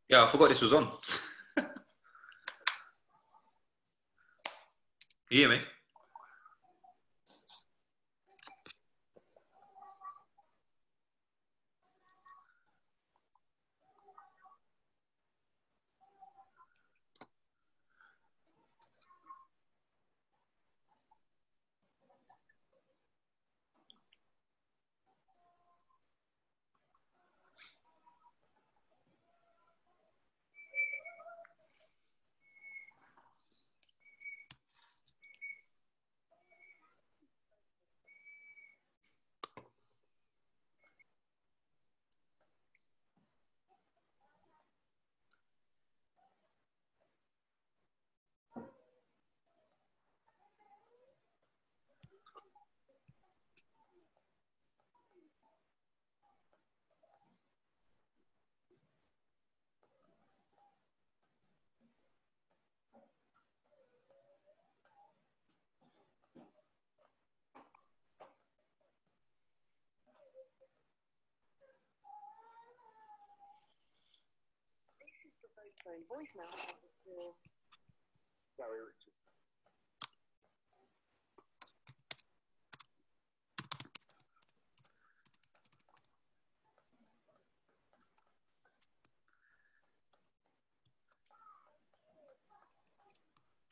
Yeah, 0.10 0.24
I 0.24 0.28
forgot 0.28 0.50
this 0.50 0.62
was 0.62 0.74
on. 0.74 0.90
you 5.30 5.40
hear 5.40 5.50
me? 5.50 5.60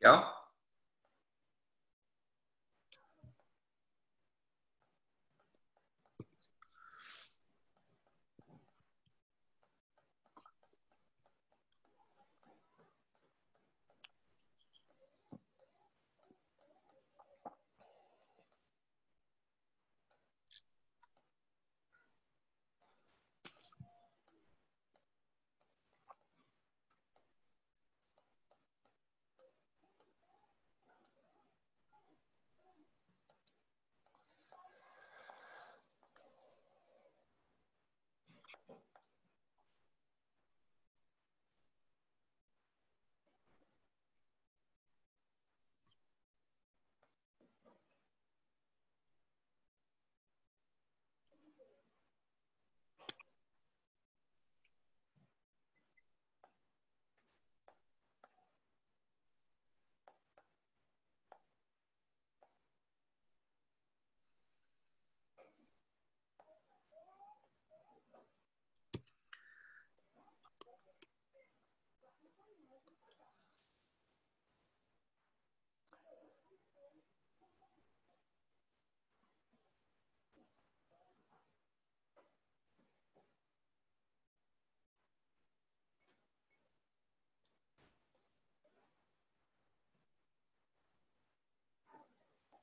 Yeah. 0.01 0.32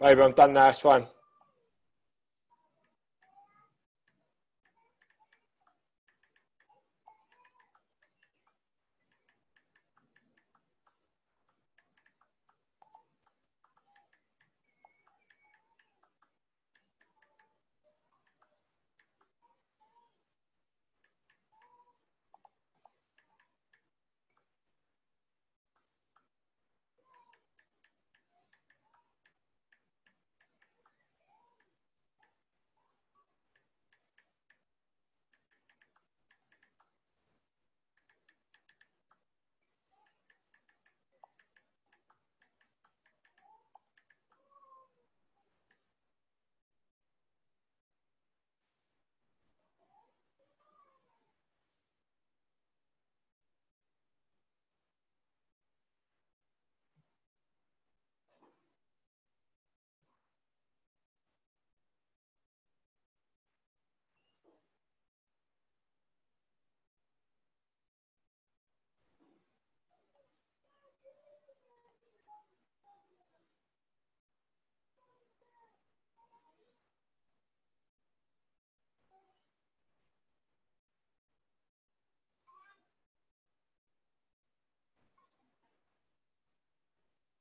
Maybe 0.00 0.22
I'm 0.22 0.32
done 0.32 0.54
now. 0.54 0.68
It's 0.70 0.80
fine. 0.80 1.06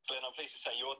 Glenn, 0.09 0.25
I'm 0.25 0.33
pleased 0.33 0.57
to 0.57 0.61
say 0.65 0.71
you're 0.73 0.97